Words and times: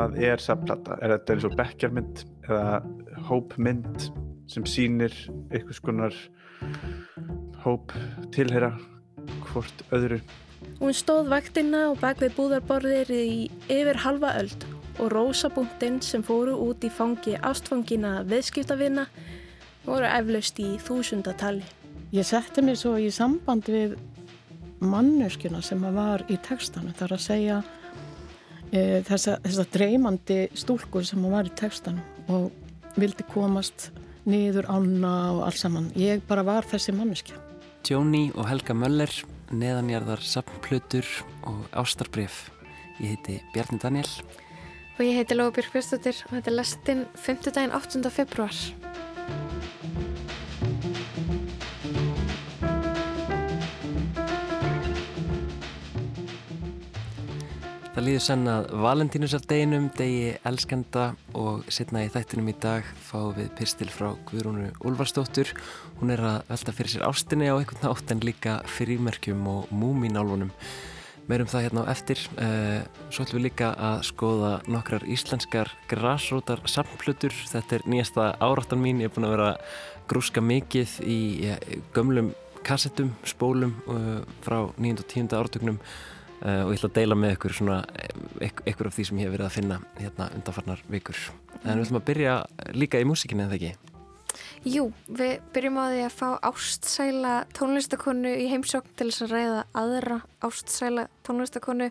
hvað 0.00 0.20
er 0.24 0.40
safnplata? 0.40 0.96
Er 1.02 1.12
þetta 1.14 1.34
eins 1.34 1.46
og 1.46 1.56
bekkjarmynd 1.58 2.20
eða 2.48 2.80
hópmynd 3.28 4.06
sem 4.50 4.66
sýnir 4.66 5.14
einhvers 5.52 5.80
konar 5.84 6.16
hóp 7.64 7.92
tilheyra 8.34 8.72
hvort 9.50 9.84
öðru? 9.92 10.20
Hún 10.80 10.96
stóð 10.96 11.28
vaktina 11.32 11.88
og 11.90 11.98
bak 12.00 12.20
við 12.22 12.36
búðarborðir 12.38 13.12
í 13.12 13.48
yfir 13.68 14.00
halva 14.04 14.32
öld 14.40 14.64
og 15.00 15.12
rósabúntinn 15.12 16.00
sem 16.04 16.24
fóru 16.24 16.56
út 16.68 16.84
í 16.84 16.92
fangi 16.92 17.36
ástfangina 17.36 18.20
viðskiptavina 18.28 19.06
voru 19.84 20.08
eflaust 20.08 20.60
í 20.60 20.74
þúsundatali. 20.80 21.64
Ég 22.16 22.26
setti 22.26 22.64
mér 22.64 22.80
svo 22.80 22.96
í 23.00 23.10
samband 23.12 23.68
við 23.68 23.98
manneskjuna 24.80 25.60
sem 25.64 25.84
var 25.94 26.24
í 26.32 26.40
textanu 26.40 26.92
þar 26.96 27.16
að 27.16 27.24
segja 27.26 27.60
e, 28.72 29.02
þessa, 29.06 29.38
þessa 29.44 29.66
dreymandi 29.74 30.40
stúlkur 30.58 31.06
sem 31.06 31.24
var 31.30 31.48
í 31.48 31.54
textanu 31.58 32.02
og 32.30 32.50
vildi 32.98 33.26
komast 33.30 33.90
niður 34.28 34.68
ána 34.70 35.14
og 35.34 35.44
alls 35.48 35.62
saman. 35.64 35.90
Ég 35.98 36.22
bara 36.28 36.44
var 36.46 36.66
þessi 36.68 36.94
manneskja. 36.96 37.38
Jóni 37.90 38.28
og 38.36 38.46
Helga 38.46 38.74
Möller, 38.76 39.10
neðanjarðar 39.50 40.22
sapnplutur 40.22 41.06
og 41.48 41.64
ástarbref. 41.72 42.50
Ég 43.00 43.16
heiti 43.16 43.40
Bjarni 43.54 43.80
Daniel. 43.82 44.10
Og 44.98 45.06
ég 45.06 45.16
heiti 45.16 45.34
Lóabjörg 45.34 45.72
Björnstóttir 45.72 46.18
og 46.28 46.36
þetta 46.36 46.50
er 46.52 46.58
lestinn 46.58 47.06
5. 47.16 47.48
daginn 47.56 47.72
8. 47.74 48.04
februar. 48.12 48.56
Það 58.00 58.06
líður 58.06 58.22
senn 58.24 58.48
að 58.48 58.66
Valentínusardeginum, 58.80 59.86
degi 59.92 60.28
elskenda 60.48 61.02
og 61.36 61.66
setna 61.68 62.00
í 62.00 62.08
þættinum 62.08 62.46
í 62.48 62.54
dag 62.56 62.86
fáum 63.04 63.34
við 63.36 63.50
pistil 63.58 63.88
frá 63.92 64.14
Guðrúnu 64.30 64.70
Ulfarsdóttur. 64.88 65.50
Hún 65.98 66.14
er 66.14 66.22
að 66.24 66.38
velta 66.48 66.72
fyrir 66.72 66.94
sér 66.94 67.02
ástinni 67.04 67.50
á 67.52 67.60
einhvern 67.60 67.84
nátt 67.84 68.14
en 68.14 68.22
líka 68.24 68.54
fyrirmerkjum 68.72 69.42
og 69.52 69.66
múminálunum. 69.68 70.48
Meirum 71.28 71.50
það 71.52 71.66
hérna 71.66 71.82
á 71.84 71.92
eftir. 71.92 72.22
Eh, 72.40 72.80
svo 73.12 73.26
ætlum 73.26 73.42
við 73.42 73.46
líka 73.50 73.68
að 73.76 74.00
skoða 74.08 74.52
nokkrar 74.64 75.04
íslenskar 75.04 75.68
grásrótar 75.92 76.62
samflutur. 76.64 77.36
Þetta 77.52 77.76
er 77.76 77.84
nýjasta 77.84 78.30
áráttan 78.40 78.80
mín. 78.80 79.02
Ég 79.04 79.10
er 79.10 79.12
búin 79.12 79.28
að 79.28 79.34
vera 79.34 79.50
grúska 80.08 80.40
mikið 80.40 80.96
í 81.04 81.20
gömlum 81.92 82.32
kassettum, 82.64 83.12
spólum 83.28 83.76
eh, 83.92 84.24
frá 84.40 84.72
9. 84.80 85.04
og 85.04 85.12
10. 85.12 85.36
ártöknum 85.36 85.84
Uh, 86.40 86.64
og 86.64 86.72
ég 86.72 86.78
ætla 86.78 86.88
að 86.88 86.96
deila 86.96 87.16
með 87.20 87.36
ykkur 87.36 87.52
svona 87.52 87.78
ykkur 88.40 88.88
af 88.88 88.96
því 88.96 89.04
sem 89.06 89.18
ég 89.20 89.28
hef 89.28 89.34
verið 89.34 89.46
að 89.46 89.56
finna 89.58 89.78
hérna 89.98 90.28
undanfarnar 90.38 90.82
vikur. 90.88 91.22
En 91.60 91.76
við 91.76 91.84
ætlum 91.84 92.00
að 92.00 92.06
byrja 92.08 92.36
líka 92.72 93.00
í 93.00 93.08
músikinni 93.08 93.44
en 93.44 93.52
það 93.52 93.58
ekki? 93.60 93.90
Jú, 94.68 94.90
við 95.08 95.38
byrjum 95.54 95.78
á 95.80 95.84
því 95.88 96.02
að 96.04 96.16
fá 96.16 96.28
ástsæla 96.50 97.34
tónlistakonu 97.56 98.32
í 98.42 98.48
heimsókn 98.50 98.92
til 98.96 99.08
þess 99.08 99.24
að 99.24 99.34
ræða 99.34 99.62
aðra 99.82 100.18
ástsæla 100.44 101.06
tónlistakonu. 101.26 101.90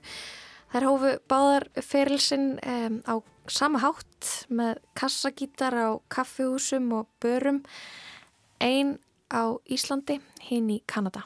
Er 0.78 0.86
hófu 0.86 1.16
báðar 1.30 1.66
ferilsinn 1.82 2.52
um, 2.62 3.00
á 3.10 3.16
sama 3.50 3.82
hátt 3.82 4.46
með 4.54 4.84
kassagítar 4.94 5.74
á 5.74 5.90
kaffihúsum 6.14 6.94
og 6.94 7.10
börum. 7.22 7.64
Einn 8.62 9.00
á 9.34 9.58
Íslandi, 9.66 10.20
hinn 10.46 10.70
í 10.70 10.82
Kanada. 10.86 11.26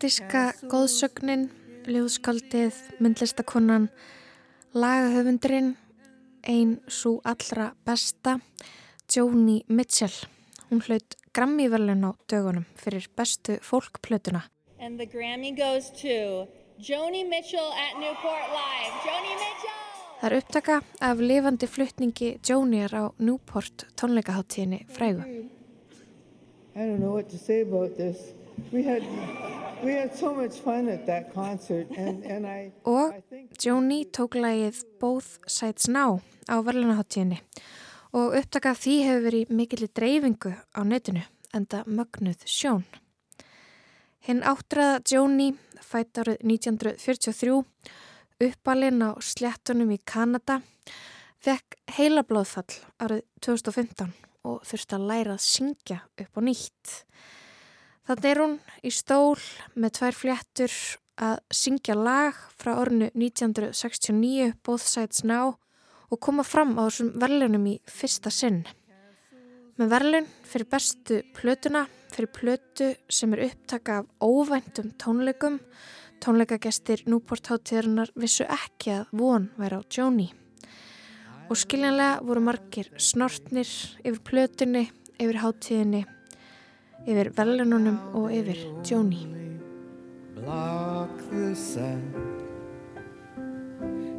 Kanadíska 0.00 0.54
góðsögnin, 0.64 1.42
ljóðskaldið, 1.84 2.72
myndlistakonan, 3.04 3.90
lagahöfundurinn, 4.72 5.74
einn 6.40 6.70
svo 6.88 7.18
allra 7.28 7.66
besta, 7.84 8.38
Joni 9.12 9.58
Mitchell. 9.68 10.16
Hún 10.70 10.80
hlaut 10.86 11.18
Grammy-verlun 11.36 12.08
á 12.08 12.16
dögunum 12.32 12.64
fyrir 12.80 13.10
bestu 13.12 13.58
fólkplötuna. 13.60 14.40
And 14.80 14.96
the 14.96 15.04
Grammy 15.04 15.52
goes 15.52 15.92
to 16.00 16.48
Joni 16.80 17.28
Mitchell 17.28 17.68
at 17.76 18.00
Newport 18.00 18.48
Live. 18.56 18.96
Joni 19.04 19.36
Mitchell! 19.36 19.80
Það 20.22 20.30
er 20.30 20.38
upptaka 20.40 20.82
af 21.10 21.20
lifandi 21.20 21.68
fluttningi 21.68 22.38
Joniar 22.40 22.96
á 22.96 23.04
Newport 23.18 23.84
tónleikaháttíðinni 24.00 24.86
frægu. 24.88 25.28
I 26.74 26.88
don't 26.88 27.00
know 27.04 27.12
what 27.12 27.28
to 27.28 27.36
say 27.36 27.60
about 27.60 27.98
this. 27.98 28.32
We 28.72 28.82
had 28.82 29.02
so 31.64 31.76
and, 31.96 32.24
and 32.24 32.46
I... 32.46 32.72
Og 32.84 33.14
Joni 33.64 34.04
tók 34.12 34.34
lagið 34.34 34.82
Both 35.00 35.38
Sides 35.48 35.88
Now 35.88 36.20
á 36.48 36.60
verðlunaháttíðinni 36.60 37.40
og 38.12 38.36
upptaka 38.36 38.74
af 38.74 38.82
því 38.82 38.96
hefur 39.06 39.24
verið 39.28 39.52
mikill 39.56 39.88
dreifingu 39.88 40.52
á 40.52 40.80
netinu 40.84 41.22
enda 41.56 41.84
mögnuð 41.86 42.44
sjón. 42.44 42.84
Hinn 44.20 44.42
áttræða 44.44 45.00
Joni 45.08 45.52
fætt 45.80 46.20
árið 46.20 46.42
1943 46.44 47.64
uppalinn 48.40 49.00
á 49.00 49.16
sléttunum 49.16 49.94
í 49.96 50.00
Kanada 50.04 50.60
fekk 51.40 51.78
heilablóðfall 51.96 52.82
árið 53.00 53.24
2015 53.40 54.12
og 54.44 54.60
þurfti 54.64 54.96
að 54.96 55.06
læra 55.08 55.36
að 55.36 55.46
syngja 55.46 56.02
upp 56.20 56.36
á 56.36 56.40
nýtt. 56.44 56.96
Þannig 58.08 58.30
er 58.30 58.40
hún 58.42 58.58
í 58.86 58.90
stól 58.94 59.38
með 59.76 59.96
tvær 59.98 60.16
fléttur 60.16 60.74
að 61.20 61.40
syngja 61.52 61.96
lag 61.98 62.36
frá 62.56 62.74
ornu 62.80 63.10
1969 63.12 64.54
Both 64.64 64.86
Sides 64.88 65.24
Now 65.24 65.58
og 66.10 66.20
koma 66.24 66.44
fram 66.46 66.76
á 66.80 66.88
þessum 66.88 67.12
verðlunum 67.20 67.66
í 67.70 67.76
fyrsta 67.86 68.32
sinn. 68.34 68.64
Með 69.78 69.92
verðlun 69.94 70.28
fyrir 70.44 70.68
bestu 70.72 71.20
plötuna, 71.36 71.86
fyrir 72.12 72.32
plötu 72.34 72.90
sem 73.08 73.32
er 73.36 73.46
upptaka 73.46 74.00
af 74.02 74.10
óvæntum 74.20 74.90
tónleikum, 75.00 75.60
tónleikagestir 76.20 77.06
Newport 77.08 77.48
hátíðarinnar 77.48 78.12
vissu 78.18 78.44
ekki 78.44 78.96
að 78.98 79.14
von 79.16 79.48
væri 79.60 79.80
á 79.80 79.82
Joni. 79.88 80.28
Og 81.50 81.58
skiljanlega 81.58 82.20
voru 82.26 82.42
margir 82.44 82.90
snortnir 83.00 83.70
yfir 84.04 84.20
plötunni, 84.26 84.84
yfir 85.16 85.40
hátíðinni, 85.44 86.04
yfir 87.08 87.30
verðlununum 87.36 87.98
og 88.18 88.30
yfir 88.34 88.60
Joni. 88.86 89.26
Block 90.40 91.12
the 91.30 91.54
sun 91.54 92.00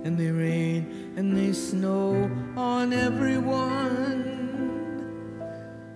And 0.06 0.18
they 0.18 0.32
rain 0.32 1.14
and 1.18 1.36
they 1.36 1.54
snow 1.54 2.30
on 2.58 2.94
everyone 2.94 4.24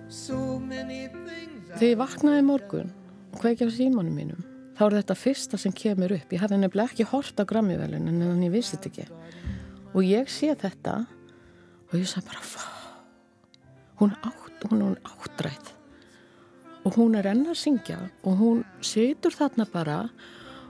So 0.08 0.58
many 0.58 1.06
things 1.26 1.70
Þegar 1.76 1.90
ég 1.90 1.98
vaknaði 2.00 2.44
morgun 2.46 2.92
og 3.34 3.40
kveikja 3.42 3.68
á 3.68 3.70
símanum 3.74 4.14
mínum 4.16 4.42
þá 4.76 4.82
er 4.86 4.98
þetta 5.00 5.16
fyrsta 5.16 5.58
sem 5.60 5.72
kemur 5.72 6.12
upp. 6.16 6.32
Ég 6.32 6.42
hafði 6.42 6.58
nefnilega 6.60 6.92
ekki 6.92 7.06
hort 7.08 7.38
á 7.40 7.44
Grammy-velun 7.48 8.10
en 8.10 8.20
þannig 8.20 8.48
ég 8.50 8.54
vissi 8.58 8.76
þetta 8.76 8.90
ekki. 8.90 9.06
Og 9.96 10.02
ég 10.04 10.28
sé 10.32 10.50
þetta 10.52 10.98
og 11.86 11.94
ég 11.96 12.08
sagði 12.10 12.28
bara 12.28 12.44
Fá. 12.44 12.66
hún 14.00 14.12
átt, 14.20 14.66
hún 14.68 14.82
er 14.84 14.98
áttræð 15.08 15.75
og 16.86 16.94
hún 16.94 17.16
er 17.18 17.26
enn 17.26 17.48
að 17.50 17.58
syngja 17.58 17.98
og 18.22 18.38
hún 18.38 18.62
situr 18.84 19.34
þarna 19.34 19.66
bara 19.72 19.98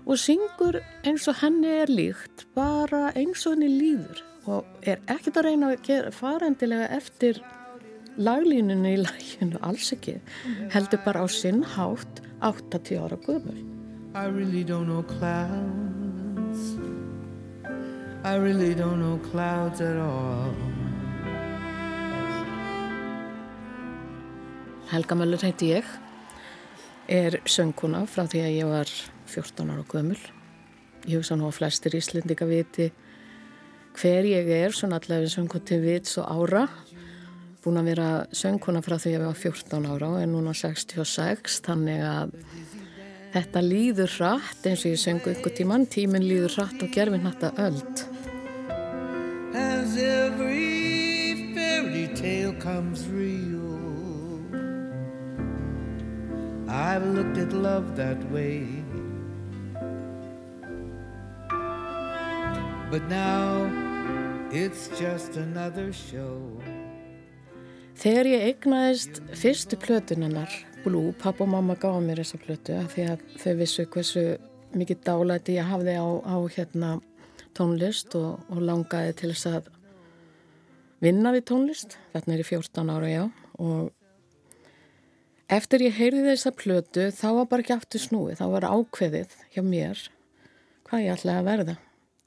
og 0.07 0.17
syngur 0.23 0.79
eins 1.05 1.27
og 1.29 1.37
henni 1.43 1.75
er 1.83 1.93
líkt 1.93 2.47
bara 2.57 3.11
eins 3.19 3.45
og 3.45 3.57
henni 3.57 3.69
líður. 3.75 4.23
Og 4.47 4.65
er 4.87 5.01
ekkert 5.11 5.41
að 5.41 5.49
reyna 5.49 5.73
að 5.75 6.13
fara 6.15 6.47
endilega 6.47 6.87
eftir 6.95 7.41
laglínunni 8.17 8.95
í 8.95 9.01
læginu, 9.03 9.59
alls 9.67 9.91
ekki. 9.93 10.21
Heldur 10.73 11.03
bara 11.05 11.25
á 11.25 11.29
sinn 11.29 11.65
hátt 11.75 12.23
80 12.41 13.03
ára 13.03 13.19
guðmur 13.27 13.59
I 14.17 14.29
really 14.29 14.65
don't 14.65 14.87
know 14.87 15.03
clouds. 15.03 16.79
I 18.25 18.37
really 18.37 18.75
don't 18.75 18.99
know 18.99 19.19
clouds 19.31 19.83
at 19.83 19.99
all. 19.99 20.55
Helga 24.89 25.19
Möller 25.19 25.43
heiti 25.45 25.75
ég 25.75 26.06
er 27.09 27.41
sönguna 27.47 28.07
frá 28.11 28.25
því 28.27 28.43
að 28.43 28.57
ég 28.57 28.73
var 28.73 28.97
14 29.31 29.71
ára 29.71 29.85
guðmul 29.91 30.21
ég 31.07 31.21
hugsa 31.21 31.37
nú 31.39 31.49
að 31.49 31.59
flestir 31.61 31.95
íslendika 31.97 32.47
viti 32.49 32.91
hver 33.97 34.27
ég 34.29 34.49
er 34.53 34.75
svona 34.77 34.99
allavega 35.01 35.31
söngu 35.33 35.61
til 35.65 35.81
vits 35.85 36.19
og 36.21 36.29
ára. 36.29 36.67
Búin 37.65 37.81
að 37.81 37.91
vera 37.91 38.09
söngkona 38.35 38.83
frá 38.85 38.99
því 39.01 39.13
að 39.13 39.17
ég 39.17 39.25
var 39.25 39.39
14 39.41 39.87
ára 39.95 40.11
og 40.13 40.21
er 40.21 40.31
núna 40.31 40.55
66 40.55 41.61
þannig 41.67 42.03
að 42.07 42.35
þetta 43.37 43.63
líður 43.65 44.13
hratt 44.19 44.69
eins 44.69 44.85
og 44.85 44.93
ég 44.93 45.03
söngu 45.03 45.33
ykkur 45.33 45.57
tíman 45.57 45.89
tíminn 45.91 46.27
líður 46.27 46.59
hratt 46.59 46.83
og 46.83 46.93
gerfinn 46.95 47.27
þetta 47.27 47.53
öld. 47.69 48.05
As 49.57 49.97
every 49.97 51.55
fairy 51.55 52.09
tale 52.15 52.53
comes 52.61 53.07
real 53.09 53.66
I've 56.77 57.07
looked 57.07 57.39
at 57.39 57.55
love 57.55 57.97
that 57.97 58.21
way 58.31 58.61
But 62.91 63.09
now 63.09 63.71
it's 64.53 64.91
just 65.01 65.39
another 65.41 65.89
show 65.93 66.37
Þegar 67.97 68.29
ég 68.29 68.45
eignaðist 68.51 69.23
fyrstu 69.33 69.79
plötunennar, 69.81 70.53
Blue, 70.85 71.15
papp 71.17 71.41
og 71.41 71.49
mamma 71.49 71.79
gáði 71.81 72.03
mér 72.05 72.21
þessa 72.21 72.43
plötu 72.45 72.77
af 72.77 72.93
því 72.93 73.07
að 73.15 73.23
þau 73.41 73.55
vissu 73.63 73.87
hversu 73.95 74.25
mikið 74.77 75.01
dálæti 75.07 75.57
ég 75.57 75.71
hafði 75.71 75.97
á, 75.97 76.05
á 76.29 76.37
hérna, 76.53 76.91
tónlist 77.57 78.13
og, 78.21 78.43
og 78.53 78.61
langaði 78.61 79.17
til 79.17 79.33
þess 79.33 79.49
að 79.49 79.71
vinna 81.01 81.33
við 81.33 81.47
tónlist. 81.49 81.97
Þarna 82.13 82.37
er 82.37 82.45
ég 82.45 82.51
14 82.53 82.93
ára, 82.93 83.09
já. 83.09 83.25
Og 83.65 83.89
eftir 85.53 85.85
ég 85.87 85.97
heyrði 85.97 86.25
þessa 86.31 86.53
plötu 86.57 87.09
þá 87.15 87.27
var 87.41 87.51
bara 87.51 87.65
ekki 87.65 87.77
aftur 87.77 88.03
snúið, 88.03 88.39
þá 88.41 88.47
var 88.55 88.69
ákveðið 88.71 89.37
hjá 89.55 89.63
mér 89.67 90.01
hvað 90.87 91.05
ég 91.05 91.17
ætlaði 91.17 91.39
að 91.39 91.51
verða. 91.51 91.77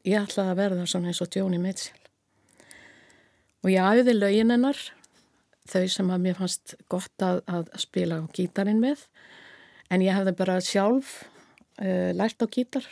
Ég 0.07 0.24
ætlaði 0.24 0.54
að 0.54 0.62
verða 0.62 0.86
svona 0.88 1.12
eins 1.12 1.21
og 1.24 1.36
Jóni 1.36 1.60
Mitchell. 1.62 2.00
Og 3.63 3.74
ég 3.74 3.83
æði 3.83 4.16
lögin 4.16 4.54
hennar 4.54 4.80
þau 5.69 5.83
sem 5.92 6.10
að 6.12 6.24
mér 6.24 6.39
fannst 6.39 6.75
gott 6.92 7.24
að, 7.25 7.42
að 7.48 7.69
spila 7.80 8.21
á 8.24 8.31
gítarin 8.33 8.81
með 8.81 9.06
en 9.92 10.04
ég 10.06 10.15
hefði 10.15 10.36
bara 10.39 10.60
sjálf 10.63 11.19
uh, 11.81 12.12
lært 12.15 12.42
á 12.42 12.48
gítar 12.50 12.88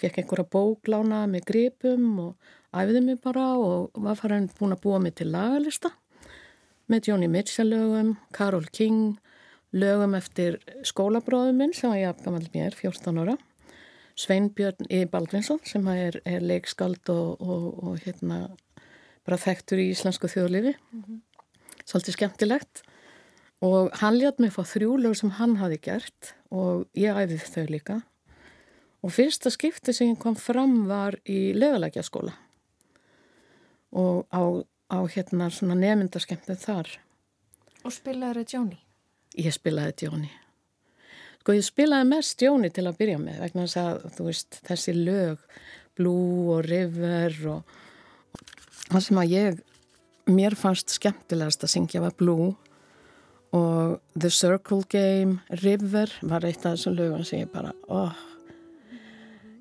fekk 0.00 0.22
einhverja 0.22 0.48
bóklána 0.50 1.24
með 1.30 1.46
gripum 1.50 2.06
og 2.24 2.52
æfði 2.74 3.02
mig 3.04 3.20
bara 3.22 3.52
og 3.60 3.92
var 4.02 4.18
farin 4.18 4.50
búin 4.58 4.74
að 4.74 4.82
búa 4.86 5.02
mig 5.02 5.16
til 5.18 5.30
lagalista 5.30 5.92
með 6.90 7.12
Jóni 7.12 7.28
Mitchell 7.30 7.70
lögum, 7.70 8.16
Karol 8.34 8.66
King 8.74 9.20
lögum 9.72 10.14
eftir 10.18 10.60
skólabróðum 10.86 11.58
minn 11.62 11.74
sem 11.76 11.90
var 11.90 12.00
ég 12.00 12.12
afgamal 12.12 12.44
mér, 12.54 12.76
14 12.76 13.22
ára. 13.24 13.36
Sveinbjörn 14.18 14.90
E. 14.92 15.06
Baldvinsson 15.08 15.62
sem 15.64 15.86
er, 15.88 16.20
er 16.28 16.44
leikskald 16.44 17.08
og, 17.08 17.40
og, 17.40 17.68
og 17.80 18.00
hérna 18.04 18.44
bara 19.24 19.40
þekktur 19.40 19.80
í 19.80 19.90
íslensku 19.94 20.28
þjóðlifi 20.28 20.74
mm 20.76 21.04
-hmm 21.04 21.20
svolítið 21.86 22.16
skemmtilegt. 22.16 22.82
Og 23.62 23.92
hann 24.00 24.18
létt 24.18 24.40
mig 24.42 24.54
fá 24.54 24.64
þrjú 24.66 24.96
lög 24.98 25.18
sem 25.18 25.34
hann 25.38 25.58
hafi 25.60 25.78
gert 25.82 26.32
og 26.50 26.88
ég 26.98 27.14
æði 27.14 27.38
þau 27.38 27.66
líka. 27.70 27.98
Og 29.02 29.14
fyrsta 29.14 29.50
skipti 29.50 29.94
sem 29.94 30.12
ég 30.12 30.20
kom 30.22 30.34
fram 30.38 30.84
var 30.90 31.18
í 31.26 31.52
lögulegja 31.54 32.04
skóla 32.06 32.34
og 33.92 34.24
á, 34.32 34.64
á 34.88 34.98
hérna 35.04 35.50
svona 35.52 35.74
nefndaskemtið 35.76 36.62
þar. 36.62 36.88
Og 37.84 37.92
spilaði 37.92 38.46
þau 38.46 38.54
Jóni? 38.56 38.78
Ég 39.40 39.54
spilaði 39.54 40.08
Jóni 40.08 40.30
Sko 41.42 41.56
ég 41.56 41.66
spilaði 41.66 42.08
mest 42.12 42.42
Jóni 42.42 42.70
til 42.70 42.86
að 42.86 42.98
byrja 43.00 43.20
með 43.22 43.38
vegna 43.42 43.66
þess 43.66 43.80
að 43.82 44.02
þú 44.16 44.26
veist 44.28 44.58
þessi 44.68 44.96
lög 44.98 45.46
Blue 45.98 46.56
og 46.56 46.66
River 46.68 47.38
og, 47.52 47.78
og 48.38 48.92
það 48.92 49.06
sem 49.06 49.22
að 49.22 49.32
ég 49.32 49.62
mér 50.32 50.56
fannst 50.56 50.92
skemmtilegast 50.94 51.64
að 51.66 51.72
syngja 51.74 52.02
var 52.04 52.14
Blue 52.18 52.52
og 53.52 53.98
The 54.16 54.30
Circle 54.32 54.86
Game, 54.88 55.42
River 55.60 56.12
var 56.22 56.46
eitt 56.46 56.62
af 56.64 56.76
þessum 56.76 56.96
lögum 56.96 57.24
sem 57.26 57.42
ég 57.42 57.50
bara 57.52 57.74
oh. 57.92 58.14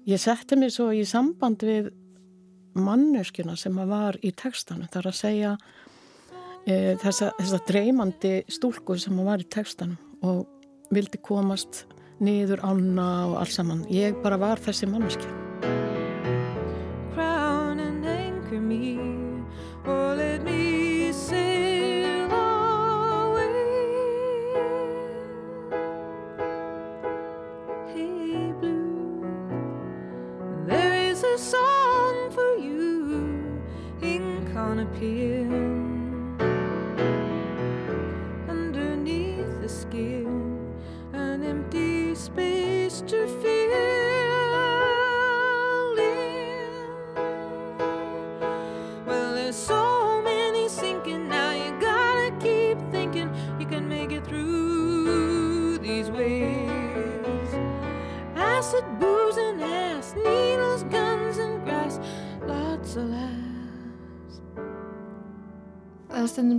ég 0.08 0.22
setti 0.22 0.56
mér 0.60 0.72
svo 0.72 0.92
í 0.96 1.02
samband 1.08 1.66
við 1.66 1.90
manneskjuna 2.78 3.58
sem 3.60 3.76
var 3.90 4.20
í 4.24 4.32
textanu 4.32 4.88
þar 4.92 5.10
að 5.12 5.18
segja 5.18 5.56
e, 6.66 6.96
þessa, 7.02 7.32
þessa 7.40 7.62
dreymandi 7.68 8.34
stúlku 8.52 8.98
sem 9.00 9.18
var 9.26 9.42
í 9.42 9.48
textanu 9.50 9.98
og 10.26 10.46
vildi 10.94 11.22
komast 11.24 11.86
niður 12.22 12.62
ána 12.66 13.08
og 13.32 13.40
alls 13.42 13.58
saman. 13.58 13.86
Ég 13.90 14.20
bara 14.24 14.38
var 14.42 14.62
þessi 14.62 14.90
manneskja. 14.92 15.32
Crown 17.16 17.80
and 17.80 18.06
anchor 18.06 18.62
me 18.62 19.21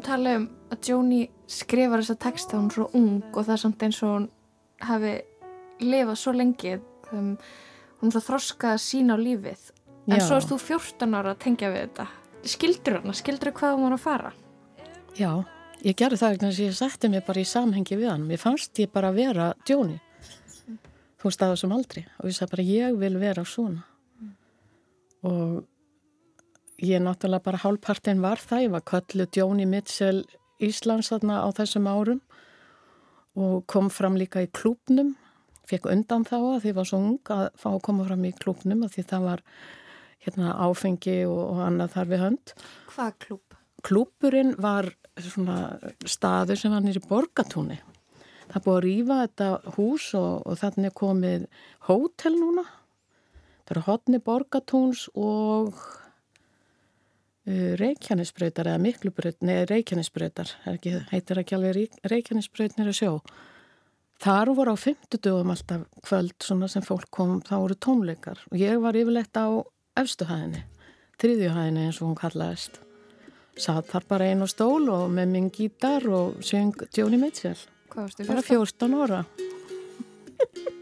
tala 0.07 0.37
um 0.39 0.49
að 0.73 0.89
Jóni 0.91 1.21
skrifar 1.51 2.03
þessa 2.03 2.19
texta 2.19 2.59
hún 2.59 2.71
svo 2.73 2.89
ung 2.99 3.23
og 3.33 3.45
það 3.45 3.55
er 3.55 3.63
samt 3.63 3.85
eins 3.87 4.03
og 4.03 4.15
hún 4.15 4.29
hafi 4.83 5.15
lifað 5.81 6.19
svo 6.19 6.35
lengi 6.37 6.77
um, 7.13 7.33
hún 8.03 8.15
svo 8.15 8.23
þroskað 8.27 8.79
sína 8.83 9.17
á 9.17 9.19
lífið. 9.21 9.71
En 10.11 10.19
Já. 10.19 10.27
svo 10.27 10.39
erst 10.41 10.51
þú 10.51 10.59
14 10.59 11.15
ára 11.15 11.35
að 11.35 11.43
tengja 11.45 11.71
við 11.71 11.85
þetta. 11.87 12.07
Skildur 12.53 13.01
hana, 13.01 13.15
skildur 13.15 13.53
hvað 13.55 13.77
hún 13.77 13.87
var 13.87 13.99
að 13.99 14.03
fara? 14.03 14.33
Já, 15.15 15.45
ég 15.87 15.99
gerði 15.99 16.19
það 16.19 16.33
ekki 16.35 16.49
að 16.49 16.63
ég 16.65 16.79
setti 16.79 17.13
mig 17.13 17.27
bara 17.27 17.43
í 17.43 17.47
samhengi 17.47 17.99
við 18.01 18.11
hann. 18.11 18.27
Mér 18.27 18.43
fannst 18.43 18.81
ég 18.83 18.91
bara 18.91 19.13
að 19.13 19.21
vera 19.23 19.53
Jóni 19.69 20.01
þú 21.23 21.31
veist 21.31 21.43
að 21.45 21.53
það 21.53 21.61
sem 21.61 21.75
aldrei 21.77 22.01
og 22.19 22.27
ég 22.27 22.35
sagði 22.37 22.53
bara 22.53 22.65
ég 22.67 22.97
vil 22.99 23.19
vera 23.23 23.45
svona. 23.47 23.85
Mm. 24.19 24.33
og 25.29 25.61
ég 26.83 27.03
náttúrulega 27.03 27.47
bara 27.47 27.61
hálfpartin 27.63 28.23
var 28.23 28.41
það, 28.43 28.65
ég 28.67 28.73
var 28.75 28.87
köllu 28.91 29.27
Jóni 29.37 29.67
Mitchell 29.71 30.25
Íslands 30.63 31.13
þarna 31.13 31.43
á 31.47 31.49
þessum 31.55 31.87
árum 31.87 32.21
og 33.39 33.63
kom 33.71 33.89
fram 33.91 34.19
líka 34.19 34.43
í 34.45 34.51
klúpnum, 34.53 35.15
fekk 35.71 35.87
undan 35.93 36.27
þá 36.29 36.37
að 36.41 36.59
því 36.65 36.75
var 36.77 36.89
svo 36.91 37.01
ung 37.01 37.33
að 37.33 37.47
fá 37.59 37.71
að 37.71 37.85
koma 37.87 38.09
fram 38.09 38.27
í 38.29 38.35
klúpnum 38.37 38.83
að 38.85 38.97
því 38.97 39.07
það 39.13 39.29
var 39.29 39.45
hérna, 40.27 40.57
áfengi 40.67 41.17
og, 41.29 41.41
og 41.55 41.63
annað 41.69 41.95
þar 41.97 42.11
við 42.11 42.23
hönd. 42.27 42.53
Hvað 42.93 43.17
klúp? 43.27 43.57
Klúpurinn 43.83 44.53
var 44.63 44.91
svona 45.19 45.57
staður 46.07 46.61
sem 46.61 46.75
var 46.75 46.85
nýri 46.85 47.03
borgatúni. 47.07 47.81
Það 48.53 48.67
búið 48.67 48.77
að 48.77 48.85
rýfa 48.85 49.19
þetta 49.23 49.49
hús 49.79 50.07
og, 50.19 50.31
og 50.47 50.61
þannig 50.61 50.95
komið 50.99 51.49
hótel 51.89 52.37
núna. 52.37 52.67
Það 53.63 53.75
eru 53.75 53.85
hotni 53.89 54.21
borgatúns 54.23 55.07
og 55.17 55.83
Uh, 57.43 57.73
Reykjanesbröytar 57.75 58.69
eða 58.71 58.79
Miklubröyt, 58.79 59.41
neða 59.43 59.65
Reykjanesbröytar, 59.73 60.53
heitir 61.11 61.41
ekki 61.43 61.57
alveg 61.57 61.97
Reykjanesbröytnir 62.07 62.93
að 62.93 62.99
sjó. 63.01 63.15
Þar 64.23 64.53
voru 64.55 64.75
á 64.75 64.79
fymtudögum 64.79 65.51
alltaf 65.51 65.83
kvöld 66.07 66.47
sem 66.71 66.85
fólk 66.87 67.09
kom, 67.11 67.41
þá 67.43 67.57
voru 67.57 67.75
tónleikar 67.75 68.39
og 68.47 68.61
ég 68.61 68.79
var 68.79 68.95
yfirleitt 68.95 69.35
á 69.35 69.59
efstuhæðinni, 69.99 70.61
þriðjuhæðinni 71.19 71.89
eins 71.89 71.99
og 71.99 72.13
hún 72.13 72.21
kallaðist. 72.21 72.79
Satt 73.59 73.91
þar 73.91 74.07
bara 74.13 74.29
einu 74.31 74.47
stól 74.47 74.87
og 74.95 75.11
með 75.11 75.35
minn 75.35 75.51
gítar 75.51 76.07
og 76.07 76.39
söng 76.47 76.87
Jóni 76.95 77.19
Mitchell. 77.19 77.59
Hvað 77.91 78.07
varstu? 78.07 78.29
Bara 78.31 78.45
14 78.47 78.95
ára. 79.03 79.25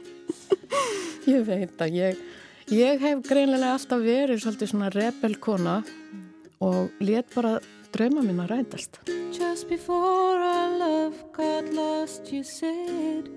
ég 1.33 1.49
veit 1.49 1.81
að 1.81 1.97
ég, 1.97 2.21
ég 2.69 3.01
hef 3.01 3.25
greinlega 3.25 3.73
alltaf 3.79 4.05
verið 4.05 4.45
svolítið 4.45 4.75
svona 4.75 4.93
rebelkona 4.93 5.79
og 6.61 6.91
let 7.01 7.35
bara 7.35 7.59
drauma 7.95 8.23
mín 8.23 8.41
að 8.45 8.55
rætast 8.55 9.01
Just 9.33 9.69
before 9.69 10.39
our 10.39 10.79
love 10.79 11.17
got 11.33 11.73
lost 11.73 12.33
you 12.33 12.43
said 12.45 13.31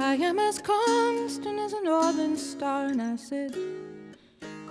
I 0.00 0.14
am 0.16 0.38
as 0.38 0.58
constant 0.58 1.60
as 1.60 1.72
a 1.72 1.82
northern 1.84 2.36
star 2.36 2.86
and 2.86 3.02
I 3.02 3.16
said 3.16 3.56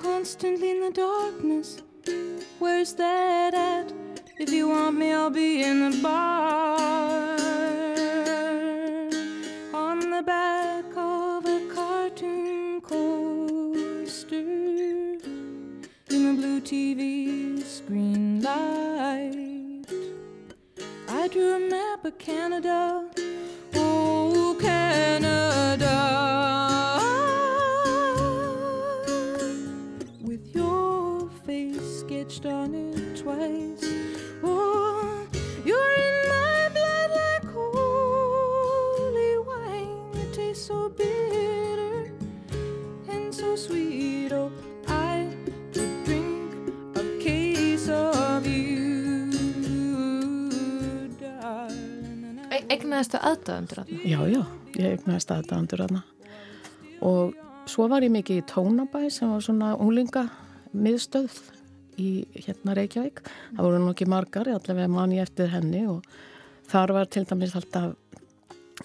Constantly 0.01 0.71
in 0.71 0.81
the 0.81 0.91
darkness 0.91 1.81
Where's 2.59 2.93
that 2.93 3.53
at? 3.53 3.91
If 4.37 4.51
you 4.51 4.69
want 4.69 4.97
me, 4.97 5.11
I'll 5.13 5.29
be 5.29 5.61
in 5.63 5.91
the 5.91 5.97
bar. 6.01 7.37
On 9.73 9.99
the 9.99 10.23
back 10.25 10.85
of 10.95 11.45
a 11.45 11.59
cartoon 11.73 12.81
coaster. 12.81 14.41
TV 16.63 17.63
screen 17.63 18.41
light. 18.41 19.83
I 21.09 21.27
drew 21.27 21.55
a 21.55 21.59
map 21.59 22.05
of 22.05 22.17
Canada. 22.19 23.09
Oh, 23.73 24.55
Canada. 24.61 25.97
With 30.21 30.55
your 30.55 31.29
face 31.45 32.01
sketched 32.01 32.45
on 32.45 32.75
it 32.75 33.17
twice. 33.17 33.70
And 53.01 53.15
I 53.15 53.31
E 53.31 53.37
Egnaðistu 53.41 53.75
aðdöðandur 53.75 53.79
hann? 53.81 53.93
Já, 54.05 54.19
já, 54.29 54.41
ég 54.77 54.97
egnaðist 54.97 55.31
aðdæðandur 55.33 55.85
aðna 55.85 56.03
og 57.01 57.39
svo 57.69 57.87
var 57.89 58.03
ég 58.05 58.13
mikið 58.13 58.41
í 58.41 58.45
Tónabæ 58.49 59.09
sem 59.09 59.31
var 59.31 59.41
svona 59.41 59.71
unglinga 59.75 60.27
miðstöð 60.71 61.33
í 62.01 62.11
hérna 62.45 62.75
Reykjavík. 62.77 63.21
Það 63.55 63.65
voru 63.65 63.79
nú 63.81 63.93
ekki 63.93 64.07
margar, 64.09 64.49
allavega 64.49 64.91
man 64.91 65.13
ég 65.15 65.25
eftir 65.25 65.51
henni 65.51 65.83
og 65.89 66.05
þar 66.71 66.93
var 66.97 67.09
til 67.11 67.25
dæmis 67.29 67.55
alltaf 67.57 67.97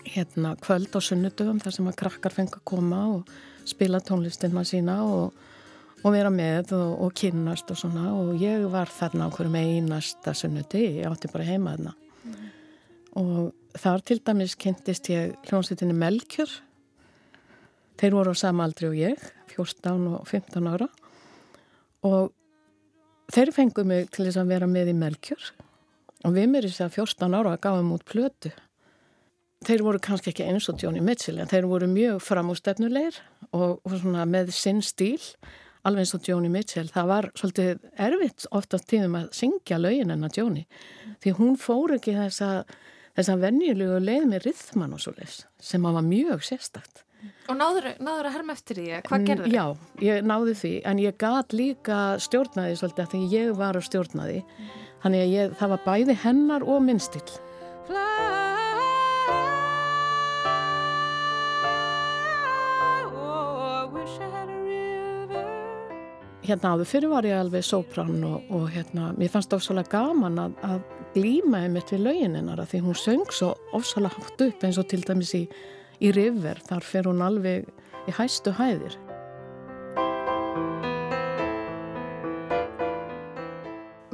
hérna 0.06 0.54
kvöld 0.61 0.96
á 0.96 1.00
sunnudögum 1.00 1.61
þar 1.62 1.76
sem 1.76 1.88
að 1.88 1.99
krakkar 2.02 2.35
fengi 2.35 2.58
að 2.58 2.66
koma 2.68 3.02
og 3.14 3.30
spila 3.66 4.00
tónlistina 4.04 4.64
sína 4.66 4.99
og, 5.06 5.37
og 6.02 6.12
vera 6.12 6.32
með 6.32 6.75
og, 6.76 6.96
og 7.06 7.14
kynnast 7.16 7.70
og 7.73 7.80
svona. 7.80 8.11
Og 8.16 8.42
ég 8.42 8.66
var 8.73 8.90
þarna 8.92 9.30
á 9.30 9.35
hverjum 9.35 9.61
einasta 9.61 10.35
sunnuti, 10.37 10.85
ég 11.00 11.08
átti 11.11 11.32
bara 11.32 11.49
heima 11.49 11.76
þarna. 11.76 11.94
Og 13.16 13.54
þar 13.80 14.02
til 14.06 14.18
dæmis 14.25 14.56
kynntist 14.61 15.11
ég 15.12 15.35
hljómsveitinni 15.49 15.97
Melkjör. 15.97 16.50
Þeir 17.97 18.16
voru 18.16 18.33
á 18.33 18.37
sama 18.37 18.66
aldri 18.66 18.88
og 18.90 18.97
ég 18.99 19.23
14 19.54 20.09
og 20.18 20.26
15 20.28 20.68
ára. 20.68 20.88
Og 22.06 22.33
þeir 23.33 23.52
fenguð 23.56 23.88
mig 23.88 24.11
til 24.12 24.26
þess 24.26 24.40
að 24.42 24.52
vera 24.52 24.68
með 24.71 24.92
í 24.92 24.97
Melkjör. 25.00 25.50
Og 26.26 26.37
við 26.37 26.49
mér 26.52 26.68
í 26.68 26.73
þess 26.73 26.87
að 26.87 26.97
14 27.00 27.37
ára 27.38 27.59
gáðum 27.61 27.95
út 27.97 28.06
plötu. 28.09 28.52
Þeir 29.66 29.85
voru 29.87 30.00
kannski 30.02 30.33
ekki 30.33 30.47
eins 30.47 30.68
og 30.71 30.83
Johnny 30.83 31.00
Mitchell 31.02 31.38
en 31.40 31.49
þeir 31.50 31.66
voru 31.66 31.88
mjög 31.90 32.21
framústefnulegir 32.23 33.16
og, 33.56 33.80
og 33.83 34.04
með 34.28 34.52
sinn 34.54 34.83
stíl 34.85 35.23
alveg 35.87 36.04
eins 36.04 36.14
og 36.14 36.26
Johnny 36.28 36.50
Mitchell. 36.52 36.90
Það 36.92 37.09
var 37.11 37.30
svolítið 37.38 37.87
erfitt 38.06 38.47
oftast 38.54 38.88
tíðum 38.90 39.16
að 39.21 39.30
syngja 39.38 39.78
lögin 39.80 40.12
enna 40.12 40.30
Johnny 40.35 40.66
því 41.25 41.35
hún 41.38 41.56
fór 41.61 41.97
ekki 41.97 42.14
þess 42.18 42.45
að 42.45 42.76
þess 43.16 43.32
að 43.32 43.42
venjulegu 43.46 43.99
leið 44.04 44.28
með 44.30 44.46
rithman 44.46 44.94
og 44.96 45.02
svo 45.02 45.12
leis 45.16 45.40
sem 45.62 45.85
að 45.88 45.99
var 45.99 46.06
mjög 46.06 46.44
sérstakt. 46.46 47.02
Og 47.50 47.56
náður, 47.58 47.87
að 48.28 48.35
herma 48.37 48.52
eftir 48.54 48.76
því? 48.78 48.87
Hvað 49.06 49.18
Mm, 49.20 49.26
gerður 49.26 49.54
Já, 49.54 49.64
ég 50.04 50.26
náði 50.28 50.54
því 50.61 50.73
en 50.87 50.99
ég 51.02 51.16
gat 51.18 51.52
líka 51.56 51.99
stjórnaði 52.23 52.76
svolítið 52.78 53.08
því 53.14 53.23
ég 53.32 53.54
var 53.56 53.75
að 53.78 53.87
stjórnaði. 53.88 54.42
Þannig 55.02 55.25
að 55.25 55.32
ég, 55.32 55.56
það 55.58 55.73
var 55.75 55.82
bæði 55.87 56.14
hennar 56.23 56.62
og 56.66 56.82
minnstil 56.82 57.23
Fly, 57.87 58.04
Hérna 66.46 66.76
áður 66.76 66.86
fyrir 66.86 67.10
var 67.10 67.26
ég 67.26 67.40
alveg 67.40 67.64
sóprann 67.66 68.20
og, 68.22 68.44
og 68.54 68.68
hérna, 68.70 69.08
mér 69.18 69.32
fannst 69.32 69.50
það 69.50 69.58
ofsalega 69.58 69.90
gaman 69.96 70.36
að, 70.38 70.52
að 70.62 70.84
glíma 71.16 71.64
einmitt 71.64 71.90
við 71.90 72.04
lögininnar 72.04 72.62
því 72.70 72.82
hún 72.84 72.98
söng 73.00 73.32
svo 73.34 73.48
ofsalega 73.74 74.20
hátt 74.20 74.44
upp 74.46 74.66
eins 74.68 74.78
og 74.78 74.86
til 74.92 75.00
dæmis 75.02 75.32
í, 75.34 75.42
í 75.98 76.12
River, 76.14 76.60
þar 76.68 76.86
fer 76.86 77.10
hún 77.10 77.24
alveg 77.26 77.66
í 78.06 78.14
hæstu 78.14 78.54
hæðir. 78.54 78.94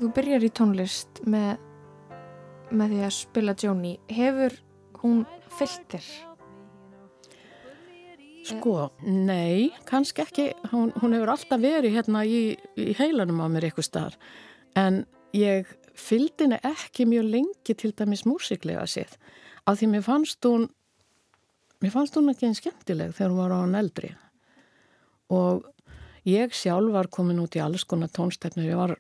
Þú 0.01 0.13
byrjar 0.17 0.49
í 0.49 0.53
tónlist 0.57 1.25
með, 1.29 1.61
með 2.73 2.97
því 2.97 3.07
að 3.11 3.17
spila 3.21 3.59
Jóni. 3.61 3.97
Hefur 4.09 4.57
hún 5.05 5.27
fyllt 5.59 5.85
þér? 5.93 6.32
Sko, 8.43 8.91
nei, 9.07 9.71
kannski 9.87 10.25
ekki, 10.25 10.49
hún, 10.73 10.91
hún 10.99 11.15
hefur 11.15 11.31
alltaf 11.37 11.61
verið 11.63 11.95
hérna 11.95 12.25
í, 12.27 12.57
í 12.75 12.95
heilanum 12.99 13.39
á 13.39 13.47
mér 13.47 13.69
eitthvað 13.69 13.87
starf, 13.87 14.17
en 14.75 15.05
ég 15.37 15.69
fylgdi 15.99 16.49
henni 16.49 16.59
ekki 16.67 17.07
mjög 17.07 17.29
lengi 17.31 17.77
til 17.79 17.93
dæmis 17.95 18.25
músiklega 18.27 18.83
séð, 18.91 19.15
af 19.63 19.79
því 19.79 19.93
mér 19.93 20.07
fannst 20.07 20.49
hún, 20.49 20.67
mér 21.85 21.95
fannst 21.95 22.19
hún 22.19 22.33
ekki 22.33 22.49
einn 22.49 22.59
skemmtileg 22.59 23.15
þegar 23.15 23.31
hún 23.31 23.43
var 23.45 23.55
á 23.55 23.59
hann 23.63 23.79
eldri. 23.79 24.11
Og 25.33 25.63
ég 26.29 26.57
sjálf 26.57 26.97
var 26.97 27.11
komin 27.15 27.41
út 27.45 27.55
í 27.55 27.63
alls 27.63 27.87
konar 27.87 28.11
tónstefnir, 28.11 28.73
ég 28.73 28.81
var 28.81 28.97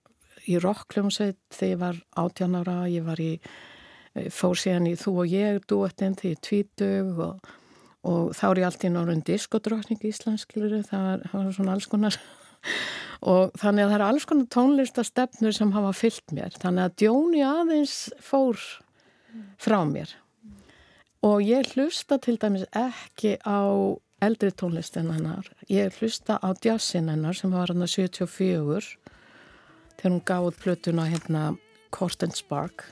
í 0.46 0.58
rockljómsveit 0.62 1.40
þegar 1.50 1.72
ég 1.72 1.82
var 1.82 1.98
18 2.28 2.60
ára, 2.62 2.76
ég 2.90 3.02
var 3.06 3.18
í, 3.22 3.32
fór 4.30 4.54
síðan 4.58 4.92
í 4.92 4.94
Þú 4.98 5.16
og 5.24 5.34
ég, 5.34 5.60
duettinn 5.66 6.14
þegar 6.18 6.36
ég 6.36 6.46
tvítug 6.46 7.20
og 7.26 7.52
og 8.08 8.32
þá 8.34 8.44
er 8.48 8.60
ég 8.62 8.68
alltaf 8.68 8.88
í 8.88 8.92
norðun 8.92 9.24
diskodrókning 9.26 10.00
í 10.02 10.10
Íslandskiluru, 10.10 10.82
það 10.88 11.04
var, 11.06 11.26
það 11.30 11.44
var 11.44 11.56
svona 11.58 11.76
alls 11.76 11.88
konar. 11.90 12.18
Og 13.32 13.52
þannig 13.58 13.84
að 13.84 13.92
það 13.92 13.96
er 13.96 14.04
alls 14.08 14.24
konar 14.26 14.46
tónlistastefnur 14.50 15.54
sem 15.54 15.74
hafa 15.76 15.92
fyllt 15.94 16.34
mér, 16.34 16.56
þannig 16.58 16.88
að 16.88 16.96
Djóni 17.02 17.44
aðeins 17.46 17.96
fór 18.22 18.58
frá 19.62 19.78
mér. 19.86 20.16
Og 21.22 21.44
ég 21.46 21.70
hlusta 21.76 22.18
til 22.18 22.34
dæmis 22.42 22.66
ekki 22.74 23.36
á 23.46 23.62
eldri 24.22 24.50
tónlistin 24.54 25.10
hennar, 25.14 25.46
ég 25.70 25.94
hlusta 26.00 26.40
á 26.42 26.50
jazzin 26.62 27.10
hennar 27.10 27.38
sem 27.38 27.54
var 27.54 27.70
hann 27.70 27.86
að 27.86 27.94
74 27.94 28.96
þegar 30.02 30.16
hún 30.16 30.46
út 30.48 30.58
plötuna 30.58 31.06
hérna 31.06 31.44
Court 31.94 32.22
and 32.22 32.34
Spark. 32.34 32.86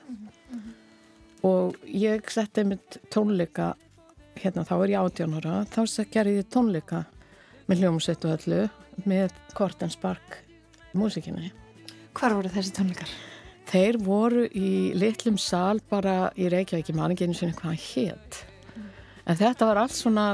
Og 1.43 1.75
ég 1.87 2.27
setti 2.31 2.65
mitt 2.69 3.01
tónleika 3.11 3.75
hérna 4.43 4.67
þá 4.69 4.75
er 4.79 4.93
ég 4.95 5.07
átjónara 5.07 5.57
þá 5.71 5.81
gerði 6.13 6.37
ég 6.41 6.53
tónleika 6.53 7.05
með 7.71 7.85
hljómsveit 7.85 8.27
og 8.27 8.37
öllu 8.37 8.61
með 9.09 9.35
Court 9.57 9.83
and 9.87 9.95
Spark 9.95 10.41
músikinni 10.97 11.53
Hvar 12.17 12.35
voru 12.35 12.51
þessi 12.53 12.75
tónleikar? 12.75 13.11
þeir 13.71 14.01
voru 14.03 14.47
í 14.51 14.91
litlum 14.99 15.39
sal 15.39 15.79
bara 15.91 16.33
í 16.35 16.49
Reykjavík, 16.51 16.91
ég 16.91 16.99
man 16.99 17.15
ekki 17.15 17.29
einu 17.29 17.37
sinni 17.39 17.55
hvað 17.55 17.71
hann 17.71 17.85
hétt 17.87 18.41
en 19.31 19.39
þetta 19.39 19.69
var 19.69 19.83
allt 19.85 19.95
svona 19.95 20.27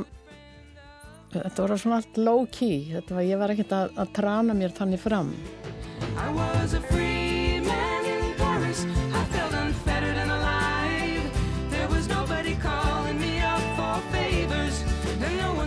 þetta 1.35 1.67
var 1.67 1.77
svona 1.83 2.01
allt 2.01 2.21
low 2.23 2.47
key 2.49 2.87
þetta 2.95 3.19
var, 3.19 3.27
ég 3.29 3.41
var 3.43 3.53
ekkert 3.53 3.77
að, 3.77 3.97
að 4.01 4.15
trana 4.17 4.57
mér 4.57 4.73
þannig 4.77 5.03
fram 5.03 5.35
I 6.17 6.33
was 6.33 6.75
a 6.75 6.81
free 6.81 7.61
man 7.61 8.05
in 8.05 8.35
Paris. 8.37 8.85
I 8.85 9.25
felt 9.33 9.55
unfettered 9.55 10.17
and 10.17 10.31
alive. 10.31 10.36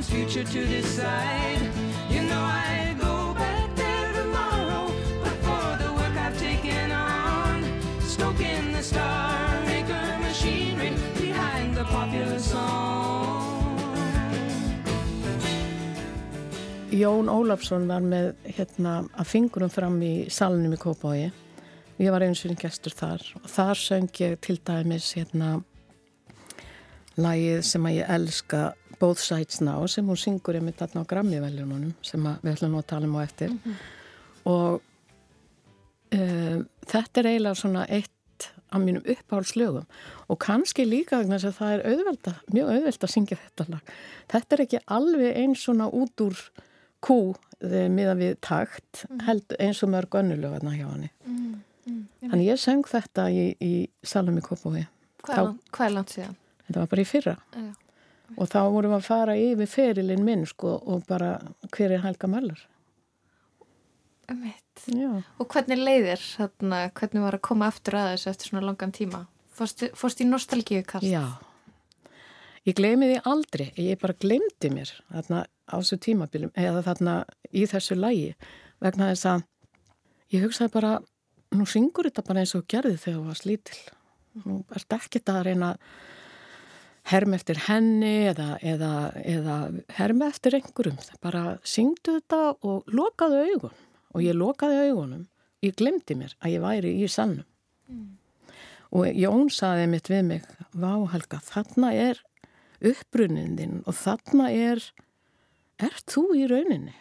Future 0.09 0.43
to 0.43 0.61
decide. 0.65 1.61
You 2.09 2.21
know 2.29 2.41
I 2.41 2.95
go 2.99 3.33
back 3.33 3.69
there 3.75 4.11
tomorrow, 4.13 4.91
but 5.23 5.35
for 5.45 5.65
the 5.81 5.89
work 5.93 6.15
I've 6.17 6.37
taken 6.37 6.91
on, 6.91 7.63
stoking 8.01 8.71
the 8.73 8.83
star 8.83 9.61
maker 9.65 10.05
machinery 10.25 10.91
behind 11.15 11.77
the 11.77 11.85
popular 11.85 12.39
song. 12.39 12.99
Jón 16.89 17.29
Ólafsson 17.29 17.85
var 17.87 18.01
með 18.01 18.33
hérna 18.57 19.03
að 19.13 19.29
fingurum 19.29 19.69
fram 19.69 20.01
í 20.01 20.25
salunum 20.33 20.73
í 20.73 20.79
Kópági 20.81 21.29
ég 21.99 22.09
var 22.11 22.23
eins 22.25 22.41
og 22.41 22.49
einn 22.49 22.59
gestur 22.59 22.95
þar 22.97 23.21
og 23.37 23.45
þar 23.51 23.77
söng 23.77 24.09
ég 24.23 24.39
til 24.41 24.57
dæmis 24.65 25.11
hérna 25.13 25.59
lagið 27.19 27.61
sem 27.67 27.85
að 27.85 27.97
ég 27.99 28.11
elska 28.15 28.61
Both 28.99 29.23
Sides 29.23 29.61
Now 29.65 29.87
sem 29.87 30.07
hún 30.07 30.19
syngur 30.19 30.57
einmitt 30.59 30.79
þarna 30.81 31.05
á 31.05 31.09
Grammy-veljununum 31.09 31.95
sem 32.05 32.29
við 32.43 32.53
ætlum 32.53 32.77
að 32.79 32.87
tala 32.91 33.09
um 33.09 33.17
á 33.17 33.21
eftir 33.23 33.55
og 34.49 34.79
um, 36.15 36.63
þetta 36.87 37.21
er 37.21 37.31
eiginlega 37.33 37.59
svona 37.59 37.85
eitt 37.87 38.15
af 38.69 38.81
mínum 38.83 39.03
uppáhaldslögum 39.03 39.85
og 40.29 40.39
kannski 40.39 40.85
líka 40.87 41.23
þess 41.25 41.49
að 41.49 41.55
það 41.57 41.75
er 41.75 41.85
auðvelda, 41.91 42.33
mjög 42.53 42.73
auðveld 42.75 43.05
að 43.05 43.13
syngja 43.13 43.37
þetta 43.43 43.65
lag. 43.73 43.93
Þetta 44.31 44.55
er 44.55 44.63
ekki 44.65 44.81
alveg 44.97 45.39
eins 45.41 45.63
svona 45.65 45.89
út 45.89 46.23
úr 46.23 46.43
kú 47.03 47.19
miða 47.59 48.15
við 48.19 48.37
takt 48.45 49.05
held 49.25 49.55
eins 49.59 49.81
og 49.83 49.91
mörg 49.91 50.15
önnulögarna 50.21 50.75
hjá 50.75 50.85
hann 50.87 51.09
Þannig 52.21 52.45
ég 52.45 52.61
söng 52.61 52.85
þetta 52.87 53.29
í, 53.33 53.45
í 53.59 53.73
er, 55.35 55.45
langt, 55.47 55.69
hvað 55.73 55.85
er 55.87 55.95
langt 55.95 56.13
síðan? 56.13 56.35
Þetta 56.67 56.81
var 56.83 56.89
bara 56.91 57.01
í 57.01 57.07
fyrra. 57.09 57.35
Já. 57.55 57.69
Og 58.37 58.49
þá 58.51 58.59
vorum 58.69 58.93
við 58.93 58.97
að 58.99 59.07
fara 59.07 59.37
yfir 59.39 59.69
ferilinn 59.69 60.25
minn 60.25 60.45
sko 60.49 60.75
og 60.77 61.05
bara 61.09 61.37
hver 61.73 61.95
er 61.95 62.03
Helga 62.03 62.29
Möller. 62.29 62.61
Ummitt. 64.29 64.65
Já. 64.93 65.09
Og 65.41 65.49
hvernig 65.49 65.79
leiðir 65.81 66.21
þarna, 66.21 66.85
hvernig 66.95 67.25
var 67.25 67.37
að 67.39 67.45
koma 67.49 67.69
aftur 67.71 67.97
að 67.99 68.11
þessu 68.13 68.31
eftir 68.31 68.51
svona 68.51 68.65
langan 68.67 68.93
tíma? 68.95 69.25
Fórst, 69.59 70.21
í 70.21 70.27
nostalgíu 70.27 70.83
kast? 70.87 71.07
Já. 71.09 71.39
Ég 72.67 72.77
gleymi 72.77 73.09
því 73.09 73.19
aldrei. 73.27 73.67
Ég 73.79 73.99
bara 73.99 74.15
glemdi 74.21 74.71
mér 74.71 74.91
þarna 75.09 75.43
á 75.67 75.75
þessu 75.79 75.99
tímabilum 76.05 76.53
eða 76.57 76.83
þarna 76.85 77.15
í 77.51 77.65
þessu 77.69 77.97
lægi 77.97 78.35
vegna 78.83 79.09
þess 79.11 79.29
að 79.33 79.45
ég 80.35 80.45
hugsaði 80.45 80.73
bara, 80.75 80.93
nú 81.57 81.65
syngur 81.67 82.07
þetta 82.07 82.25
bara 82.27 82.43
eins 82.43 82.55
og 82.55 82.67
gerði 82.69 82.99
þegar 83.01 83.17
þú 83.17 83.25
varst 83.31 83.49
lítil. 83.49 83.79
Nú 84.45 84.61
ert 84.77 84.95
ekkert 84.99 85.33
að 85.33 85.43
reyna 85.49 85.73
að 85.73 85.83
herma 87.09 87.37
eftir 87.39 87.59
henni 87.65 88.29
eða, 88.29 88.53
eða, 88.61 88.93
eða 89.25 89.57
herma 89.97 90.29
eftir 90.29 90.57
einhverjum. 90.59 90.99
Bara 91.23 91.43
syngdu 91.67 92.19
þetta 92.19 92.41
og 92.65 92.89
lokaðu 92.93 93.43
augun. 93.49 93.75
Og 94.13 94.23
ég 94.25 94.37
lokaði 94.37 94.89
augunum. 94.89 95.27
Ég 95.65 95.75
glemdi 95.79 96.15
mér 96.15 96.35
að 96.39 96.55
ég 96.55 96.63
væri 96.63 96.95
í 97.03 97.09
sannum. 97.11 97.45
Og 98.89 99.05
Jón 99.13 99.51
saði 99.53 99.85
mitt 99.89 100.09
við 100.09 100.23
mig, 100.25 100.47
vá 100.73 100.93
Helga, 101.11 101.41
þarna 101.45 101.91
er 101.93 102.23
uppbrunnin 102.79 103.57
þinn 103.59 103.81
og 103.85 103.95
þarna 103.99 104.47
er, 104.55 104.81
er 105.77 105.97
þú 106.09 106.23
í 106.39 106.47
rauninni? 106.49 106.95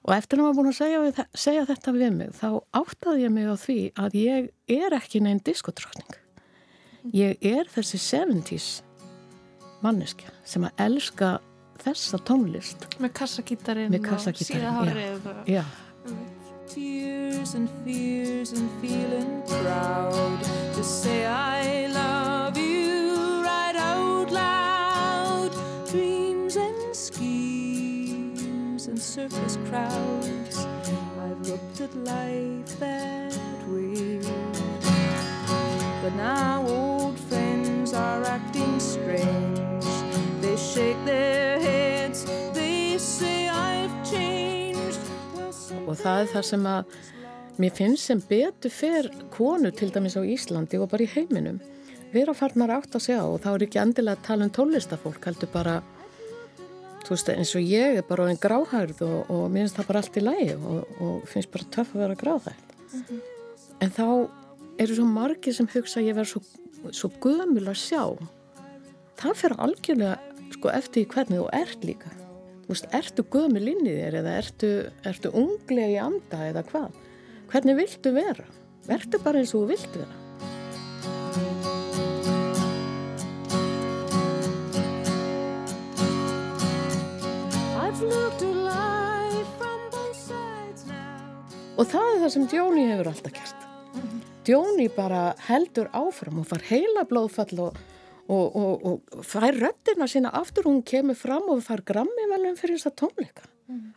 Og 0.00 0.14
eftir 0.16 0.40
að 0.40 0.46
maður 0.46 0.58
búin 0.58 0.70
að 0.70 0.78
segja, 0.78 1.26
segja 1.36 1.66
þetta 1.68 1.92
við 1.94 2.12
mig, 2.16 2.32
þá 2.36 2.48
áttaði 2.80 3.24
ég 3.26 3.32
mig 3.34 3.48
á 3.52 3.56
því 3.60 3.78
að 4.00 4.16
ég 4.18 4.50
er 4.80 4.96
ekki 4.96 5.20
neinn 5.24 5.42
diskotrókning. 5.44 6.08
Ég 7.16 7.36
er 7.40 7.64
þessi 7.72 7.98
70s 8.02 8.82
manneskja 9.84 10.28
sem 10.44 10.66
að 10.68 10.82
elska 10.84 11.30
þessa 11.80 12.18
tónlist. 12.28 12.84
Með 13.00 13.14
kassagítarinn 13.16 13.90
Með 13.94 14.02
kassagítarinn, 14.04 14.66
og 14.68 14.86
síðahárið. 14.86 15.26
og- 15.26 15.48
Já, 15.48 15.64
tears 16.68 17.54
and 17.54 17.68
fears 17.84 18.52
and 18.52 18.68
feeling 18.80 19.42
proud 19.46 20.40
to 20.74 20.82
say 20.84 21.24
I 21.26 21.86
love 21.88 22.56
you 22.58 23.42
right 23.42 23.74
out 23.76 24.30
loud. 24.30 25.50
Dreams 25.90 26.56
and 26.56 26.94
schemes 26.94 28.86
and 28.86 28.98
circus 29.00 29.56
crowds. 29.68 30.58
I've 31.24 31.40
looked 31.48 31.80
at 31.80 31.94
life 32.04 32.78
that 32.78 33.34
way. 33.68 34.20
But 36.02 36.14
now 36.14 36.62
friends 37.90 37.94
are 37.94 38.24
acting 38.24 38.80
strange. 38.80 39.86
They 40.40 40.56
shake 40.56 41.04
their 41.04 41.58
heads, 41.60 42.24
they 42.54 42.98
say 42.98 43.48
I've 43.48 43.94
changed. 44.04 45.00
Og 45.86 45.96
það 45.98 46.22
er 46.22 46.28
það 46.34 46.44
sem 46.50 46.66
að 46.70 46.98
mér 47.60 47.74
finnst 47.74 48.10
sem 48.10 48.20
betur 48.28 48.72
fer 48.72 49.10
konu 49.34 49.72
til 49.74 49.90
dæmis 49.90 50.16
á 50.16 50.22
Íslandi 50.22 50.78
og 50.80 50.90
bara 50.92 51.04
í 51.04 51.10
heiminum 51.10 51.60
vera 52.12 52.34
farnar 52.34 52.72
átt 52.78 52.94
að 52.94 53.06
segja 53.06 53.24
og 53.26 53.40
þá 53.42 53.50
er 53.52 53.64
ekki 53.66 53.82
endilega 53.82 54.18
að 54.18 54.26
tala 54.26 54.46
um 54.46 54.54
tólistafólk 54.54 55.26
heldur 55.28 55.50
bara 55.52 55.76
þú 57.04 57.14
veist 57.14 57.30
eins 57.34 57.54
og 57.58 57.66
ég 57.66 58.00
er 58.00 58.06
bara 58.06 58.30
einn 58.30 58.40
gráhærð 58.40 59.02
og, 59.06 59.18
og 59.30 59.44
mér 59.50 59.66
finnst 59.66 59.78
það 59.78 59.90
bara 59.90 60.02
allt 60.02 60.18
í 60.18 60.24
lægi 60.24 60.56
og, 60.56 60.96
og 61.04 61.28
finnst 61.30 61.52
bara 61.52 61.70
töff 61.76 61.94
að 61.94 62.02
vera 62.04 62.18
gráhærð 62.22 63.12
en 63.80 63.94
þá 63.94 64.06
eru 64.80 64.96
svo 64.96 65.06
margir 65.06 65.54
sem 65.54 65.68
hugsa 65.70 66.00
að 66.00 66.08
ég 66.08 66.18
verð 66.18 66.32
svo, 66.32 66.42
svo 66.88 67.12
gömul 67.22 67.66
að 67.68 67.78
sjá 67.82 68.02
það 69.20 69.36
fyrir 69.42 69.62
algjörlega 69.66 70.16
sko 70.54 70.72
eftir 70.72 71.06
hvernig 71.12 71.42
þú 71.42 71.50
ert 71.60 71.86
líka 71.86 72.16
Þú 72.70 72.74
veist, 72.76 72.92
ertu 72.94 73.22
gömul 73.34 73.66
inn 73.66 73.80
í 73.82 73.92
þér 73.96 74.14
eða 74.20 74.32
ertu, 74.38 74.68
ertu 75.10 75.30
unglega 75.34 75.90
í 75.90 75.96
anda 75.98 76.38
eða 76.52 76.60
hvað? 76.68 76.98
Hvernig 77.50 77.80
viltu 77.80 78.12
vera? 78.14 78.44
Vertu 78.86 79.18
bara 79.24 79.40
eins 79.40 79.50
og 79.58 79.64
þú 79.64 79.72
vilt 79.72 79.96
vera. 79.98 80.18
Og 91.74 91.90
það 91.90 92.12
er 92.12 92.22
það 92.22 92.32
sem 92.36 92.46
Djóni 92.54 92.86
hefur 92.92 93.10
alltaf 93.10 93.34
gert. 93.34 93.69
Djóni 94.40 94.88
bara 94.96 95.34
heldur 95.50 95.90
áfram 95.92 96.40
og 96.40 96.46
far 96.48 96.62
heila 96.70 97.02
blóðfall 97.08 97.58
og, 97.60 97.78
og, 98.32 98.56
og, 98.56 98.84
og 98.88 99.24
fær 99.26 99.52
röddina 99.52 100.06
sína 100.08 100.30
aftur. 100.32 100.64
Hún 100.64 100.80
kemur 100.86 101.18
fram 101.18 101.50
og 101.52 101.60
far 101.66 101.82
grammi 101.84 102.28
velum 102.30 102.56
fyrir 102.56 102.78
þess 102.78 102.88
að 102.88 102.96
tónleika. 103.02 103.48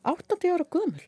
80 0.03 0.51
ára 0.51 0.65
gömul. 0.67 1.05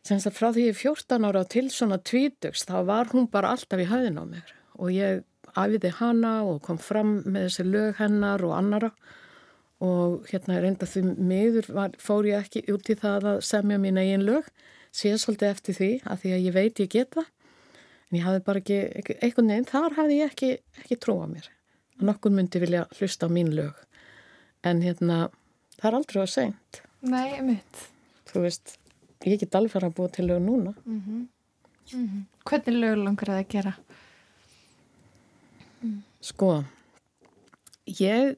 Senst 0.00 0.30
að 0.30 0.38
frá 0.38 0.48
því 0.48 0.62
ég 0.64 0.72
er 0.72 0.78
14 0.80 1.26
ára 1.28 1.42
til 1.44 1.66
svona 1.70 1.98
tvítugs 2.00 2.64
þá 2.64 2.78
var 2.88 3.10
hún 3.12 3.28
bara 3.30 3.52
alltaf 3.52 3.82
í 3.82 3.88
höðin 3.90 4.16
á 4.16 4.24
mér. 4.24 4.54
Og 4.80 4.94
ég 4.96 5.20
afiði 5.52 5.90
hana 5.98 6.32
og 6.48 6.62
kom 6.64 6.78
fram 6.80 7.18
með 7.26 7.50
þessi 7.50 7.66
lög 7.68 8.00
hennar 8.00 8.44
og 8.46 8.54
annara 8.56 8.94
og 9.84 10.24
hérna 10.30 10.60
reynda 10.60 10.88
því 10.88 11.02
miður 11.16 11.68
var, 11.76 11.92
fór 12.00 12.28
ég 12.28 12.46
ekki 12.46 12.64
út 12.72 12.88
í 12.92 12.96
það 12.96 13.28
að 13.34 13.44
semja 13.44 13.76
mín 13.80 14.00
eigin 14.00 14.24
lög. 14.24 14.48
Síðan 14.88 15.20
svolítið 15.22 15.52
eftir 15.52 15.76
því 15.76 15.90
að 16.08 16.24
því 16.24 16.34
að 16.36 16.48
ég 16.48 16.56
veit 16.56 16.82
ég 16.82 16.90
get 16.96 17.12
það 17.18 17.28
en 18.10 18.18
ég 18.18 18.26
hafði 18.26 18.42
bara 18.46 18.62
ekki, 18.62 18.78
einhvern 19.20 19.52
veginn, 19.52 19.68
þar 19.70 19.96
hafði 19.98 20.18
ég 20.18 20.32
ekki, 20.32 20.50
ekki 20.82 20.98
trúa 20.98 21.28
mér. 21.30 21.46
Að 22.00 22.08
nokkur 22.10 22.34
myndi 22.34 22.62
vilja 22.62 22.86
hlusta 22.98 23.28
á 23.30 23.30
mín 23.30 23.52
lög. 23.54 23.78
En 24.66 24.82
hérna 24.84 25.28
það 25.78 25.88
er 25.90 25.98
aldrei 26.00 26.22
að 26.22 26.32
seint. 26.34 26.82
Nei, 27.00 27.38
ummitt. 27.38 27.86
þú 28.30 28.44
veist, 28.44 28.76
ég 29.26 29.40
get 29.40 29.56
alveg 29.56 29.86
að 29.86 29.94
búa 29.96 30.10
til 30.12 30.26
lög 30.28 30.42
núna. 30.44 30.74
Hvernig 32.46 32.76
lög 32.76 33.00
langar 33.00 33.32
það 33.32 33.40
að 33.40 33.48
gera? 33.54 33.72
Sko, 36.20 36.50
ég 37.98 38.36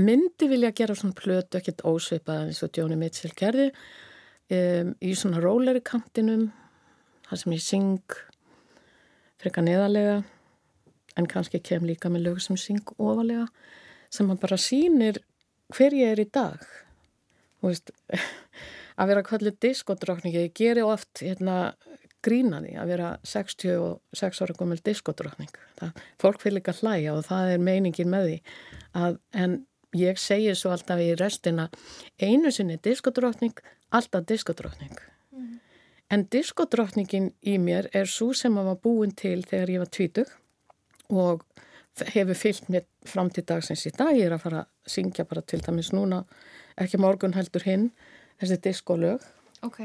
myndi 0.00 0.48
vilja 0.48 0.70
gera 0.76 0.94
svona 0.94 1.16
plötu, 1.18 1.58
ekkert 1.58 1.82
ósvipað 1.88 2.46
eins 2.46 2.62
og 2.64 2.78
Jóni 2.78 2.96
Mitchell 3.00 3.32
gerði 3.36 3.70
um, 3.72 4.92
í 5.02 5.14
svona 5.18 5.42
róleri 5.42 5.82
kantinum, 5.84 6.48
þar 7.26 7.42
sem 7.42 7.56
ég 7.56 7.64
syng 7.64 8.20
freka 9.40 9.64
neðalega, 9.64 10.20
en 11.18 11.28
kannski 11.30 11.60
kem 11.64 11.86
líka 11.88 12.10
með 12.12 12.28
lög 12.28 12.42
sem 12.44 12.58
syng 12.60 12.94
ofalega, 12.98 13.46
sem 14.12 14.30
að 14.30 14.42
bara 14.44 14.58
sýnir 14.60 15.20
hver 15.74 15.96
ég 15.96 16.14
er 16.14 16.22
í 16.22 16.28
dag. 16.32 16.62
Veist, 17.64 17.92
að 19.00 19.12
vera 19.12 19.24
kvöldu 19.26 19.54
diskodrókningi, 19.62 20.46
ég 20.48 20.56
geri 20.56 20.84
oft 20.84 21.22
hérna, 21.24 21.74
grína 22.24 22.60
því 22.60 22.76
að 22.80 22.92
vera 22.92 23.10
66 23.24 24.42
ára 24.44 24.56
gömul 24.58 24.80
diskodrókning. 24.84 25.52
Það, 25.80 26.02
fólk 26.20 26.44
vil 26.44 26.56
líka 26.58 26.76
hlæja 26.76 27.16
og 27.16 27.24
það 27.28 27.54
er 27.54 27.64
meiningin 27.64 28.12
með 28.12 28.26
því. 28.26 28.38
Að, 29.00 29.20
en 29.44 29.56
ég 29.96 30.20
segi 30.20 30.52
svo 30.58 30.74
alltaf 30.74 31.00
í 31.00 31.14
restina, 31.18 31.70
einu 32.20 32.52
sinni 32.52 32.76
diskodrókning, 32.82 33.56
alltaf 33.96 34.28
diskodrókning. 34.28 35.00
En 36.10 36.24
diskodrókningin 36.26 37.30
í 37.46 37.54
mér 37.62 37.86
er 37.94 38.08
svo 38.10 38.32
sem 38.34 38.56
að 38.58 38.72
var 38.72 38.78
búin 38.82 39.12
til 39.14 39.44
þegar 39.46 39.70
ég 39.70 39.82
var 39.84 39.90
tvítug 39.94 40.32
og 41.10 41.44
hefur 42.14 42.38
fyllt 42.38 42.70
mér 42.72 42.86
fram 43.06 43.30
til 43.30 43.44
dagsins 43.46 43.86
í 43.86 43.92
dag. 43.94 44.10
Ég 44.16 44.26
er 44.26 44.34
að 44.34 44.44
fara 44.44 44.62
að 44.64 44.94
syngja 44.94 45.26
bara 45.28 45.42
til 45.46 45.60
dæmis 45.62 45.92
núna, 45.94 46.24
ekki 46.80 46.98
morgun 46.98 47.36
heldur 47.36 47.66
hinn, 47.66 47.90
þessi 48.42 48.58
diskolög. 48.64 49.22
Ok. 49.66 49.82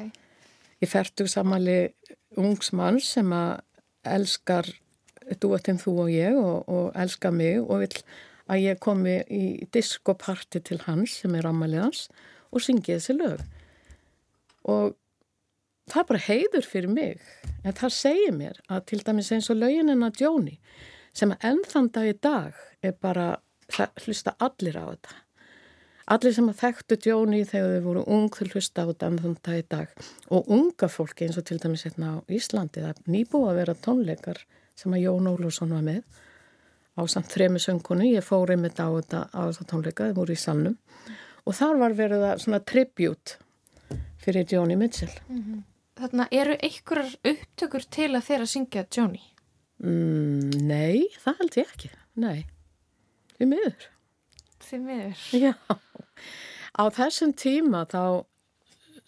Ég 0.81 0.89
fertug 0.89 1.29
samali 1.29 1.93
ungsmann 2.41 2.99
sem 3.03 3.29
að 3.35 3.61
elskar 4.15 4.69
duettinn 5.41 5.81
þú 5.81 5.95
og 6.05 6.13
ég 6.13 6.37
og, 6.37 6.65
og 6.69 6.89
elskar 6.97 7.33
mig 7.33 7.59
og 7.61 7.85
vil 7.85 8.03
að 8.45 8.61
ég 8.61 8.81
komi 8.81 9.19
í 9.33 9.45
diskoparti 9.73 10.61
til 10.61 10.81
hans 10.85 11.19
sem 11.21 11.33
er 11.37 11.47
ammalið 11.49 11.85
hans 11.87 12.05
og 12.53 12.61
syngi 12.61 12.93
þessi 12.93 13.17
lög. 13.17 13.41
Og 14.69 14.93
það 15.91 16.01
er 16.01 16.07
bara 16.09 16.23
heiður 16.27 16.67
fyrir 16.69 16.91
mig. 16.91 17.21
En 17.63 17.75
það 17.75 17.95
segir 17.97 18.35
mér 18.35 18.61
að 18.69 18.85
til 18.91 19.01
dæmis 19.05 19.31
eins 19.33 19.49
og 19.53 19.61
hennar 19.61 20.19
Jóni 20.19 20.59
sem 21.15 21.31
að 21.31 21.45
ennþann 21.49 21.91
dag 21.95 22.09
í 22.09 22.15
dag 22.21 22.57
er 22.83 22.95
bara, 23.01 23.37
hlusta 24.03 24.35
allir 24.39 24.75
á 24.77 24.85
þetta. 24.91 25.21
Allir 26.05 26.35
sem 26.35 26.49
að 26.51 26.59
þekktu 26.59 26.97
Jóni 27.09 27.45
þegar 27.49 27.79
þau 27.79 27.85
voru 27.85 28.03
ung 28.13 28.27
þau 28.29 28.45
hlusta 28.51 28.83
á 28.85 28.89
þetta 28.91 29.07
ennþann 29.09 29.37
dag 29.47 29.57
í 29.57 29.65
dag. 29.69 29.95
Og 30.29 30.51
unga 30.53 30.89
fólki 30.91 31.25
eins 31.25 31.39
og 31.39 31.47
til 31.47 31.57
dæmis 31.61 31.85
hérna 31.87 32.11
á 32.13 32.17
Íslandi 32.29 32.83
það 32.83 32.91
er 32.91 33.15
nýbúið 33.15 33.49
að 33.49 33.59
vera 33.61 33.77
tónleikar 33.87 34.41
sem 34.75 34.93
að 34.93 35.05
Jón 35.05 35.31
Ólússon 35.31 35.73
var 35.73 35.85
með 35.85 36.03
á 36.95 37.01
samt 37.11 37.31
þremi 37.31 37.59
söngkonu, 37.59 38.05
ég 38.07 38.23
fór 38.23 38.53
einmitt 38.53 38.79
á 38.79 38.87
þetta 38.87 39.25
á 39.33 39.41
þetta 39.49 39.65
tónleika, 39.71 40.09
þau 40.11 40.19
voru 40.21 40.35
í 40.35 40.39
salnum. 40.39 40.77
Og 41.45 41.55
þar 41.57 41.81
var 41.81 41.95
verið 41.97 42.27
að 42.29 42.43
svona 42.43 42.61
tribute 42.63 43.39
fyrir 44.23 44.47
Jóni 44.49 44.77
Mitchell 44.79 45.11
þarna 45.99 46.27
eru 46.31 46.55
einhverjar 46.59 47.15
upptökur 47.31 47.85
til 47.91 48.11
að 48.13 48.27
þeirra 48.29 48.49
syngja 48.49 48.85
Joni? 48.91 49.21
Mm, 49.83 50.51
nei, 50.67 51.07
það 51.23 51.41
held 51.41 51.57
ég 51.59 51.71
ekki. 51.73 51.91
Nei, 52.19 52.45
því 53.35 53.49
miður. 53.51 53.87
Því 54.63 54.79
miður. 54.85 55.23
Já, 55.45 55.53
á 56.79 56.83
þessum 56.95 57.35
tíma 57.35 57.83
þá, 57.91 58.23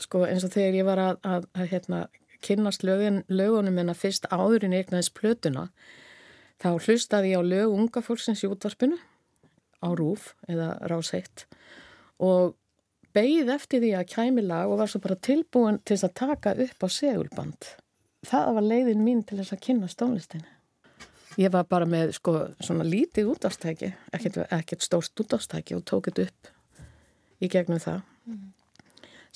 sko 0.03 0.25
eins 0.27 0.45
og 0.47 0.53
þegar 0.55 0.79
ég 0.79 0.87
var 0.87 1.03
að, 1.03 1.21
að, 1.23 1.47
að 1.55 1.71
hérna, 1.73 2.01
kynnast 2.45 2.83
lögin, 2.85 3.23
lögunum 3.31 3.79
en 3.81 3.93
að 3.93 4.01
fyrst 4.03 4.27
áðurinn 4.29 4.75
eignaðis 4.77 5.09
plötuna, 5.15 5.69
þá 6.61 6.69
hlustaði 6.75 7.33
ég 7.33 7.41
á 7.41 7.43
lög 7.47 7.73
unga 7.73 8.03
fólksins 8.03 8.43
í 8.45 8.51
útvarpinu 8.51 8.99
á 9.81 9.87
Rúf 9.93 10.33
eða 10.49 10.75
Ráseitt 10.89 11.45
og 12.17 12.55
beigð 13.17 13.49
eftir 13.55 13.81
því 13.83 13.93
að 13.97 14.11
kæmi 14.13 14.45
lag 14.45 14.69
og 14.69 14.81
var 14.81 14.91
svo 14.91 15.01
bara 15.03 15.17
tilbúin 15.27 15.81
til 15.83 15.95
þess 15.95 16.07
að 16.07 16.17
taka 16.21 16.53
upp 16.67 16.85
á 16.85 16.87
segulband. 16.93 17.71
Það 18.27 18.53
var 18.57 18.69
leiðin 18.71 19.03
mín 19.05 19.23
til 19.25 19.39
þess 19.39 19.55
að 19.55 19.63
kynna 19.65 19.89
stónlistinni. 19.91 20.53
Ég 21.37 21.51
var 21.53 21.67
bara 21.69 21.85
með 21.85 22.15
sko 22.17 22.33
svona 22.65 22.85
lítið 22.87 23.29
útastæki, 23.35 23.91
ekkert, 24.13 24.39
ekkert 24.49 24.85
stórst 24.85 25.21
útastæki 25.21 25.75
og 25.77 25.83
tók 25.85 26.09
þetta 26.09 26.25
upp 26.25 26.53
í 27.45 27.49
gegnum 27.53 27.81
það. 27.81 27.99
Mm. 28.25 28.47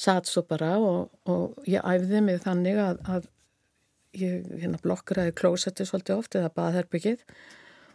Satt 0.01 0.29
svo 0.29 0.41
bara 0.49 0.73
og, 0.81 1.11
og 1.29 1.59
ég 1.69 1.85
æfði 1.85 2.23
mig 2.25 2.41
þannig 2.41 2.79
að, 2.81 3.01
að 3.05 3.27
ég 4.17 4.47
hérna 4.63 4.81
blokkaraði 4.81 5.35
klósetti 5.37 5.85
svolítið 5.85 6.17
oft 6.17 6.37
eða 6.39 6.53
baðherbyggið 6.57 7.21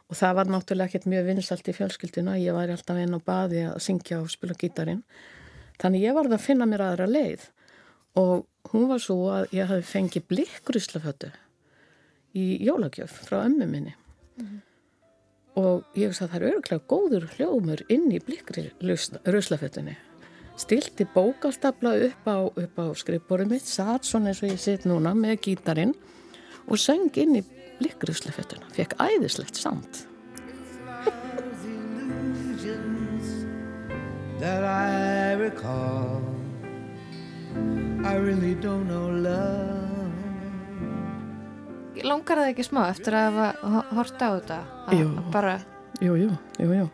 og 0.07 0.21
það 0.21 0.37
var 0.39 0.53
náttúrulega 0.53 0.93
ekkert 0.93 1.09
mjög 1.11 1.27
vinsalt 1.33 1.67
í 1.67 1.75
fjölskylduna. 1.75 2.37
Ég 2.39 2.55
var 2.55 2.71
alltaf 2.71 3.01
einn 3.01 3.19
á 3.19 3.21
baði 3.27 3.65
að 3.67 3.83
syngja 3.83 4.21
og 4.23 4.31
spila 4.31 4.55
gítarin. 4.59 5.03
Þannig 5.83 6.07
ég 6.07 6.17
varði 6.17 6.39
að 6.39 6.47
finna 6.47 6.69
mér 6.69 6.87
aðra 6.87 7.11
leið. 7.11 7.51
Og 8.17 8.47
hún 8.73 8.89
var 8.89 9.03
svo 9.03 9.19
að 9.33 9.53
ég 9.57 9.69
hafi 9.69 9.85
fengið 9.87 10.29
blikruslafötu 10.31 11.31
í 12.37 12.47
jólagjöf 12.65 13.21
frá 13.29 13.43
ömmu 13.45 13.69
minni. 13.69 13.95
Mm. 14.37 14.61
og 15.57 15.97
ég 15.97 16.11
veist 16.11 16.21
að 16.21 16.33
það 16.33 16.37
er 16.37 16.51
öruglega 16.51 16.89
góður 16.91 17.23
hljómur 17.37 17.83
inn 17.93 18.11
í 18.13 18.19
blikri 18.21 18.67
ruslafötunni 19.33 19.95
stilti 20.61 21.07
bókastabla 21.15 21.95
upp 22.07 22.29
á, 22.29 22.37
á 22.53 22.85
skrifborum 22.97 23.49
mitt, 23.53 23.65
satt 23.65 24.05
svona 24.09 24.33
eins 24.33 24.43
og 24.45 24.53
ég 24.53 24.61
sitt 24.61 24.85
núna 24.89 25.15
með 25.17 25.41
gítarin 25.47 25.95
og 26.69 26.81
söng 26.81 27.09
inn 27.21 27.39
í 27.41 27.43
blikruslafötuna 27.81 28.69
fekk 28.77 28.97
æðislegt 29.01 29.61
samt 29.61 30.05
That 34.37 34.65
I 34.69 34.86
recall 35.47 36.23
I 38.05 38.15
really 38.19 38.55
don't 38.55 38.87
know 38.87 39.11
love. 39.11 40.15
Langar 42.07 42.39
það 42.39 42.51
ekki 42.53 42.65
smá 42.67 42.83
eftir 42.91 43.17
að 43.19 43.39
hafa 43.39 43.81
horta 43.97 44.29
á 44.29 44.31
þetta? 44.37 44.59
Að 44.87 45.01
jú. 45.01 45.07
bara 45.35 45.55
jú, 46.05 46.17
jú, 46.21 46.29
jú, 46.61 46.69
jú. 46.77 46.87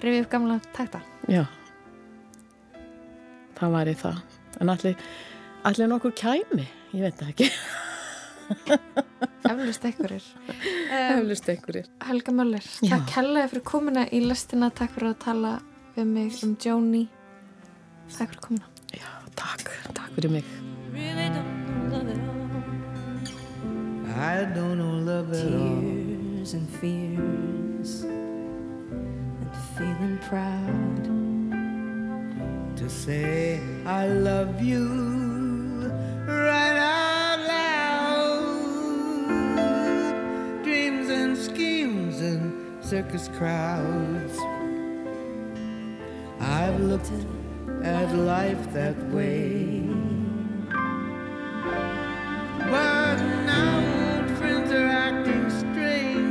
rifið 0.00 0.22
upp 0.22 0.30
gamla 0.32 0.58
takta? 0.76 1.00
Já. 1.28 1.42
Það 3.58 3.74
væri 3.76 3.96
það. 4.04 4.22
En 4.60 4.72
allir, 4.72 4.96
allir 5.68 5.90
nokkur 5.90 6.14
kæmi? 6.16 6.68
Ég 6.94 7.04
veit 7.04 7.20
það 7.20 7.34
ekki. 7.34 7.50
Eflust 9.50 9.88
einhverjir. 9.90 10.30
Eflust 11.02 11.52
einhverjir. 11.52 11.92
Helga 12.06 12.36
Möller, 12.36 12.72
takk 12.86 13.12
helga 13.18 13.48
fyrir 13.50 13.68
komuna 13.74 14.06
í 14.08 14.22
listina, 14.24 14.70
takk 14.70 14.96
fyrir 14.96 15.12
að 15.12 15.22
tala 15.26 15.58
við 15.96 16.10
mig 16.14 16.42
um 16.46 16.56
Jóni 16.62 17.06
takk 18.12 18.30
fyrir 18.30 18.40
komuna 18.40 18.66
já, 18.94 19.08
takk, 19.34 19.70
takk 19.94 20.10
fyrir 20.14 20.30
mig 20.30 20.44
I 24.18 24.44
don't 24.54 24.78
know 24.78 24.92
love 24.92 25.30
at 25.32 25.52
all. 25.52 25.80
Tears 25.80 26.54
and 26.54 26.68
fears 26.80 28.02
and 28.02 29.50
feeling 29.76 30.18
proud 30.28 31.04
to 32.76 32.88
say 32.88 33.60
I 33.84 34.06
love 34.08 34.62
you 34.62 34.88
right 36.26 36.78
out 36.78 37.40
loud. 37.54 38.62
Dreams 40.64 41.10
and 41.10 41.36
schemes 41.36 42.20
and 42.20 42.82
circus 42.82 43.28
crowds. 43.36 44.38
I've 46.40 46.80
looked 46.80 47.10
at 47.12 47.45
life 48.14 48.72
that 48.72 48.96
way. 49.12 49.82
But 52.70 53.18
now 53.46 53.96
are 54.72 54.88
acting 54.88 55.48
strange 55.50 56.26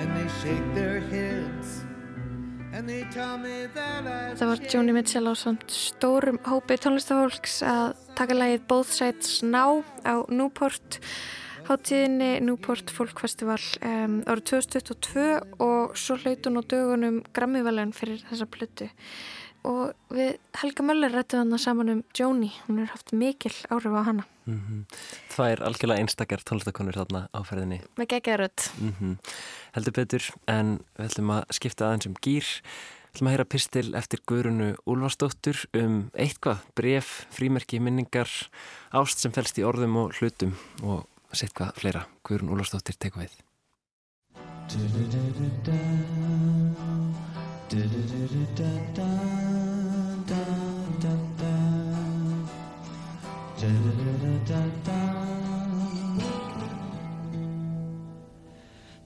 and 0.00 0.08
they 0.16 0.28
shake 0.42 0.66
their 0.74 1.00
heads 1.00 1.84
and 2.72 2.88
they 2.88 3.04
tell 3.10 3.38
me 3.38 3.66
that 3.74 4.06
I 4.06 4.34
Það 4.36 4.48
var 4.50 4.60
Joni 4.72 4.92
Mitchell 4.92 5.30
á 5.30 5.34
samt 5.38 5.70
stórum 5.70 6.38
hópi 6.44 6.76
tónlistafólks 6.76 7.62
að 7.64 7.94
taka 8.18 8.34
lagið 8.34 8.66
Both 8.68 8.90
Sides 8.92 9.42
Now 9.42 9.84
á 10.04 10.26
Newport 10.28 11.00
hátíðinni 11.66 12.38
Newport 12.46 12.90
Folk 12.94 13.18
Festival 13.22 13.58
um, 13.82 14.20
árið 14.28 14.44
2022 14.52 15.24
og 15.64 15.96
svo 15.98 16.16
hlautun 16.22 16.60
og 16.60 16.68
dögunum 16.70 17.18
Grammy-valjan 17.34 17.94
fyrir 17.96 18.22
þessa 18.28 18.46
plötu. 18.50 18.88
Og 19.66 20.14
við 20.14 20.36
Helga 20.60 20.84
Möller 20.86 21.10
rættum 21.10 21.42
hana 21.42 21.58
saman 21.58 21.90
um 21.90 22.02
Joni, 22.14 22.52
hún 22.68 22.84
er 22.84 22.92
haft 22.92 23.10
mikil 23.10 23.54
áhrif 23.66 23.96
á 23.98 24.02
hana. 24.06 24.24
Mm 24.46 24.60
-hmm. 24.60 24.98
Það 25.34 25.50
er 25.50 25.62
algjörlega 25.62 26.00
einstakar 26.00 26.40
tónlistakonur 26.44 26.94
þarna 26.94 27.28
áferðinni 27.34 27.80
með 27.96 28.06
geggjarödd 28.06 28.60
mm 28.80 28.92
-hmm. 29.00 29.16
heldur 29.72 29.92
betur 29.92 30.22
en 30.46 30.78
við 30.98 31.06
ætlum 31.06 31.30
að 31.30 31.44
skipta 31.50 31.84
aðeins 31.84 32.06
um 32.06 32.14
gýr 32.14 32.46
við 32.46 33.14
ætlum 33.14 33.26
að 33.26 33.32
heyra 33.32 33.44
pistil 33.44 33.94
eftir 33.94 34.20
Guðrunu 34.26 34.76
Úlfarsdóttur 34.86 35.66
um 35.74 36.10
eitthvað 36.14 36.58
bref, 36.76 37.26
frímerki, 37.30 37.80
minningar 37.80 38.30
ást 38.92 39.18
sem 39.18 39.32
fælst 39.32 39.58
í 39.58 39.64
orðum 39.64 39.96
og 39.96 40.12
hlutum 40.14 40.54
og 40.82 41.06
sitt 41.32 41.54
hvað 41.56 41.74
fleira 41.80 42.06
Guðrun 42.26 42.52
Úlfarsdóttir 42.54 42.96
teku 42.98 43.24
við 43.24 43.34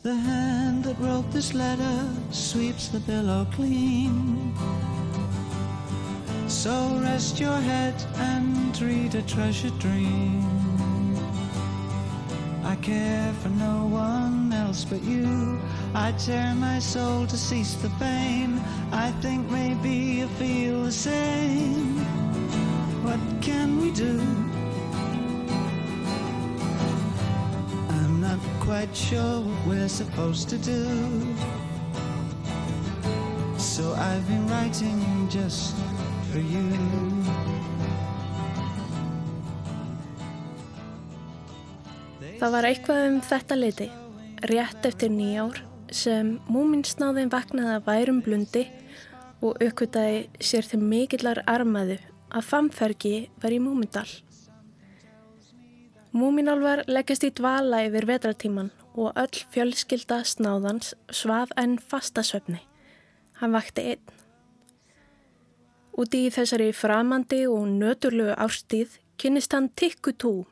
The 0.02 0.14
hand 0.14 0.84
that 0.84 0.98
wrote 0.98 1.30
this 1.30 1.52
letter 1.52 2.08
sweeps 2.30 2.88
the 2.88 3.00
pillow 3.00 3.46
clean. 3.52 4.54
So 6.48 6.98
rest 7.02 7.38
your 7.38 7.60
head 7.60 7.94
and 8.16 8.80
read 8.80 9.14
a 9.14 9.22
treasured 9.22 9.78
dream. 9.78 10.69
I 12.64 12.76
care 12.76 13.32
for 13.42 13.48
no 13.48 13.86
one 13.86 14.52
else 14.52 14.84
but 14.84 15.02
you. 15.02 15.58
I 15.94 16.12
tear 16.12 16.54
my 16.54 16.78
soul 16.78 17.26
to 17.26 17.36
cease 17.36 17.74
the 17.74 17.90
pain. 17.98 18.60
I 18.92 19.10
think 19.22 19.50
maybe 19.50 19.90
you 19.90 20.28
feel 20.28 20.84
the 20.84 20.92
same. 20.92 21.98
What 23.02 23.20
can 23.40 23.80
we 23.80 23.90
do? 23.90 24.20
I'm 27.88 28.20
not 28.20 28.38
quite 28.60 28.94
sure 28.94 29.40
what 29.40 29.66
we're 29.66 29.88
supposed 29.88 30.48
to 30.50 30.58
do. 30.58 30.84
So 33.56 33.94
I've 33.94 34.26
been 34.28 34.46
writing 34.48 35.28
just 35.28 35.74
for 36.30 36.38
you. 36.38 37.19
Það 42.40 42.52
var 42.54 42.64
eitthvað 42.64 42.98
um 43.04 43.16
þetta 43.20 43.56
leiti, 43.58 43.86
rétt 44.48 44.86
eftir 44.88 45.10
nýjár, 45.12 45.58
sem 45.92 46.30
múminsnáðin 46.48 47.28
vaknaði 47.28 47.74
að 47.74 47.82
værum 47.84 48.20
blundi 48.24 48.62
og 49.44 49.58
aukvitaði 49.60 50.22
sér 50.40 50.64
til 50.70 50.78
mikillar 50.80 51.42
armaðu 51.44 51.98
að 52.32 52.46
famfergi 52.48 53.10
var 53.42 53.52
í 53.52 53.58
múmindal. 53.60 54.06
Múminálvar 56.16 56.86
leggist 56.88 57.26
í 57.28 57.30
dvala 57.36 57.82
yfir 57.90 58.06
vetratíman 58.08 58.70
og 58.94 59.20
öll 59.20 59.42
fjölskylda 59.52 60.22
snáðans 60.24 60.94
svaf 61.12 61.52
enn 61.60 61.76
fastasöfni. 61.76 62.62
Hann 63.36 63.52
vakti 63.52 63.84
einn. 63.92 64.16
Úti 65.92 66.24
í 66.24 66.32
þessari 66.32 66.70
framandi 66.72 67.42
og 67.52 67.68
nöturlegu 67.68 68.32
ástíð 68.32 68.96
kynist 69.20 69.52
hann 69.52 69.68
tikkutú 69.76 70.46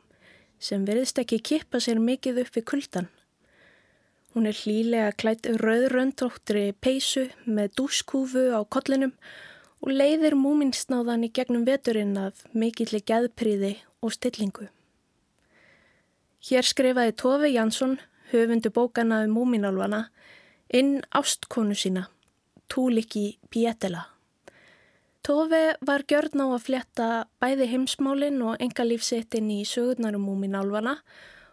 sem 0.59 0.83
verðist 0.85 1.19
ekki 1.21 1.39
kippa 1.39 1.79
sér 1.81 2.01
mikið 2.03 2.43
upp 2.43 2.57
við 2.57 2.65
kuldan. 2.71 3.07
Hún 4.35 4.45
er 4.45 4.57
hlýlega 4.59 5.13
klætt 5.17 5.47
rauðröndróttri 5.57 6.73
peysu 6.77 7.29
með 7.49 7.71
dúskúfu 7.79 8.51
á 8.53 8.61
kollinum 8.61 9.15
og 9.81 9.95
leiðir 9.95 10.35
múminsnáðan 10.37 11.25
í 11.25 11.31
gegnum 11.33 11.65
veturinn 11.65 12.17
af 12.19 12.43
mikilli 12.53 13.01
geðpriði 13.01 13.77
og 14.03 14.13
stillingu. 14.13 14.67
Hér 16.45 16.67
skrifaði 16.67 17.15
Tofi 17.19 17.55
Jansson, 17.55 17.97
höfundu 18.31 18.69
bókana 18.71 19.23
um 19.25 19.33
múminálfana, 19.35 20.05
inn 20.69 21.01
ástkonu 21.09 21.75
sína, 21.75 22.05
Túliki 22.69 23.39
Pietela. 23.49 24.18
Tofi 25.25 25.65
var 25.85 26.05
gjörn 26.07 26.41
á 26.41 26.47
að 26.47 26.63
fletta 26.67 27.09
bæði 27.43 27.67
heimsmálinn 27.73 28.39
og 28.45 28.61
enga 28.63 28.85
lífsettin 28.87 29.51
í 29.51 29.59
sögurnarum 29.67 30.23
múminálfana 30.25 30.95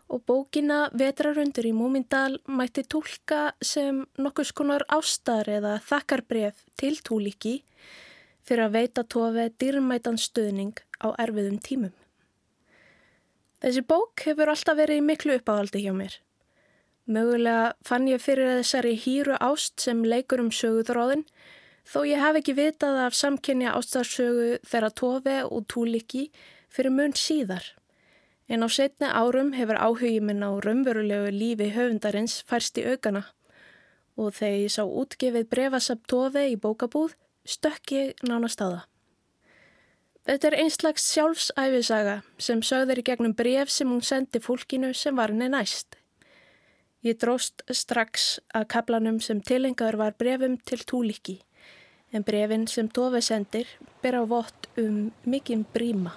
og 0.06 0.22
bókina 0.28 0.86
Vetrarundur 0.94 1.66
í 1.66 1.72
Múmindal 1.74 2.38
mætti 2.46 2.84
tólka 2.86 3.56
sem 3.58 4.04
nokkus 4.22 4.52
konar 4.54 4.86
ástar 4.92 5.50
eða 5.50 5.80
þakkarbref 5.82 6.62
til 6.78 6.94
Túliki 7.02 7.56
fyrir 8.46 8.68
að 8.68 8.76
veita 8.78 9.02
Tofi 9.02 9.48
dýrmætan 9.58 10.20
stöðning 10.22 10.78
á 11.02 11.10
erfiðum 11.18 11.58
tímum. 11.58 11.94
Þessi 13.58 13.82
bók 13.82 14.22
hefur 14.28 14.52
alltaf 14.52 14.78
verið 14.78 15.02
miklu 15.02 15.40
uppáhaldi 15.40 15.82
hjá 15.82 15.92
mér. 15.96 16.14
Mögulega 17.10 17.74
fann 17.86 18.06
ég 18.10 18.22
fyrir 18.22 18.60
þessari 18.60 18.94
hýru 18.98 19.34
ást 19.42 19.82
sem 19.82 20.04
leikur 20.06 20.42
um 20.42 20.52
söguðróðin 20.54 21.26
þó 21.86 22.02
ég 22.08 22.20
hef 22.20 22.40
ekki 22.40 22.54
vitað 22.58 22.98
af 23.04 23.14
samkynja 23.14 23.74
ástarsögu 23.78 24.56
þeirra 24.66 24.90
Tofi 24.90 25.36
og 25.46 25.66
Túliki 25.70 26.26
fyrir 26.72 26.94
mun 26.94 27.14
síðar. 27.14 27.62
En 28.50 28.62
á 28.66 28.68
setni 28.70 29.06
árum 29.10 29.52
hefur 29.54 29.78
áhugi 29.78 30.20
minn 30.22 30.42
á 30.42 30.50
raunverulegu 30.50 31.30
lífi 31.34 31.70
höfundarins 31.74 32.40
færst 32.46 32.78
í 32.78 32.86
aukana 32.86 33.24
og 34.16 34.32
þegar 34.32 34.60
ég 34.64 34.72
sá 34.72 34.82
útgefið 34.82 35.48
brefasapp 35.52 36.06
Tofi 36.10 36.44
í 36.52 36.58
bókabúð 36.58 37.14
stökk 37.46 37.94
ég 37.94 38.22
nánast 38.26 38.62
það. 38.62 38.80
Þetta 40.26 40.48
er 40.48 40.58
einslags 40.64 41.04
sjálfsæfisaga 41.12 42.16
sem 42.42 42.62
sögður 42.66 42.98
í 42.98 43.06
gegnum 43.06 43.34
bref 43.38 43.70
sem 43.70 43.90
hún 43.90 44.02
sendi 44.02 44.42
fólkinu 44.42 44.90
sem 44.94 45.14
var 45.14 45.30
henni 45.30 45.46
næst. 45.52 46.00
Ég 47.06 47.20
dróst 47.22 47.62
strax 47.70 48.40
að 48.50 48.66
kaplanum 48.72 49.20
sem 49.22 49.38
tilengaður 49.38 50.00
var 50.00 50.16
brefum 50.18 50.56
til 50.66 50.82
túliki 50.82 51.36
en 52.16 52.24
brefin 52.24 52.64
sem 52.70 52.88
Tofi 52.88 53.20
sendir 53.20 53.68
ber 54.02 54.16
á 54.16 54.22
vott 54.24 54.70
um 54.80 55.10
mikinn 55.28 55.66
bríma. 55.74 56.14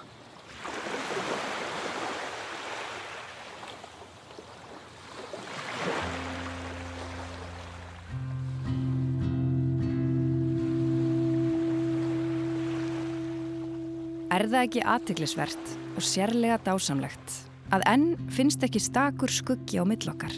Er 14.30 14.46
það 14.46 14.62
ekki 14.64 14.82
aðtiklisvert 14.88 15.72
og 15.98 16.04
sérlega 16.06 16.56
dásamlegt 16.64 17.32
að 17.74 17.82
enn 17.90 18.06
finnst 18.32 18.62
ekki 18.64 18.80
stakur 18.80 19.28
skuggi 19.28 19.76
á 19.76 19.84
millokkar? 19.84 20.32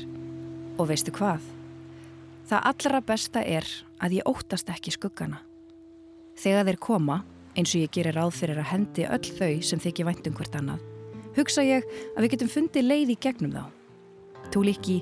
Og 0.81 0.89
veistu 0.91 1.13
hvað? 1.15 1.45
Það 2.51 2.69
allra 2.73 3.01
besta 3.13 3.45
er 3.47 3.69
að 4.03 4.19
ég 4.19 4.29
óttast 4.29 4.73
ekki 4.73 4.97
skuggana. 4.97 5.39
Þegar 6.39 6.69
þeir 6.69 6.81
koma, 6.81 7.19
eins 7.57 7.75
og 7.75 7.83
ég 7.83 7.93
gerir 7.93 8.17
ráð 8.17 8.33
fyrir 8.39 8.61
að 8.63 8.71
hendi 8.73 9.07
öll 9.07 9.29
þau 9.39 9.53
sem 9.63 9.83
þykir 9.83 10.09
væntum 10.09 10.37
hvert 10.39 10.57
annað, 10.57 10.85
hugsa 11.37 11.65
ég 11.67 11.87
að 12.17 12.25
við 12.25 12.35
getum 12.35 12.53
fundið 12.53 12.89
leið 12.89 13.15
í 13.15 13.19
gegnum 13.27 13.57
þá. 13.57 13.65
Tú 14.53 14.65
líki, 14.65 15.01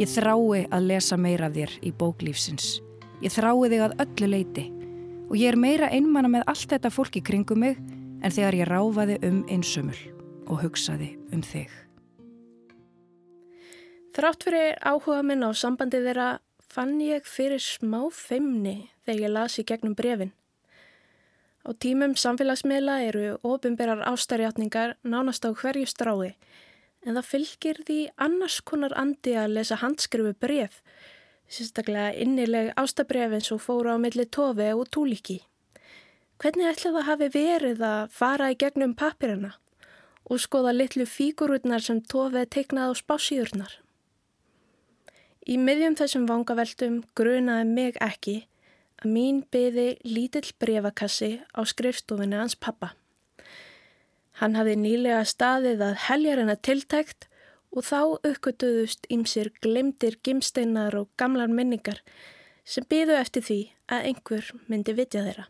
ég 0.00 0.08
þrái 0.10 0.66
að 0.70 0.88
lesa 0.88 1.16
meira 1.20 1.48
af 1.50 1.56
þér 1.56 1.76
í 1.84 1.92
bóklífsins. 1.92 2.78
Ég 3.20 3.32
þrái 3.32 3.68
þig 3.68 3.84
að 3.84 3.96
öllu 4.06 4.30
leiti 4.32 4.66
og 5.30 5.36
ég 5.38 5.52
er 5.52 5.60
meira 5.60 5.90
einmanna 5.92 6.30
með 6.32 6.48
allt 6.50 6.72
þetta 6.72 6.90
fólki 6.90 7.22
kringum 7.22 7.60
mig 7.62 7.78
en 8.20 8.32
þegar 8.32 8.56
ég 8.58 8.68
ráfaði 8.68 9.20
um 9.28 9.44
einsömmul 9.48 10.00
og 10.50 10.64
hugsaði 10.64 11.14
um 11.32 11.44
þig. 11.44 11.70
Þrátt 14.10 14.42
fyrir 14.42 14.78
áhuga 14.82 15.22
minn 15.22 15.46
á 15.46 15.54
sambandi 15.54 16.00
þeirra 16.02 16.40
fann 16.70 16.98
ég 17.02 17.26
fyrir 17.26 17.62
smá 17.62 18.08
feimni 18.14 18.90
þegar 19.06 19.22
ég 19.22 19.34
lasi 19.36 19.64
gegnum 19.66 19.94
brefin. 19.94 20.32
Á 21.60 21.70
tímum 21.76 22.16
samfélagsmiðla 22.16 22.96
eru 23.04 23.24
ofinberar 23.44 24.00
ástarjátningar 24.08 24.96
nánast 25.04 25.44
á 25.44 25.52
hverju 25.52 25.86
strái 25.86 26.32
en 27.04 27.16
það 27.16 27.28
fylgir 27.28 27.80
því 27.88 27.98
annars 28.16 28.60
konar 28.64 28.94
andi 28.96 29.34
að 29.36 29.54
lesa 29.56 29.78
handskrifu 29.80 30.32
bref, 30.40 30.80
sérstaklega 31.48 32.12
innileg 32.24 32.72
ástabref 32.80 33.36
eins 33.36 33.52
og 33.54 33.62
fóra 33.64 33.96
á 33.96 33.98
milli 34.00 34.26
tofi 34.26 34.68
og 34.72 34.88
túliki. 34.92 35.40
Hvernig 36.40 36.70
ætla 36.72 36.94
það 36.96 37.08
hafi 37.08 37.28
verið 37.34 37.84
að 37.84 38.12
fara 38.16 38.50
í 38.52 38.58
gegnum 38.60 38.96
papirina 38.96 39.54
og 40.30 40.40
skoða 40.40 40.72
litlu 40.76 41.04
fígururnar 41.08 41.84
sem 41.84 42.00
tofið 42.00 42.48
teiknað 42.54 42.92
á 42.92 43.00
spásíðurnar? 43.00 43.72
Í 45.48 45.56
miðjum 45.60 45.96
þessum 45.98 46.28
vangaveltum 46.28 47.02
grunaði 47.16 47.66
mig 47.68 47.96
ekki 48.00 48.36
að 49.00 49.12
mín 49.14 49.42
byði 49.52 49.88
lítill 50.04 50.48
brefakassi 50.60 51.40
á 51.56 51.60
skrifstofinni 51.64 52.36
hans 52.36 52.56
pappa. 52.56 52.92
Hann 54.40 54.56
hafði 54.56 54.76
nýlega 54.80 55.24
staðið 55.28 55.82
að 55.84 55.98
heljarina 56.06 56.56
tiltækt 56.56 57.26
og 57.70 57.86
þá 57.86 58.00
uppgötuðust 58.26 59.06
ímsir 59.12 59.52
glemdir 59.62 60.16
gimsteinar 60.24 60.96
og 60.96 61.10
gamlar 61.20 61.48
minningar 61.48 62.00
sem 62.64 62.84
byðu 62.88 63.16
eftir 63.18 63.44
því 63.46 63.60
að 63.90 64.06
einhver 64.10 64.52
myndi 64.68 64.94
vitja 64.96 65.24
þeirra. 65.26 65.46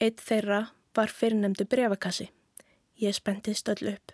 Eitt 0.00 0.22
þeirra 0.22 0.62
var 0.96 1.12
fyrirnemdu 1.12 1.66
brefakassi. 1.68 2.30
Ég 3.00 3.14
spendist 3.16 3.68
öll 3.72 3.94
upp. 3.94 4.12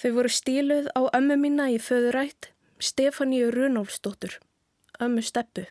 Þau 0.00 0.10
voru 0.16 0.32
stíluð 0.32 0.88
á 0.96 1.00
ömmu 1.16 1.36
mína 1.36 1.68
í 1.72 1.76
föðurætt, 1.80 2.50
Stefáníu 2.80 3.50
Runólfsdóttur, 3.52 4.38
ömmu 5.00 5.20
steppu. 5.20 5.66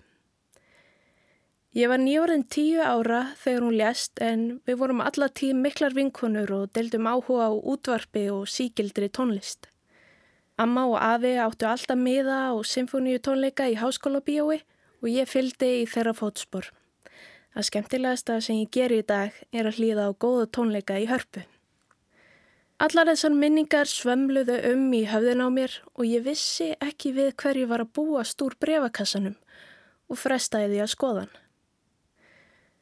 Ég 1.77 1.85
var 1.85 1.99
nýjórðin 2.01 2.47
tíu 2.49 2.79
ára 2.81 3.35
þegar 3.37 3.61
hún 3.61 3.75
lést 3.77 4.17
en 4.25 4.45
við 4.65 4.77
vorum 4.79 5.01
alla 5.05 5.27
tíu 5.29 5.53
miklar 5.53 5.93
vinkonur 5.93 6.49
og 6.55 6.71
deildum 6.73 7.05
áhuga 7.05 7.45
á 7.45 7.53
útvarpi 7.53 8.23
og 8.33 8.47
síkildri 8.49 9.05
tónlist. 9.13 9.67
Amma 10.57 10.87
og 10.89 10.97
afi 10.97 11.35
áttu 11.37 11.67
alltaf 11.69 11.99
miða 11.99 12.49
á 12.49 12.57
symfóníu 12.65 13.19
tónleika 13.21 13.67
í 13.69 13.75
háskóla 13.77 14.17
bíói 14.25 14.63
og 15.03 15.07
ég 15.13 15.29
fylgdi 15.29 15.69
í 15.83 15.83
þeirra 15.85 16.15
fótspor. 16.17 16.71
Það 17.53 17.67
skemmtilegasta 17.67 18.39
sem 18.41 18.63
ég 18.63 18.71
ger 18.73 18.95
í 18.95 19.03
dag 19.05 19.37
er 19.53 19.69
að 19.69 19.77
hlýða 19.77 20.07
á 20.09 20.11
góða 20.17 20.47
tónleika 20.49 20.97
í 20.97 21.05
hörpu. 21.05 21.43
Allar 22.81 23.11
þessar 23.11 23.35
minningar 23.37 23.85
svömmluðu 23.85 24.57
um 24.71 24.89
í 24.97 25.03
höfðin 25.05 25.45
á 25.45 25.47
mér 25.53 25.77
og 25.93 26.09
ég 26.09 26.25
vissi 26.25 26.71
ekki 26.81 27.13
við 27.13 27.35
hverju 27.37 27.69
var 27.69 27.85
að 27.85 27.93
búa 27.93 28.25
stúr 28.25 28.57
brefakassanum 28.57 29.37
og 30.09 30.17
frestaði 30.17 30.73
því 30.73 30.81
að 30.87 30.91
skoðan. 30.95 31.31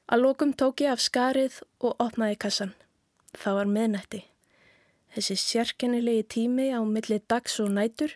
Að 0.07 0.21
lókum 0.23 0.53
tók 0.55 0.79
ég 0.85 0.93
af 0.93 1.01
skarið 1.03 1.57
og 1.83 1.97
opnaði 1.99 2.37
kassan. 2.39 2.69
Það 3.35 3.57
var 3.57 3.71
miðnætti. 3.75 4.19
Þessi 5.11 5.35
sérkennilegi 5.41 6.23
tími 6.31 6.69
á 6.71 6.79
milli 6.87 7.17
dags 7.27 7.57
og 7.59 7.73
nætur 7.75 8.13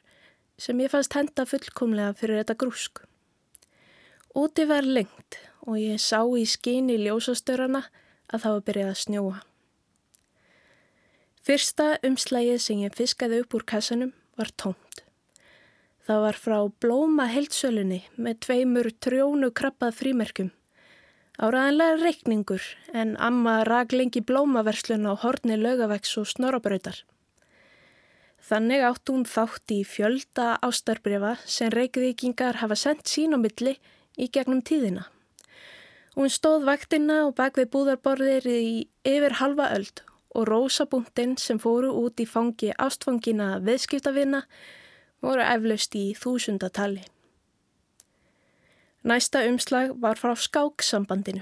sem 0.56 0.80
ég 0.80 0.92
fannst 0.94 1.18
henda 1.18 1.44
fullkomlega 1.44 2.14
fyrir 2.16 2.40
þetta 2.40 2.56
grúsk. 2.64 3.02
Úti 4.32 4.64
var 4.70 4.88
lengt 4.88 5.42
og 5.68 5.82
ég 5.82 6.00
sá 6.00 6.24
í 6.24 6.46
skín 6.48 6.88
í 6.94 6.96
ljósastörana 7.02 7.84
að 8.32 8.46
það 8.46 8.56
var 8.56 8.64
byrjað 8.70 8.94
að 8.94 9.02
snjóa. 9.02 9.42
Fyrsta 11.44 11.90
umslægið 12.08 12.64
sem 12.64 12.86
ég 12.86 12.96
fiskaði 12.96 13.42
upp 13.44 13.60
úr 13.60 13.68
kassanum 13.68 14.16
var 14.40 14.54
tómt. 14.56 15.04
Það 16.08 16.24
var 16.24 16.40
frá 16.40 16.58
blóma 16.80 17.28
heldsölunni 17.28 18.04
með 18.16 18.42
tveimur 18.48 18.94
trjónu 19.04 19.52
krabbað 19.52 20.00
frímerkum. 20.00 20.56
Áraðanlega 21.42 21.96
reikningur 21.98 22.66
en 22.94 23.16
amma 23.18 23.64
rak 23.66 23.96
lengi 23.96 24.22
blómaverslun 24.22 25.08
á 25.10 25.18
horni 25.24 25.56
lögavegs 25.58 26.12
og 26.22 26.28
snorabrautar. 26.30 27.00
Þannig 28.46 28.84
átt 28.86 29.10
hún 29.10 29.24
þátt 29.26 29.74
í 29.74 29.80
fjölda 29.82 30.60
ástarbrifa 30.62 31.32
sem 31.50 31.72
reykvikingar 31.74 32.60
hafa 32.62 32.78
sendt 32.78 33.10
sín 33.10 33.34
á 33.34 33.42
milli 33.42 33.74
í 34.22 34.28
gegnum 34.30 34.62
tíðina. 34.62 35.08
Hún 36.14 36.30
stóð 36.30 36.68
vaktina 36.70 37.24
og 37.26 37.34
bak 37.40 37.58
við 37.58 37.72
búðarborðir 37.74 38.46
í 38.46 38.86
yfir 39.02 39.40
halva 39.42 39.72
öld 39.74 40.04
og 40.38 40.46
rósabúntinn 40.46 41.40
sem 41.42 41.58
fóru 41.58 41.90
út 42.04 42.22
í 42.22 42.28
fangi 42.30 42.70
ástfangina 42.78 43.56
viðskiptavina 43.66 44.44
voru 45.26 45.42
eflaust 45.42 45.98
í 45.98 46.12
þúsundatali. 46.22 47.02
Næsta 49.04 49.42
umslag 49.50 49.96
var 50.02 50.16
frá 50.16 50.36
skáksambandinu. 50.38 51.42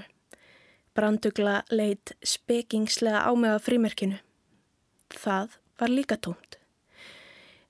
Brandugla 0.94 1.60
leitt 1.70 2.14
spekingslega 2.24 3.20
á 3.20 3.30
mig 3.36 3.52
að 3.52 3.64
frímerkinu. 3.66 4.18
Það 5.12 5.58
var 5.76 5.92
líka 5.92 6.16
tómt. 6.16 6.56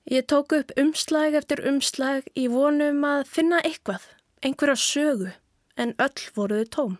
Ég 0.07 0.25
tók 0.25 0.55
upp 0.55 0.71
umslag 0.79 1.35
eftir 1.35 1.59
umslag 1.67 2.23
í 2.39 2.47
vonum 2.47 3.03
að 3.03 3.27
finna 3.27 3.59
eitthvað, 3.67 4.07
einhverja 4.41 4.79
sögu, 4.79 5.29
en 5.75 5.93
öll 5.99 6.25
voruðu 6.35 6.65
tóm. 6.71 6.97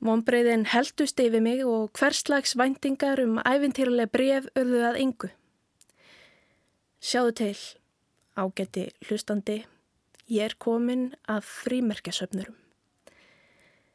Mónbreiðin 0.00 0.66
heldust 0.72 1.20
yfir 1.20 1.42
mig 1.44 1.64
og 1.66 1.92
hverslags 1.92 2.56
væntingar 2.56 3.20
um 3.20 3.40
æfintýrlega 3.44 4.08
bref 4.08 4.48
urðu 4.56 4.84
að 4.88 5.00
yngu. 5.04 5.30
Sjáðu 6.98 7.34
til, 7.42 7.56
ágætti 8.40 8.88
hlustandi, 9.04 9.64
ég 10.28 10.44
er 10.44 10.56
komin 10.60 11.12
af 11.28 11.46
frímerkjasöfnurum. 11.64 12.56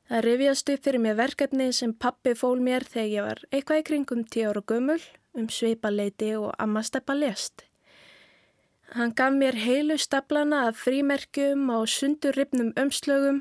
Það 0.10 0.24
rifjast 0.26 0.70
upp 0.74 0.82
fyrir 0.86 1.02
mér 1.02 1.16
verkefni 1.18 1.68
sem 1.74 1.94
pappi 1.94 2.34
fól 2.36 2.60
mér 2.62 2.84
þegar 2.86 3.12
ég 3.14 3.28
var 3.28 3.44
eitthvað 3.52 3.80
í 3.80 3.86
kringum 3.88 4.24
tíu 4.26 4.50
ára 4.50 4.64
gömul 4.68 5.00
um 5.34 5.48
sveipaleiti 5.50 6.34
og 6.38 6.52
amma 6.60 6.84
steppa 6.84 7.16
lest. 7.18 7.64
Hann 8.94 9.14
gaf 9.18 9.34
mér 9.34 9.58
heilu 9.58 9.98
staplana 9.98 10.68
af 10.68 10.82
frímerkjum 10.84 11.70
á 11.74 11.82
sundurripnum 11.90 12.74
umslögum, 12.78 13.40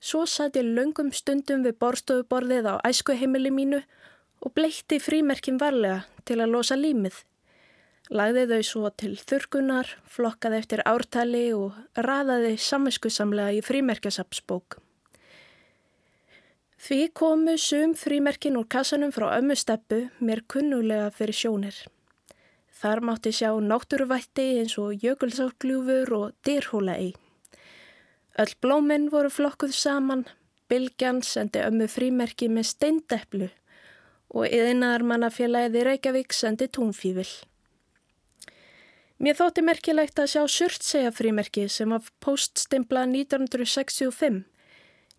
svo 0.00 0.24
satt 0.26 0.56
ég 0.58 0.66
löngum 0.66 1.12
stundum 1.14 1.62
við 1.62 1.78
borstofuborðið 1.78 2.66
á 2.66 2.74
æskuheimili 2.88 3.52
mínu 3.54 3.82
og 4.42 4.54
bleitti 4.56 4.98
frímerkjum 4.98 5.60
varlega 5.62 6.02
til 6.26 6.40
að 6.40 6.56
losa 6.56 6.74
límið. 6.74 7.14
Lagði 8.10 8.48
þau 8.50 8.62
svo 8.66 8.88
til 8.98 9.12
þurkunar, 9.20 9.86
flokkaði 10.10 10.58
eftir 10.58 10.82
ártali 10.82 11.52
og 11.54 11.76
raðaði 11.94 12.56
saminskusamlega 12.58 13.54
í 13.54 13.60
frímerkjasapsbók. 13.62 14.80
Því 16.82 17.12
komu 17.14 17.54
sum 17.62 17.92
frímerkin 17.94 18.58
úr 18.58 18.66
kassanum 18.66 19.12
frá 19.14 19.28
ömmu 19.36 19.54
steppu 19.54 20.00
mér 20.18 20.42
kunnulega 20.50 21.12
fyrir 21.14 21.38
sjónir. 21.38 21.76
Þar 22.82 23.04
mátti 23.06 23.30
sjá 23.30 23.52
náttúruvætti 23.62 24.48
eins 24.58 24.74
og 24.82 24.98
jökulsárgljúfur 24.98 26.10
og 26.16 26.32
dyrhóla 26.42 26.98
í. 26.98 27.12
Öll 28.42 28.54
blóminn 28.58 29.06
voru 29.12 29.30
flokkuð 29.30 29.76
saman, 29.78 30.26
Bilgjan 30.66 31.22
sendi 31.22 31.62
ömmu 31.62 31.86
frímerki 31.86 32.50
með 32.50 32.66
steindeplu 32.72 33.48
og 34.34 34.48
yðinarmannafélagið 34.48 35.82
Reykjavík 35.86 36.34
sendi 36.34 36.66
túnfífil. 36.66 37.30
Mér 39.22 39.36
þótti 39.38 39.62
merkilegt 39.62 40.18
að 40.18 40.32
sjá 40.32 40.42
surtsega 40.50 41.12
frímerki 41.14 41.68
sem 41.70 41.92
af 41.94 42.10
poststimpla 42.24 43.04
1965 43.06 44.42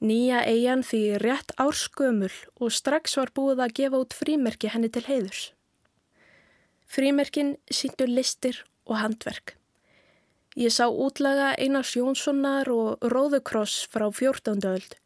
Nýja 0.04 0.42
eigin 0.44 0.82
því 0.84 1.02
rétt 1.24 1.54
árskömmul 1.64 2.34
og 2.60 2.74
strax 2.76 3.14
var 3.16 3.30
búið 3.32 3.62
að 3.64 3.76
gefa 3.78 4.00
út 4.04 4.16
frímerki 4.18 4.72
henni 4.74 4.90
til 4.92 5.06
heiðurs. 5.08 5.44
Frímerkin 6.84 7.54
síndu 7.72 8.10
listir 8.10 8.66
og 8.84 9.00
handverk. 9.00 9.56
Ég 10.60 10.76
sá 10.76 10.92
útlaga 10.92 11.54
Einars 11.56 11.94
Jónssonar 11.96 12.68
og 12.68 13.00
Róðukross 13.14 13.88
frá 13.88 14.10
14. 14.12 14.60
öld. 14.68 15.00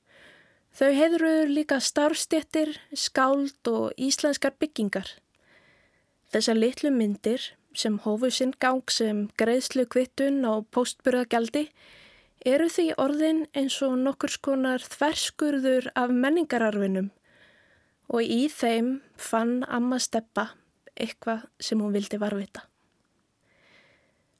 Þau 0.74 0.90
heiðruðu 0.98 1.46
líka 1.52 1.78
starfstéttir, 1.78 2.74
skáld 2.90 3.70
og 3.70 3.94
íslenskar 4.02 4.58
byggingar. 4.58 5.14
Þessar 6.34 6.58
litlu 6.58 6.90
myndir 6.90 7.52
sem 7.78 8.00
hófu 8.04 8.32
sinn 8.34 8.54
gang 8.60 8.84
sem 8.92 9.28
greiðslu 9.40 9.86
kvittun 9.94 10.42
á 10.46 10.62
postburðagjaldi 10.74 11.68
eru 12.46 12.70
því 12.72 12.88
orðin 13.02 13.44
eins 13.58 13.78
og 13.86 13.98
nokkur 14.02 14.34
skonar 14.34 14.84
þverskurður 14.84 15.92
af 15.96 16.14
menningararfinum 16.14 17.12
og 18.08 18.24
í 18.24 18.48
þeim 18.52 18.98
fann 19.20 19.62
amma 19.68 20.00
steppa 20.00 20.50
eitthvað 20.98 21.46
sem 21.60 21.82
hún 21.82 21.94
vildi 21.94 22.20
varvita. 22.22 22.64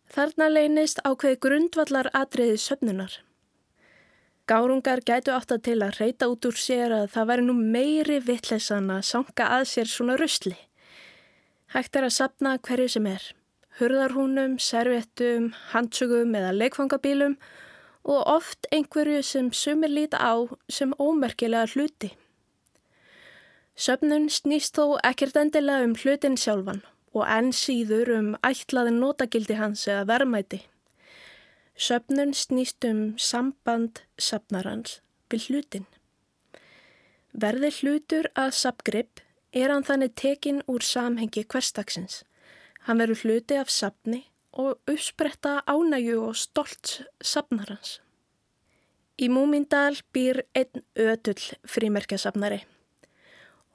Þarna 0.08 0.48
leynist 0.50 1.02
ákveði 1.04 1.40
grundvallar 1.44 2.10
atriði 2.16 2.58
söfnunar. 2.64 3.12
Gárungar 4.48 5.02
gætu 5.04 5.34
átta 5.36 5.58
til 5.60 5.82
að 5.84 5.98
reyta 6.00 6.30
út 6.32 6.48
úr 6.48 6.56
sér 6.56 6.94
að 7.02 7.10
það 7.18 7.28
væri 7.32 7.46
nú 7.50 7.56
meiri 7.58 8.22
vittlesan 8.24 8.88
að 8.94 9.04
sanga 9.10 9.50
að 9.58 9.66
sér 9.74 9.92
svona 9.92 10.16
rusli. 10.16 10.56
Hægt 11.76 11.98
er 12.00 12.06
að 12.08 12.16
sapna 12.16 12.58
hverju 12.64 12.88
sem 12.94 13.08
er. 13.10 13.24
Hurðarhúnum, 13.78 14.56
servettum, 14.64 15.52
handsugum 15.74 16.36
eða 16.40 16.54
leikfangabílum 16.56 17.36
og 18.08 18.22
oft 18.38 18.70
einhverju 18.72 19.20
sem 19.24 19.50
sumir 19.52 19.92
líta 19.92 20.22
á 20.24 20.48
sem 20.72 20.94
ómerkilega 20.96 21.68
hluti. 21.74 22.14
Söfnun 23.78 24.30
snýst 24.32 24.80
þó 24.80 24.96
ekkert 25.06 25.36
endilega 25.38 25.86
um 25.86 25.98
hlutin 26.00 26.40
sjálfan 26.40 26.82
og 27.14 27.28
enn 27.28 27.52
síður 27.54 28.14
um 28.16 28.32
ætlaðin 28.48 29.02
notagildi 29.04 29.60
hans 29.60 29.84
eða 29.92 30.08
verðmæti. 30.14 30.64
Söfnun 31.78 32.34
snýst 32.34 32.88
um 32.90 33.04
samband 33.22 34.02
sapnarans 34.18 35.02
við 35.30 35.52
hlutin. 35.52 35.86
Verði 37.38 37.70
hlutur 37.82 38.32
að 38.34 38.56
sapgrip 38.58 39.22
er 39.54 39.72
hann 39.72 39.86
þannig 39.88 40.16
tekin 40.16 40.64
úr 40.68 40.84
samhengi 40.84 41.46
hverstaksins. 41.46 42.24
Hann 42.88 43.00
verður 43.00 43.24
hluti 43.24 43.58
af 43.60 43.70
sapni 43.72 44.26
og 44.52 44.80
uppspretta 44.90 45.62
ánægju 45.68 46.22
og 46.30 46.36
stolt 46.36 47.02
sapnarans. 47.22 48.00
Í 49.18 49.30
Múmindal 49.34 49.98
býr 50.14 50.44
einn 50.54 50.84
ötull 50.94 51.58
frímerkjasapnari. 51.66 52.62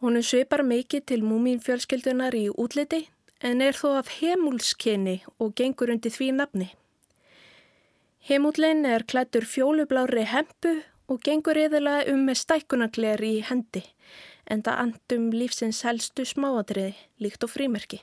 Hún 0.02 0.18
svipar 0.22 0.62
mikið 0.66 1.04
til 1.06 1.22
múminfjölskyldunar 1.22 2.34
í 2.34 2.48
útliti 2.50 3.04
en 3.42 3.62
er 3.62 3.74
þó 3.74 3.98
af 3.98 4.08
hemúlskenni 4.20 5.20
og 5.38 5.54
gengur 5.58 5.90
undir 5.94 6.14
því 6.14 6.30
nafni. 6.38 6.68
Hemúlin 8.22 8.86
er 8.86 9.02
klættur 9.02 9.46
fjólublári 9.46 10.24
hempu 10.30 10.76
og 11.10 11.22
gengur 11.26 11.58
eðala 11.58 12.00
um 12.10 12.22
með 12.26 12.38
stækunarkler 12.42 13.22
í 13.26 13.34
hendi 13.46 13.82
en 14.50 14.62
það 14.62 14.80
andum 14.86 15.28
lífsins 15.34 15.82
helstu 15.86 16.24
smáadriði 16.26 16.94
líkt 17.22 17.44
og 17.46 17.52
frímerki. 17.52 18.02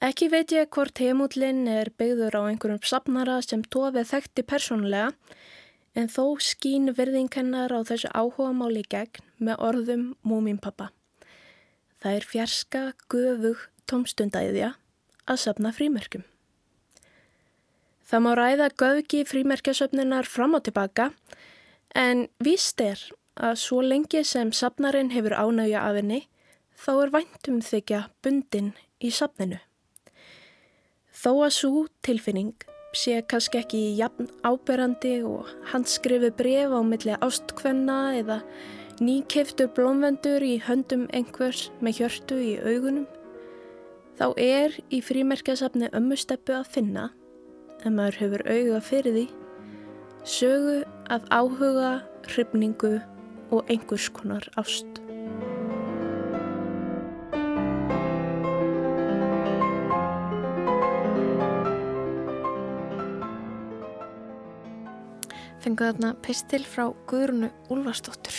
Ekki 0.00 0.30
veit 0.32 0.52
ég 0.56 0.70
hvort 0.72 0.96
heimúllin 0.96 1.66
er 1.68 1.90
byggður 2.00 2.38
á 2.40 2.42
einhverjum 2.48 2.80
sapnara 2.88 3.36
sem 3.44 3.60
tófið 3.60 4.08
þekkti 4.14 4.44
persónulega 4.48 5.10
en 5.92 6.08
þó 6.08 6.38
skín 6.40 6.88
virðinkennar 6.96 7.74
á 7.74 7.80
þessu 7.84 8.08
áhuga 8.16 8.54
máli 8.56 8.80
gegn 8.88 9.20
með 9.44 9.60
orðum 9.66 10.06
múminpappa. 10.24 10.88
Það 12.00 12.16
er 12.16 12.28
fjerska, 12.32 12.82
guðug, 13.12 13.68
tómstundæðja 13.84 14.72
að 15.28 15.40
sapna 15.44 15.72
frímerkum. 15.76 16.24
Það 18.08 18.24
má 18.24 18.30
ræða 18.38 18.70
göðgi 18.80 19.22
frímerkjasöfnunar 19.28 20.26
fram 20.26 20.56
og 20.56 20.64
tilbaka 20.66 21.10
en 21.94 22.24
víst 22.42 22.80
er 22.80 23.02
að 23.40 23.56
svo 23.62 23.80
lengi 23.82 24.22
sem 24.24 24.52
sapnarinn 24.52 25.12
hefur 25.14 25.36
ánægja 25.36 25.82
af 25.88 25.96
henni 25.98 26.20
þá 26.80 26.92
er 26.94 27.14
væntum 27.16 27.60
þykja 27.64 28.00
bundin 28.24 28.72
í 29.00 29.10
sapninu. 29.12 29.60
Þó 31.10 31.32
að 31.44 31.54
svo 31.56 31.86
tilfinning 32.04 32.54
sé 32.96 33.20
kannski 33.28 33.60
ekki 33.60 33.80
jafn 33.98 34.28
áberandi 34.46 35.20
og 35.26 35.48
handskrifu 35.72 36.30
bref 36.36 36.72
á 36.74 36.80
milli 36.82 37.16
ástkvenna 37.22 37.98
eða 38.18 38.40
nýkeftur 39.00 39.70
blómvendur 39.76 40.44
í 40.44 40.58
höndum 40.64 41.06
einhvers 41.16 41.68
með 41.80 42.00
hjörtu 42.00 42.40
í 42.44 42.52
augunum, 42.60 43.06
þá 44.18 44.26
er 44.36 44.76
í 44.92 45.00
frímerkjasafni 45.00 45.88
ömmusteppu 45.96 46.58
að 46.58 46.72
finna, 46.74 47.06
en 47.84 47.96
maður 47.96 48.18
hefur 48.20 48.44
auga 48.50 48.80
fyrir 48.84 49.16
því, 49.16 49.26
sögu 50.28 50.76
af 51.08 51.24
áhuga, 51.32 51.94
hrifningu 52.28 52.98
og 53.50 53.70
einhvers 53.70 54.08
konar 54.14 54.46
ást. 54.60 55.00
fenguð 65.60 65.92
þarna 65.92 66.10
pistil 66.24 66.64
frá 66.66 66.88
Guðrunu 67.08 67.50
Úlfarsdóttur. 67.70 68.36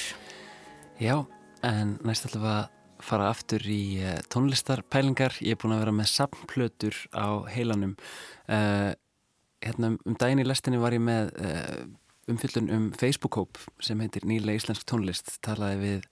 Já, 1.01 1.22
en 1.66 1.95
næst 2.05 2.28
við 2.28 2.45
að 2.49 2.64
fara 3.01 3.30
aftur 3.32 3.64
í 3.66 4.01
uh, 4.01 4.18
tónlistarpælingar. 4.30 5.38
Ég 5.41 5.55
er 5.55 5.62
búin 5.62 5.76
að 5.76 5.84
vera 5.86 5.93
með 5.95 6.12
samplötur 6.12 6.97
á 7.16 7.45
heilanum. 7.49 7.95
Uh, 8.45 8.91
hérna 9.64 9.93
um 9.95 10.18
daginn 10.20 10.43
í 10.43 10.45
lestinni 10.45 10.82
var 10.82 10.93
ég 10.97 11.01
með 11.05 11.32
uh, 11.41 11.82
umfyllun 12.30 12.69
um 12.74 12.86
Facebook-hóp 12.97 13.57
sem 13.82 13.99
heitir 14.03 14.28
Nýla 14.30 14.53
Íslensk 14.57 14.86
tónlist. 14.89 15.34
Talaði 15.45 15.80
við 15.82 16.05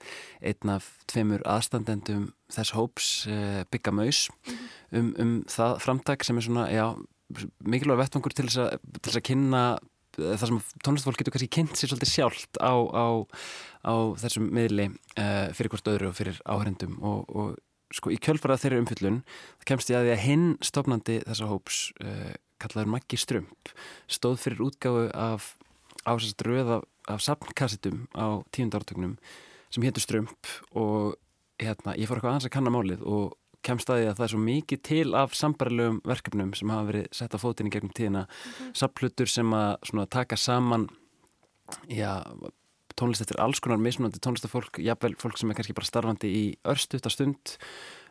einn 0.50 0.74
af 0.74 0.90
tveimur 1.10 1.44
aðstandendum 1.46 2.30
þess 2.50 2.74
hóps, 2.74 3.12
Bygga 3.70 3.94
Maus, 3.94 4.26
mhm. 4.48 4.66
um, 4.98 5.14
um 5.22 5.32
það 5.50 5.78
framtak 5.86 6.26
sem 6.26 6.40
er 6.40 6.48
svona, 6.48 6.66
já, 6.74 6.86
mikilvæg 7.62 8.02
vettvangur 8.02 8.34
til 8.34 8.48
þess 8.50 9.16
að 9.16 9.26
kynna 9.28 9.64
það 10.18 10.46
sem 10.48 10.60
tónlistfólk 10.84 11.20
getur 11.20 11.34
kannski 11.34 11.50
kynnt 11.54 11.78
sér 11.78 11.92
svolítið 11.92 12.12
sjálft 12.12 12.58
á, 12.58 12.74
á, 12.74 13.06
á 13.86 13.94
þessum 14.20 14.50
miðli 14.54 14.90
uh, 14.90 15.48
fyrir 15.56 15.72
hvort 15.72 15.90
öðru 15.92 16.10
og 16.10 16.16
fyrir 16.18 16.40
áhrendum 16.50 16.98
og, 16.98 17.30
og 17.30 17.94
sko 17.94 18.12
í 18.14 18.18
kjölfarað 18.22 18.64
þeirri 18.64 18.80
umfyllun 18.82 19.20
það 19.60 19.68
kemst 19.70 19.92
ég 19.92 20.00
að 20.00 20.08
því 20.08 20.14
að 20.14 20.24
hinn 20.26 20.46
stofnandi 20.66 21.18
þessa 21.26 21.50
hóps 21.50 21.80
uh, 22.02 22.34
kallaður 22.60 22.92
Maggi 22.96 23.20
Strömp 23.20 23.72
stóð 24.10 24.40
fyrir 24.42 24.64
útgáfu 24.66 25.06
af 25.14 25.54
ásast 26.06 26.42
röða 26.46 26.80
af 27.10 27.22
sapnkassetum 27.24 28.06
á 28.16 28.40
tíundartögnum 28.54 29.16
sem 29.70 29.84
héttur 29.84 30.02
Strömp 30.02 30.50
og 30.74 31.16
hérna, 31.60 31.94
ég 31.96 32.08
fór 32.08 32.18
eitthvað 32.18 32.32
aðeins 32.34 32.48
að 32.48 32.54
kanna 32.56 32.72
málið 32.74 33.04
og 33.06 33.36
kemst 33.66 33.90
að 33.92 34.00
því 34.00 34.06
að 34.08 34.14
það 34.16 34.24
er 34.24 34.32
svo 34.32 34.40
mikið 34.44 34.82
til 34.88 35.08
af 35.18 35.34
sambarlegum 35.36 35.98
verkefnum 36.08 36.54
sem 36.56 36.72
hafa 36.72 36.88
verið 36.88 37.10
sett 37.16 37.36
á 37.36 37.38
fótinn 37.42 37.68
í 37.68 37.74
gegnum 37.74 37.92
tíðina 37.92 38.22
mm 38.24 38.30
-hmm. 38.30 38.72
saplutur 38.74 39.28
sem 39.28 39.52
að 39.52 39.76
svona, 39.84 40.06
taka 40.06 40.36
saman 40.36 40.88
já, 41.88 42.24
tónlist 42.96 43.20
eftir 43.20 43.40
alls 43.40 43.60
konar 43.60 43.78
mismunandi 43.78 44.18
tónlistafólk, 44.18 44.78
jafnvel 44.78 45.14
fólk 45.18 45.38
sem 45.38 45.50
er 45.50 45.54
kannski 45.54 45.76
bara 45.76 45.86
starfandi 45.86 46.28
í 46.28 46.56
örstutastund 46.64 47.58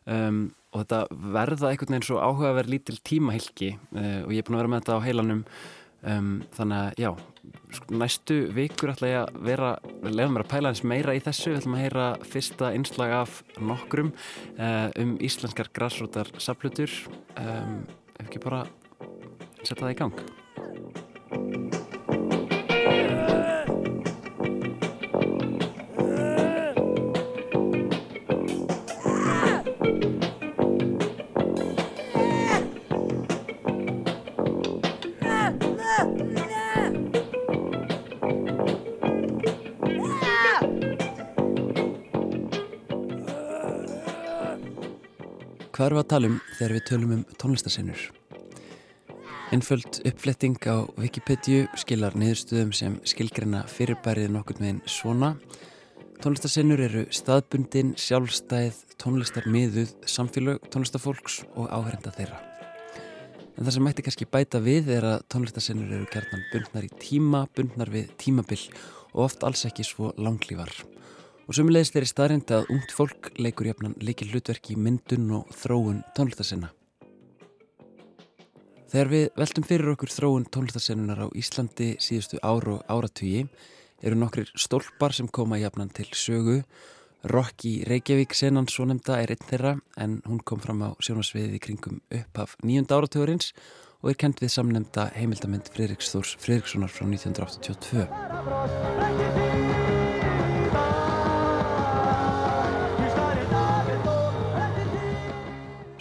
um, 0.06 0.54
og 0.72 0.84
þetta 0.84 1.08
verða 1.10 1.72
einhvern 1.72 1.96
veginn 1.96 2.08
svo 2.08 2.20
áhugaverð 2.22 2.70
lítil 2.70 3.00
tímahylki 3.04 3.74
uh, 3.96 4.22
og 4.26 4.32
ég 4.34 4.38
er 4.38 4.48
búin 4.48 4.58
að 4.58 4.64
vera 4.64 4.72
með 4.74 4.82
þetta 4.82 4.98
á 4.98 5.06
heilanum 5.08 5.44
um, 6.04 6.40
þannig 6.56 6.80
að 6.80 7.02
já, 7.04 7.10
næstu 7.92 8.40
vikur 8.56 8.94
ætla 8.94 9.12
ég 9.12 9.20
að 9.24 9.40
vera 9.50 9.72
lefum 10.06 10.38
mér 10.38 10.46
að 10.46 10.52
pæla 10.54 10.74
eins 10.74 10.84
meira 10.88 11.16
í 11.18 11.24
þessu. 11.24 11.54
Við 11.54 11.62
ætlum 11.62 11.78
að 11.78 11.84
heyra 11.86 12.08
fyrsta 12.34 12.74
einslag 12.76 13.16
af 13.22 13.42
nokkrum 13.60 14.14
uh, 14.58 14.88
um 15.00 15.16
íslenskar 15.24 15.72
græsrótar 15.76 16.32
saplutur 16.42 16.94
um, 17.36 17.82
ef 18.20 18.26
ekki 18.28 18.44
bara 18.46 18.66
setja 19.64 19.84
það 19.84 19.94
í 19.94 20.00
gang 20.04 21.79
Hvað 45.80 45.94
við 45.94 46.00
að 46.02 46.08
tala 46.12 46.28
um 46.28 46.40
þegar 46.58 46.74
við 46.76 46.82
tölum 46.90 47.12
um 47.16 47.20
tónlistarsinnur? 47.40 48.00
Einföld 49.56 50.00
uppfletting 50.10 50.58
á 50.68 50.84
Wikipedia 51.00 51.70
skilar 51.80 52.18
niðurstöðum 52.20 52.74
sem 52.76 52.98
skilgreina 53.08 53.62
fyrirbærið 53.72 54.34
nokkur 54.34 54.60
með 54.60 54.74
einn 54.74 54.82
svona. 54.92 55.30
Tónlistarsinnur 56.20 56.84
eru 56.84 57.06
staðbundin, 57.16 57.94
sjálfstæð, 57.96 58.84
tónlistarmiðuð, 59.00 59.96
samfélög, 60.04 60.68
tónlistarfólks 60.68 61.46
og 61.56 61.72
áhærenda 61.72 62.12
þeirra. 62.12 62.44
En 63.56 63.64
það 63.64 63.78
sem 63.78 63.88
mætti 63.88 64.10
kannski 64.10 64.28
bæta 64.36 64.60
við 64.60 64.92
er 65.00 65.08
að 65.14 65.28
tónlistarsinnur 65.32 65.96
eru 65.96 66.12
gerðan 66.12 66.44
bundnar 66.52 66.92
í 66.92 66.96
tíma, 67.00 67.46
bundnar 67.56 67.96
við 67.96 68.12
tímabill 68.20 68.66
og 69.14 69.30
oft 69.30 69.48
alls 69.48 69.64
ekki 69.72 69.88
svo 69.88 70.12
langlívar. 70.20 70.76
Og 71.50 71.56
sumulegist 71.58 71.96
er 71.98 72.06
í 72.06 72.10
staðrind 72.10 72.52
að 72.54 72.68
ungt 72.76 72.92
fólk 72.94 73.32
leikur 73.42 73.66
jafnan 73.66 73.96
leikil 74.06 74.28
hlutverk 74.30 74.70
í 74.70 74.76
myndun 74.78 75.32
og 75.40 75.50
þróun 75.58 76.04
tónlistasinna. 76.14 76.70
Þegar 78.90 79.10
við 79.10 79.26
veltum 79.38 79.66
fyrir 79.66 79.90
okkur 79.96 80.14
þróun 80.14 80.46
tónlistasinnunar 80.54 81.24
á 81.26 81.28
Íslandi 81.34 81.98
síðustu 81.98 82.38
ár 82.46 82.70
og 82.70 82.86
áratugi 82.86 83.50
eru 84.06 84.16
nokkrir 84.22 84.54
stólpar 84.54 85.18
sem 85.18 85.26
koma 85.26 85.58
jafnan 85.58 85.90
til 85.90 86.06
sögu. 86.14 86.62
Rocky 87.26 87.82
Reykjavík 87.90 88.38
senan 88.38 88.70
svo 88.70 88.86
nefnda 88.86 89.18
er 89.18 89.34
einn 89.34 89.50
þeirra 89.50 89.74
en 89.98 90.22
hún 90.30 90.46
kom 90.46 90.62
fram 90.62 90.86
á 90.86 90.94
sjónasviðið 91.02 91.58
í 91.58 91.64
kringum 91.66 91.98
upphaf 92.14 92.62
nýjunda 92.62 93.02
áratugurins 93.02 93.58
og 94.00 94.14
er 94.14 94.22
kent 94.22 94.40
við 94.40 94.54
samnefnda 94.54 95.10
heimildamind 95.18 95.66
Fridriks 95.74 96.14
Þórs 96.14 96.38
Fridrikssonar 96.38 96.94
frá 96.94 97.10
1982. 97.10 99.98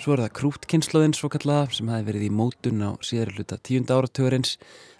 Svo 0.08 0.14
er 0.16 0.22
það 0.22 0.36
krútkynnslóðin 0.38 1.12
svo 1.12 1.28
kallaða 1.28 1.64
sem 1.76 1.88
hafi 1.92 2.06
verið 2.06 2.22
í 2.24 2.28
mótun 2.32 2.78
á 2.80 2.96
síðari 3.04 3.34
hluta 3.36 3.58
tíunda 3.60 3.98
áratugurins 3.98 4.54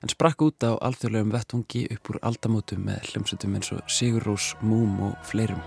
en 0.04 0.12
sprakk 0.12 0.42
út 0.44 0.66
á 0.68 0.76
alþjóðlegum 0.84 1.30
vettvangi 1.32 1.86
upp 1.94 2.11
úr 2.12 2.18
aldamótum 2.28 2.82
með 2.84 3.09
hljómsutum 3.09 3.56
eins 3.56 3.72
og 3.72 3.88
Sigur 3.88 4.26
Rós, 4.28 4.50
Múm 4.61 5.00
og 5.06 5.14
fleirum. 5.24 5.64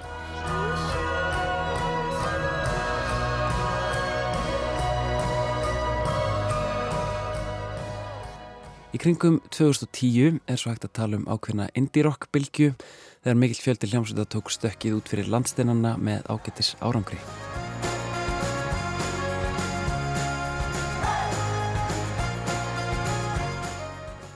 Í 8.93 9.01
kringum 9.01 9.41
2010 9.49 10.37
er 10.45 10.61
svo 10.61 10.75
hægt 10.75 10.85
að 10.85 10.97
tala 11.01 11.17
um 11.17 11.25
ákveðna 11.25 11.71
indie 11.73 12.05
rock 12.05 12.29
bylgu 12.29 12.75
þegar 12.77 13.41
mikill 13.41 13.65
fjöldi 13.65 13.89
hljómsuta 13.89 14.29
tók 14.37 14.53
stökkið 14.53 15.01
út 15.01 15.09
fyrir 15.09 15.33
landsteinanna 15.33 15.97
með 15.97 16.29
ágættis 16.29 16.75
árangri. 16.77 17.17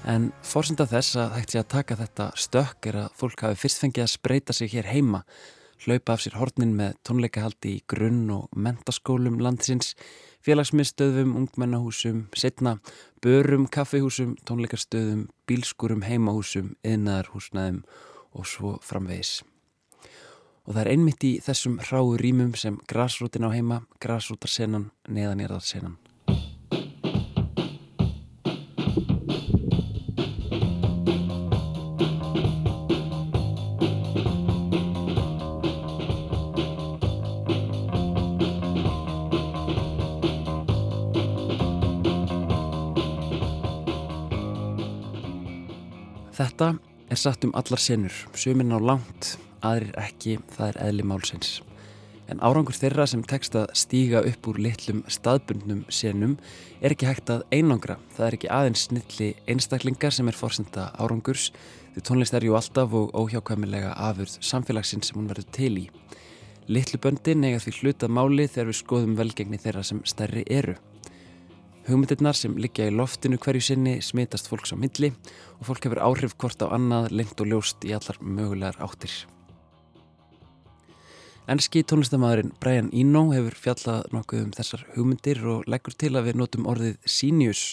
En 0.05 0.27
fórsenda 0.45 0.85
þess 0.85 1.15
að 1.17 1.31
hægt 1.33 1.53
sé 1.53 1.59
að 1.63 1.71
taka 1.73 1.95
þetta 1.97 2.25
stökk 2.37 2.87
er 2.91 2.97
að 3.01 3.13
fólk 3.17 3.41
hafi 3.41 3.57
fyrst 3.63 3.79
fengið 3.81 4.03
að 4.03 4.11
spreita 4.11 4.53
sig 4.53 4.69
hér 4.75 4.85
heima, 4.91 5.23
hlaupa 5.81 6.13
af 6.13 6.21
sér 6.21 6.37
hornin 6.37 6.75
með 6.77 6.99
tónleikahaldi 7.09 7.71
í 7.79 7.81
grunn 7.89 8.29
og 8.35 8.53
mentaskólum 8.53 9.39
landsins, 9.41 9.95
félagsmiðstöðum, 10.45 11.33
ungmennahúsum, 11.39 12.27
setna 12.37 12.75
börum, 13.25 13.65
kaffihúsum, 13.65 14.37
tónleikastöðum, 14.45 15.25
bílskurum, 15.49 16.05
heimahúsum, 16.05 16.75
yðnaðarhúsnaðum 16.85 17.81
og 18.37 18.45
svo 18.45 18.77
framvegis. 18.85 19.39
Og 20.69 20.75
það 20.75 20.83
er 20.83 20.93
einmitt 20.93 21.25
í 21.25 21.35
þessum 21.41 21.79
hráu 21.81 22.13
rýmum 22.21 22.53
sem 22.53 22.77
grásrútin 22.85 23.49
á 23.49 23.49
heima, 23.49 23.81
grásrútarsenan, 23.97 24.91
neðanérðarsenan. 25.09 25.97
Þetta 46.55 46.77
er 47.11 47.19
satt 47.19 47.43
um 47.43 47.49
allar 47.59 47.81
senur, 47.83 48.13
söminn 48.31 48.71
á 48.71 48.79
langt, 48.79 49.33
aðrir 49.59 49.89
ekki, 49.99 50.37
það 50.55 50.69
er 50.69 50.77
eðli 50.85 51.03
málsins. 51.03 51.49
En 52.31 52.39
árangur 52.39 52.77
þeirra 52.79 53.03
sem 53.11 53.25
tekst 53.27 53.57
að 53.59 53.73
stíga 53.75 54.21
upp 54.23 54.47
úr 54.47 54.61
litlum 54.63 55.01
staðbundnum 55.11 55.81
senum 55.91 56.37
er 56.79 56.95
ekki 56.95 57.09
hægt 57.09 57.33
að 57.35 57.43
einangra. 57.51 57.97
Það 58.15 58.27
er 58.29 58.39
ekki 58.39 58.53
aðeins 58.55 58.85
snilli 58.87 59.29
einstaklingar 59.51 60.15
sem 60.15 60.31
er 60.31 60.39
fórsenda 60.39 60.87
árangurs 60.95 61.49
því 61.91 62.07
tónlist 62.07 62.39
er 62.39 62.47
ju 62.47 62.55
alltaf 62.55 62.95
og 63.01 63.11
óhjákvæmilega 63.11 63.91
afurð 64.07 64.39
samfélagsins 64.39 65.11
sem 65.11 65.19
hún 65.19 65.27
verður 65.27 65.51
til 65.59 65.73
í. 65.83 65.85
Littlu 66.71 67.03
böndin 67.03 67.43
eiga 67.43 67.59
því 67.65 67.79
hlutað 67.81 68.15
máli 68.15 68.47
þegar 68.47 68.71
við 68.71 68.79
skoðum 68.79 69.19
velgengni 69.19 69.59
þeirra 69.59 69.83
sem 69.91 70.05
stærri 70.07 70.47
eru. 70.47 70.79
Hugmyndirnar 71.85 72.33
sem 72.33 72.55
liggja 72.57 72.87
í 72.89 72.93
loftinu 72.97 73.37
hverju 73.37 73.61
sinni 73.61 73.99
smitast 74.01 74.47
fólks 74.49 74.73
á 74.73 74.77
milli 74.81 75.11
og 75.59 75.67
fólk 75.67 75.85
hefur 75.85 76.01
áhrif 76.01 76.33
hvort 76.41 76.63
á 76.65 76.73
annað 76.73 77.11
lengt 77.13 77.41
og 77.43 77.51
ljóst 77.51 77.85
í 77.85 77.93
allar 77.93 78.17
mögulegar 78.25 78.79
áttir. 78.81 79.13
Ennski 81.45 81.83
tónlistamæðurinn 81.85 82.55
Brian 82.57 82.89
Eno 82.89 83.27
hefur 83.35 83.53
fjallað 83.67 84.09
nokkuð 84.15 84.47
um 84.47 84.55
þessar 84.57 84.87
hugmyndir 84.95 85.43
og 85.45 85.69
leggur 85.69 85.93
til 85.93 86.15
að 86.17 86.31
við 86.31 86.41
notum 86.41 86.65
orðið 86.71 86.97
Senius, 87.05 87.67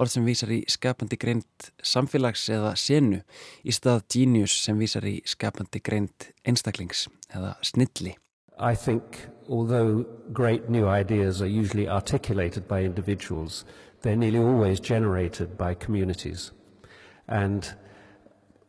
orð 0.00 0.14
sem 0.14 0.24
vísar 0.24 0.56
í 0.56 0.62
skapandi 0.72 1.20
greint 1.20 1.68
samfélags 1.84 2.48
eða 2.56 2.72
senu, 2.80 3.20
í 3.68 3.76
stað 3.76 4.06
Genius 4.16 4.56
sem 4.64 4.80
vísar 4.80 5.04
í 5.04 5.18
skapandi 5.28 5.84
greint 5.84 6.30
einstaklings 6.48 7.10
eða 7.28 7.58
snilli. 7.60 8.16
I 8.62 8.76
think 8.76 9.26
although 9.48 10.06
great 10.32 10.68
new 10.68 10.86
ideas 10.86 11.42
are 11.42 11.48
usually 11.48 11.88
articulated 11.88 12.68
by 12.68 12.84
individuals, 12.84 13.64
they're 14.02 14.14
nearly 14.14 14.38
always 14.38 14.78
generated 14.78 15.58
by 15.58 15.74
communities. 15.74 16.52
And 17.26 17.74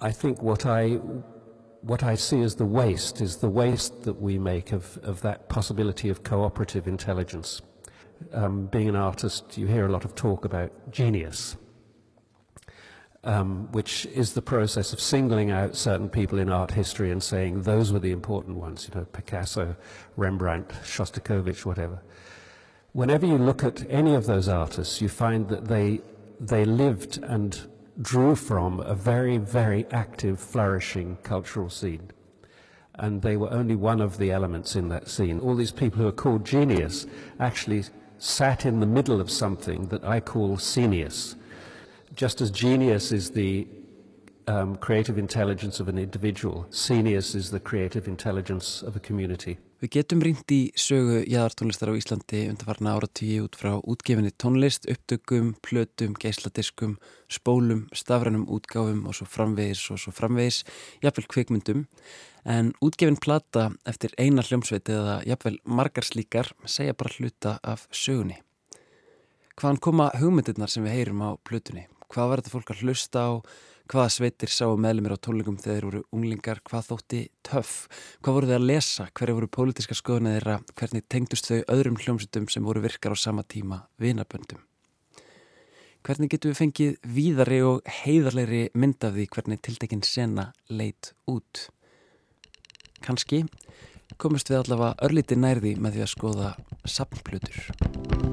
I 0.01 0.11
think 0.11 0.41
what 0.41 0.65
I 0.65 0.99
what 1.81 2.01
I 2.01 2.15
see 2.15 2.41
as 2.41 2.55
the 2.55 2.65
waste 2.65 3.21
is 3.21 3.37
the 3.37 3.49
waste 3.49 4.03
that 4.03 4.19
we 4.19 4.39
make 4.39 4.71
of, 4.71 4.97
of 5.03 5.21
that 5.21 5.47
possibility 5.49 6.09
of 6.09 6.23
cooperative 6.23 6.87
intelligence. 6.87 7.61
Um, 8.31 8.67
being 8.67 8.89
an 8.89 8.95
artist, 8.95 9.57
you 9.57 9.67
hear 9.67 9.85
a 9.85 9.91
lot 9.91 10.05
of 10.05 10.15
talk 10.15 10.45
about 10.45 10.71
genius 10.91 11.57
um, 13.23 13.71
which 13.71 14.05
is 14.07 14.33
the 14.33 14.41
process 14.41 14.91
of 14.91 14.99
singling 14.99 15.49
out 15.51 15.75
certain 15.75 16.09
people 16.09 16.39
in 16.39 16.49
art 16.49 16.71
history 16.71 17.11
and 17.11 17.23
saying 17.23 17.61
those 17.61 17.91
were 17.91 17.99
the 17.99 18.11
important 18.11 18.57
ones, 18.57 18.89
you 18.89 18.99
know, 18.99 19.05
Picasso, 19.05 19.75
Rembrandt, 20.17 20.69
Shostakovich, 20.83 21.65
whatever. 21.65 22.01
Whenever 22.91 23.25
you 23.25 23.37
look 23.37 23.63
at 23.63 23.89
any 23.89 24.13
of 24.13 24.25
those 24.25 24.47
artists, 24.47 25.01
you 25.01 25.09
find 25.09 25.47
that 25.49 25.65
they, 25.65 26.01
they 26.39 26.65
lived 26.65 27.23
and 27.23 27.59
drew 28.01 28.35
from 28.35 28.79
a 28.81 28.93
very, 28.93 29.37
very 29.37 29.85
active, 29.91 30.39
flourishing 30.39 31.17
cultural 31.23 31.69
scene. 31.69 32.11
And 32.95 33.21
they 33.21 33.37
were 33.37 33.51
only 33.51 33.75
one 33.75 34.01
of 34.01 34.17
the 34.17 34.31
elements 34.31 34.75
in 34.75 34.89
that 34.89 35.07
scene. 35.07 35.39
All 35.39 35.55
these 35.55 35.71
people 35.71 35.99
who 35.99 36.07
are 36.07 36.11
called 36.11 36.45
genius 36.45 37.07
actually 37.39 37.85
sat 38.19 38.65
in 38.65 38.79
the 38.79 38.85
middle 38.85 39.19
of 39.19 39.31
something 39.31 39.87
that 39.87 40.03
I 40.03 40.19
call 40.19 40.57
senius. 40.57 41.35
Just 42.15 42.41
as 42.41 42.51
genius 42.51 43.11
is 43.11 43.31
the 43.31 43.67
um, 44.47 44.75
creative 44.75 45.17
intelligence 45.17 45.79
of 45.79 45.87
an 45.87 45.97
individual, 45.97 46.67
senius 46.69 47.33
is 47.33 47.49
the 47.49 47.59
creative 47.59 48.07
intelligence 48.07 48.83
of 48.83 48.95
a 48.95 48.99
community. 48.99 49.57
Við 49.81 49.89
getum 49.97 50.21
rýnt 50.23 50.51
í 50.53 50.59
sögu 50.79 51.23
jæðartónlistar 51.25 51.89
á 51.89 51.97
Íslandi 51.97 52.43
undanfarna 52.51 52.93
áratíu 52.95 53.47
út 53.47 53.57
frá 53.59 53.73
útgefinni 53.81 54.29
tónlist, 54.37 54.85
upptökum, 54.87 55.55
plötum, 55.65 56.13
geisladiskum, 56.13 56.99
spólum, 57.27 57.87
stafrænum 57.91 58.45
útgáfum 58.45 59.07
og 59.09 59.17
svo 59.17 59.27
framvegis 59.27 59.81
og 59.91 59.99
svo 59.99 60.13
framvegis, 60.13 60.61
jafnvel 61.03 61.27
kvikmyndum. 61.33 61.87
En 62.45 62.71
útgefin 62.79 63.17
plata 63.19 63.71
eftir 63.89 64.13
eina 64.21 64.45
hljómsveit 64.45 64.87
eða 64.87 65.17
jafnvel 65.27 65.59
margar 65.65 66.05
slíkar 66.05 66.53
segja 66.63 66.93
bara 66.93 67.17
hluta 67.17 67.57
af 67.63 67.89
sögunni. 67.91 68.37
Hvaðan 69.59 69.81
koma 69.83 70.07
hugmyndirnar 70.17 70.71
sem 70.71 70.85
við 70.85 70.95
heyrum 70.95 71.25
á 71.27 71.29
plötunni? 71.45 71.89
Hvað 72.13 72.29
var 72.29 72.41
þetta 72.41 72.53
fólk 72.53 72.73
að 72.73 72.83
hlusta 72.85 73.25
á? 73.25 73.31
hvaða 73.91 74.11
sveitir 74.15 74.51
sáu 74.51 74.75
meðlumir 74.79 75.15
á 75.15 75.19
tólingum 75.19 75.57
þegar 75.59 75.75
þeir 75.75 75.87
voru 75.87 76.01
unglingar, 76.15 76.61
hvað 76.67 76.89
þótti 76.89 77.21
töff, 77.45 77.73
hvað 78.23 78.37
voru 78.37 78.49
þeir 78.49 78.59
að 78.59 78.67
lesa, 78.69 79.07
hverju 79.11 79.37
voru 79.37 79.49
pólitiska 79.51 79.97
skoðunni 79.97 80.35
þeirra, 80.37 80.59
hvernig 80.79 81.07
tengdust 81.11 81.49
þau 81.49 81.59
öðrum 81.75 81.99
hljómsutum 81.99 82.47
sem 82.51 82.63
voru 82.63 82.83
virkar 82.83 83.15
á 83.15 83.17
sama 83.19 83.43
tíma 83.43 83.83
vinaböndum. 84.01 84.63
Hvernig 86.03 86.33
getur 86.33 86.51
við 86.51 86.59
fengið 86.59 86.95
víðari 87.15 87.61
og 87.63 87.93
heiðarleiri 88.03 88.65
mynd 88.75 89.05
af 89.07 89.15
því 89.15 89.27
hvernig 89.35 89.63
tiltekinn 89.63 90.03
sena 90.03 90.49
leit 90.67 91.13
út? 91.31 91.69
Kanski 93.03 93.45
komust 94.19 94.51
við 94.51 94.63
allavega 94.63 95.07
örlíti 95.07 95.39
nærði 95.39 95.77
með 95.79 95.97
því 95.97 96.05
að 96.05 96.13
skoða 96.17 96.53
sapnplutur. 96.83 98.32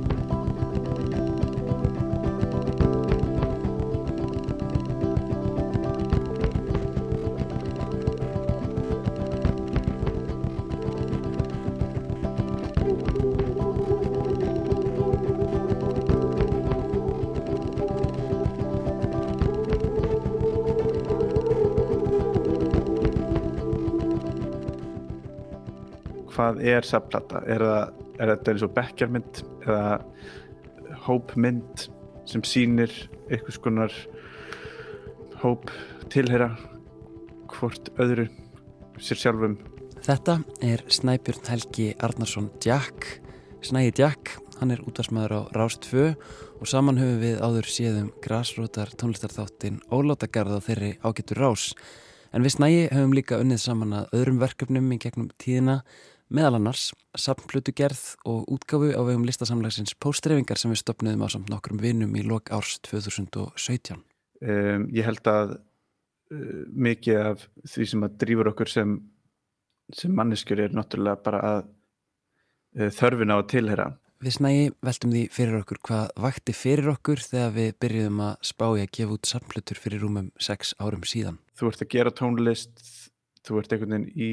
Hvað 26.41 26.61
er 26.65 26.87
safnplata? 26.89 27.43
Er, 27.45 27.63
er 28.17 28.33
þetta 28.33 28.53
eins 28.55 28.65
og 28.65 28.73
bekkjarmynd 28.77 29.41
eða 29.67 29.99
hópmynd 31.05 31.87
sem 32.29 32.45
sýnir 32.47 32.93
einhvers 33.29 33.59
konar 33.61 33.95
hóp 35.43 35.69
tilheyra 36.13 36.55
hvort 37.53 37.91
öðru 38.01 38.29
sér 39.01 39.21
sjálfum? 39.21 39.59
Þetta 40.01 40.39
er 40.65 40.85
Snæbjörn 40.89 41.49
Helgi 41.51 41.91
Arnarsson 42.01 42.49
Jack, 42.65 43.19
Snæði 43.61 43.93
Jack, 44.01 44.39
hann 44.61 44.73
er 44.73 44.81
útvarsmaður 44.89 45.35
á 45.37 45.41
Rást 45.59 45.85
2 45.91 46.07
og 46.61 46.69
saman 46.69 47.01
höfum 47.01 47.21
við 47.21 47.43
áður 47.45 47.69
séðum 47.69 48.13
græsrótar 48.25 48.95
tónlistarþáttin 48.97 49.83
Ólátagarð 49.93 50.57
á 50.57 50.61
þeirri 50.65 50.95
ágættur 51.05 51.43
Rás. 51.43 51.75
En 52.33 52.47
við 52.47 52.57
Snæði 52.57 52.87
höfum 52.95 53.13
líka 53.17 53.41
unnið 53.43 53.61
saman 53.65 53.99
að 53.99 54.17
öðrum 54.17 54.41
verkefnum 54.41 54.89
í 54.95 55.01
gegnum 55.03 55.29
tíðina 55.41 55.83
meðal 56.35 56.59
annars 56.61 56.91
samflutugerð 57.19 58.03
og 58.29 58.47
útgáfu 58.55 58.93
á 58.95 59.03
vegum 59.07 59.27
listasamlagsins 59.27 59.97
póstreifingar 59.99 60.61
sem 60.61 60.73
við 60.73 60.83
stopnum 60.85 61.25
á 61.27 61.29
samt 61.33 61.51
nokkrum 61.51 61.81
vinnum 61.83 62.15
í 62.17 62.23
lok 62.27 62.53
árs 62.55 62.79
2017. 62.87 63.99
Um, 64.41 64.87
ég 64.95 65.05
held 65.05 65.27
að 65.29 65.57
uh, 65.59 66.63
mikið 66.71 67.25
af 67.33 67.49
því 67.69 67.89
sem 67.93 68.07
að 68.07 68.15
drýfur 68.23 68.53
okkur 68.53 68.71
sem, 68.71 68.95
sem 69.97 70.15
manneskjur 70.17 70.65
er 70.67 70.77
náttúrulega 70.77 71.25
bara 71.27 71.43
að 71.49 71.61
uh, 71.67 72.89
þörfin 72.95 73.35
á 73.35 73.37
að 73.41 73.51
tilhera. 73.57 73.91
Við 74.21 74.37
snægi 74.37 74.65
veltum 74.85 75.13
því 75.15 75.21
fyrir 75.33 75.61
okkur 75.63 75.79
hvað 75.89 76.11
vakti 76.21 76.53
fyrir 76.53 76.91
okkur 76.93 77.23
þegar 77.25 77.55
við 77.55 77.71
byrjuðum 77.81 78.19
að 78.27 78.49
spá 78.51 78.67
í 78.69 78.83
að 78.83 78.91
gefa 78.97 79.15
út 79.17 79.31
samflutur 79.31 79.81
fyrir 79.81 80.05
rúmum 80.05 80.27
sex 80.37 80.75
árum 80.77 81.07
síðan. 81.09 81.39
Þú 81.57 81.71
ert 81.71 81.85
að 81.85 81.93
gera 81.95 82.13
tónlist, 82.13 82.83
þú 83.49 83.63
ert 83.63 83.73
einhvern 83.73 83.97
veginn 83.97 84.13
í 84.13 84.33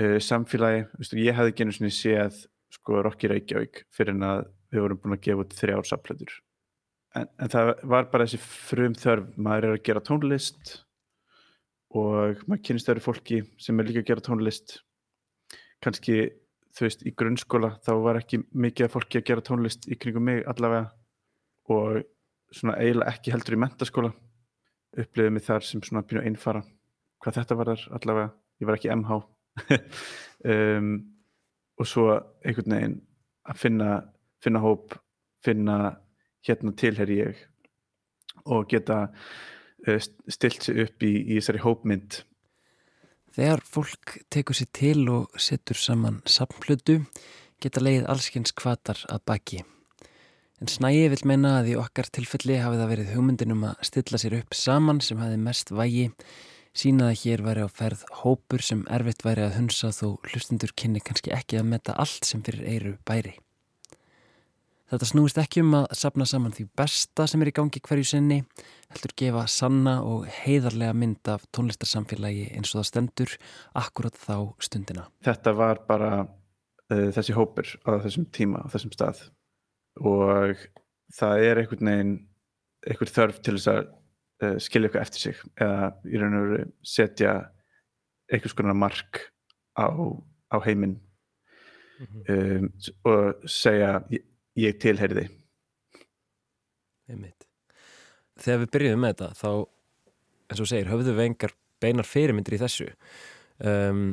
uh, 0.00 0.18
samfélagi, 0.22 0.86
Vistu, 1.00 1.20
ég 1.22 1.36
hefði 1.36 1.58
genið 1.58 1.78
svona 1.78 1.96
séð 1.98 2.40
sko 2.72 3.02
Rokki 3.04 3.28
Reykjavík 3.28 3.84
fyrir 3.92 4.16
en 4.16 4.24
að 4.28 4.46
við 4.72 4.86
vorum 4.86 5.02
búin 5.02 5.18
að 5.18 5.24
gefa 5.26 5.44
út 5.44 5.58
þrjár 5.58 5.88
sapplötur 5.88 6.38
en, 7.18 7.28
en 7.38 7.52
það 7.52 7.72
var 7.92 8.08
bara 8.12 8.26
þessi 8.26 8.40
frum 8.42 8.96
þörf, 8.98 9.28
maður 9.36 9.68
er 9.68 9.76
að 9.76 9.84
gera 9.88 10.04
tónlist 10.04 10.76
og 11.92 12.40
maður 12.48 12.64
kynist 12.68 12.88
öðru 12.88 13.04
fólki 13.04 13.42
sem 13.60 13.80
er 13.80 13.88
líka 13.88 14.00
að 14.00 14.08
gera 14.08 14.24
tónlist. 14.24 14.78
Kannski 15.84 16.16
þú 16.72 16.86
veist 16.86 17.04
í 17.04 17.12
grunnskóla 17.18 17.74
þá 17.84 17.92
var 18.06 18.20
ekki 18.22 18.42
mikið 18.48 18.86
af 18.86 18.94
fólki 18.96 19.20
að 19.20 19.28
gera 19.28 19.44
tónlist 19.44 19.88
í 19.92 19.98
kringum 20.00 20.24
mig 20.28 20.44
allavega 20.48 20.88
og 21.72 22.00
svona 22.52 22.78
eiginlega 22.80 23.12
ekki 23.12 23.34
heldur 23.34 23.56
í 23.56 23.60
mentaskóla 23.60 24.12
uppliðið 25.02 25.34
mig 25.36 25.44
þar 25.44 25.66
sem 25.68 25.84
svona 25.84 26.04
býna 26.04 26.24
einfara 26.28 26.64
hvað 27.22 27.38
þetta 27.38 27.58
var 27.58 27.70
þar 27.72 27.84
allavega, 27.98 28.32
ég 28.60 28.68
var 28.68 28.78
ekki 28.78 28.92
MH 28.92 29.20
um, 30.52 30.92
og 31.78 31.88
svo 31.88 32.08
einhvern 32.44 32.76
veginn 32.76 32.98
að 33.48 33.58
finna, 33.58 33.94
finna 34.42 34.62
hóp 34.62 34.94
finna 35.44 35.78
hérna 36.46 36.74
tilher 36.78 37.10
ég 37.10 37.40
og 38.46 38.68
geta 38.70 39.06
uh, 39.08 39.98
stilt 40.28 40.66
sig 40.66 40.82
upp 40.86 41.04
í, 41.04 41.12
í 41.30 41.38
þessari 41.38 41.62
hópmynd. 41.62 42.22
Þegar 43.32 43.62
fólk 43.64 44.18
tekur 44.32 44.56
sér 44.56 44.70
til 44.76 45.06
og 45.08 45.38
setur 45.40 45.78
saman 45.78 46.20
samflötu 46.28 47.00
geta 47.62 47.80
leið 47.80 48.08
allskynns 48.10 48.52
kvatar 48.58 48.98
að 49.08 49.22
baki. 49.30 49.62
En 50.62 50.70
snægi 50.70 51.08
vil 51.10 51.22
meina 51.26 51.56
að 51.60 51.72
í 51.72 51.78
okkar 51.80 52.10
tilfelli 52.14 52.58
hafi 52.62 52.78
það 52.78 52.92
verið 52.92 53.14
hugmyndin 53.16 53.54
um 53.54 53.64
að 53.70 53.86
stilla 53.88 54.20
sér 54.20 54.36
upp 54.42 54.54
saman 54.54 55.00
sem 55.02 55.18
hafi 55.22 55.38
mest 55.40 55.72
vægi 55.74 56.10
sína 56.76 57.10
að 57.12 57.22
hér 57.22 57.44
væri 57.44 57.64
á 57.64 57.68
ferð 57.68 58.04
hópur 58.22 58.64
sem 58.64 58.82
erfitt 58.90 59.24
væri 59.26 59.44
að 59.46 59.56
hunsa 59.58 59.92
þó 59.92 60.18
hlustundur 60.30 60.72
kynni 60.76 61.02
kannski 61.04 61.32
ekki 61.34 61.60
að 61.60 61.72
metta 61.74 61.96
allt 62.00 62.28
sem 62.28 62.42
fyrir 62.44 62.64
eiru 62.68 62.92
bæri. 63.08 63.36
Þetta 64.92 65.08
snúist 65.08 65.38
ekki 65.40 65.62
um 65.64 65.72
að 65.78 65.86
sapna 65.96 66.26
saman 66.28 66.52
því 66.52 66.66
besta 66.76 67.24
sem 67.30 67.40
er 67.40 67.48
í 67.48 67.54
gangi 67.56 67.80
hverju 67.80 68.04
sinni, 68.10 68.42
heldur 68.92 69.14
gefa 69.16 69.46
sanna 69.48 69.94
og 70.04 70.26
heiðarlega 70.42 70.92
mynd 70.92 71.30
af 71.32 71.46
tónlistarsamfélagi 71.56 72.50
eins 72.52 72.74
og 72.74 72.82
það 72.82 72.88
stendur 72.90 73.32
akkurat 73.80 74.18
þá 74.20 74.36
stundina. 74.60 75.06
Þetta 75.24 75.54
var 75.56 75.80
bara 75.88 76.10
uh, 76.26 77.08
þessi 77.16 77.36
hópur 77.38 77.72
á 77.88 78.04
þessum 78.04 78.28
tíma, 78.36 78.60
á 78.60 78.68
þessum 78.74 78.92
stað 78.92 79.24
og 79.96 80.60
það 81.16 81.46
er 81.48 81.62
einhvern 81.62 81.92
veginn, 81.92 82.14
einhver 82.88 83.12
þörf 83.16 83.40
til 83.40 83.56
þess 83.56 83.72
að 83.72 83.82
uh, 84.42 84.56
skilja 84.62 84.88
eitthvað 84.88 85.06
eftir 85.06 85.24
sig 85.26 85.42
eða 85.60 85.92
í 86.06 86.20
raun 86.20 86.38
og 86.38 86.48
veru 86.48 86.66
setja 86.86 87.36
einhvers 88.32 88.56
konar 88.56 88.78
mark 88.78 89.22
á, 89.78 89.86
á 90.52 90.56
heiminn 90.64 90.98
mm 91.98 92.06
-hmm. 92.06 92.58
um, 92.58 92.72
og 93.04 93.48
segja 93.48 94.02
ég, 94.10 94.26
ég 94.56 94.78
tilheyri 94.80 95.14
þið 95.14 95.38
Einmitt. 97.12 97.46
Þegar 98.40 98.60
við 98.62 98.72
byrjuðum 98.74 99.02
með 99.04 99.12
þetta 99.12 99.28
þá, 99.36 99.50
eins 100.48 100.60
og 100.60 100.68
segir, 100.70 100.90
höfðu 100.90 101.14
við 101.16 101.26
engar 101.26 101.54
beinar 101.82 102.08
fyrirmyndir 102.08 102.56
í 102.56 102.62
þessu 102.62 102.88
um, 103.58 104.04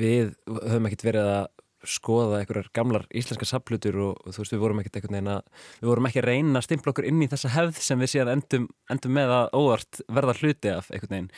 við 0.00 0.32
höfum 0.46 0.88
ekkert 0.88 1.06
verið 1.06 1.30
að 1.30 1.46
skoða 1.88 2.40
einhverjar 2.40 2.68
gamlar 2.76 3.06
íslenska 3.16 3.46
saplutur 3.48 3.96
og, 4.04 4.16
og 4.24 4.34
þú 4.34 4.42
veist 4.42 4.54
við 4.54 4.62
vorum 4.62 4.80
ekkert 4.82 4.98
einhvern 4.98 5.16
veginn 5.16 5.30
að 5.32 5.68
við 5.80 5.90
vorum 5.90 6.08
ekki 6.10 6.20
að 6.20 6.26
reyna 6.28 6.60
að 6.60 6.66
stimpla 6.66 6.92
okkur 6.92 7.08
inn 7.08 7.22
í 7.24 7.28
þessa 7.30 7.52
hefð 7.54 7.78
sem 7.84 8.02
við 8.02 8.12
síðan 8.14 8.32
endum, 8.34 8.66
endum 8.92 9.14
með 9.16 9.34
að 9.36 9.54
óvart 9.56 10.02
verða 10.08 10.34
hluti 10.40 10.72
af 10.74 10.90
einhvern 10.90 11.14
veginn. 11.16 11.30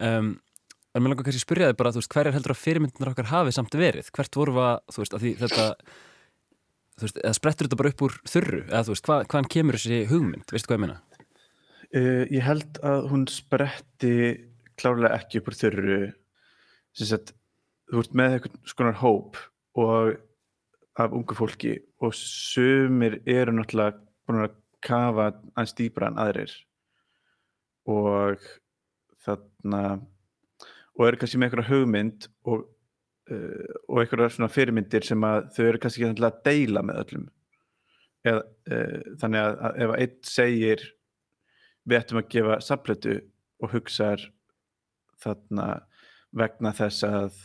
Um, 0.00 0.30
en 0.90 1.04
mér 1.04 1.12
langar 1.12 1.26
kannski 1.26 1.42
að 1.42 1.46
spyrja 1.46 1.70
þig 1.70 1.80
bara 1.80 1.92
þú 1.94 2.02
veist 2.02 2.14
hver 2.14 2.30
er 2.30 2.36
heldur 2.36 2.54
að 2.54 2.62
fyrirmyndunar 2.62 3.12
okkar 3.12 3.30
hafið 3.30 3.56
samt 3.58 3.76
verið? 3.78 4.08
Hvert 4.16 4.40
voru 4.40 4.56
að 4.64 4.80
þú 4.90 5.04
veist 5.04 5.18
að 5.18 5.26
því 5.26 5.34
þetta 5.42 5.66
þú 6.96 7.06
veist 7.06 7.20
eða 7.20 7.36
sprettur 7.36 7.68
þetta 7.68 7.80
bara 7.82 7.92
upp 7.92 8.06
úr 8.06 8.16
þurru? 8.32 8.62
Eða 8.64 8.82
þú 8.88 8.96
veist 8.96 9.10
hva, 9.10 9.20
hvaðan 9.26 9.52
kemur 9.54 9.78
þessi 9.78 10.00
hugmynd? 10.10 10.48
Veistu 10.50 10.70
hvað 10.70 10.78
ég 10.78 10.84
meina? 10.86 10.98
Uh, 11.90 12.24
ég 12.30 12.42
held 12.46 12.80
að 12.86 13.06
hún 13.12 13.28
spretti 13.30 14.16
klárlega 14.80 15.20
ekki 15.20 15.40
upp 15.40 15.52
úr 15.52 15.60
þurru. 15.60 16.00
Þú 17.00 18.02
ert 18.02 18.12
með 18.14 18.36
einhvern 18.36 18.60
skonar 18.70 19.00
hóp 19.00 19.38
og 19.80 20.16
af 21.00 21.12
ungu 21.16 21.36
fólki 21.36 21.78
og 22.04 22.14
sumir 22.16 23.20
eru 23.26 23.54
náttúrulega 23.56 23.96
búin 24.28 24.44
að 24.44 24.56
kafa 24.84 25.30
aðeins 25.30 25.76
dýbra 25.78 26.10
en 26.10 26.20
aðrir. 26.20 26.52
Og 27.88 28.42
þarna 29.24 29.82
og 30.96 31.06
eru 31.06 31.20
kannski 31.20 31.40
með 31.40 31.50
einhverja 31.50 31.70
hugmynd 31.70 32.28
og, 32.44 32.64
uh, 33.32 33.74
og 33.88 34.02
einhverja 34.02 34.32
svona 34.34 34.52
fyrirmyndir 34.52 35.06
sem 35.06 35.26
að 35.26 35.50
þau 35.56 35.62
eru 35.66 35.82
kannski 35.82 36.06
ekki 36.06 36.26
að 36.28 36.40
deila 36.46 36.84
með 36.84 37.02
öllum. 37.04 37.28
Eða, 38.26 38.42
uh, 38.68 38.98
þannig 39.22 39.44
að, 39.44 39.60
að 39.68 39.78
ef 39.84 39.94
einn 39.96 40.18
segir 40.28 40.88
við 41.88 42.00
ættum 42.02 42.20
að 42.20 42.28
gefa 42.34 42.58
saplötu 42.64 43.16
og 43.60 43.72
hugsaður 43.74 44.26
þarna 45.20 45.68
vegna 46.36 46.72
þess 46.76 47.04
að 47.06 47.40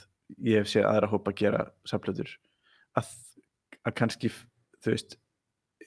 ég 0.45 0.61
hef 0.61 0.71
séð 0.71 0.87
aðra 0.89 1.11
hópa 1.11 1.33
að 1.33 1.41
gera 1.41 1.61
saplötur 1.87 2.31
að, 2.97 3.11
að 3.85 3.95
kannski 3.99 4.31
þú 4.31 4.93
veist 4.93 5.17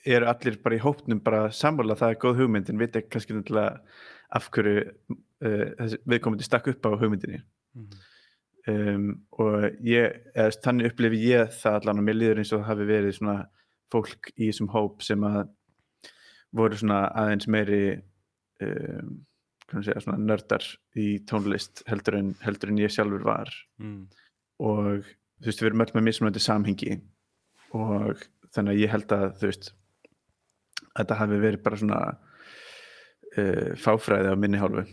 eru 0.07 0.29
allir 0.31 0.59
bara 0.63 0.79
í 0.79 0.83
hópnum 0.83 1.21
bara 1.25 1.49
sammála 1.55 1.97
það 1.99 2.15
er 2.15 2.21
góð 2.23 2.43
hugmyndin, 2.43 2.79
veit 2.81 2.97
ekki 2.97 3.13
kannski 3.15 3.37
náttúrulega 3.37 3.81
af 4.39 4.49
hverju 4.55 4.85
uh, 4.85 5.97
viðkomandi 6.09 6.47
stakk 6.47 6.71
upp 6.73 6.87
á 6.87 6.91
hugmyndinni 7.01 7.41
mm. 7.41 7.89
um, 8.73 9.07
og 9.41 9.69
ég 9.85 10.19
eða, 10.35 10.51
þannig 10.65 10.93
upplifi 10.93 11.23
ég 11.27 11.55
það 11.59 11.81
allan 11.81 12.03
og 12.03 12.09
mér 12.09 12.21
líður 12.21 12.43
eins 12.43 12.53
og 12.53 12.63
það 12.63 12.71
hafi 12.73 12.91
verið 12.93 13.17
svona 13.19 13.39
fólk 13.93 14.31
í 14.37 14.51
þessum 14.51 14.71
hóp 14.75 15.03
sem 15.05 15.25
að 15.25 15.41
voru 16.59 16.79
svona 16.79 17.01
aðeins 17.19 17.49
meiri 17.51 17.83
um, 18.65 19.17
segja, 19.69 20.01
svona 20.05 20.21
nördar 20.21 20.65
í 20.97 21.11
tónlist 21.29 21.83
heldur 21.89 22.19
en, 22.21 22.33
heldur 22.45 22.73
en 22.73 22.81
ég 22.81 22.93
sjálfur 22.93 23.25
var 23.27 23.53
mm. 23.81 24.03
Og 24.59 25.07
þú 25.07 25.51
veist 25.51 25.63
við 25.63 25.71
erum 25.71 25.85
öll 25.85 25.95
með 25.97 26.07
mismunandi 26.09 26.43
samhengi. 26.43 26.97
Og 27.77 28.25
þannig 28.55 28.75
að 28.75 28.83
ég 28.83 28.95
held 28.95 29.15
að 29.15 29.29
þú 29.41 29.53
veist 29.53 29.71
að 30.89 31.03
þetta 31.03 31.21
hafi 31.21 31.39
verið 31.43 31.63
bara 31.65 31.79
svona 31.79 32.01
uh, 33.39 33.71
fáfræði 33.79 34.35
á 34.35 34.37
minni 34.41 34.61
hálfu. 34.61 34.85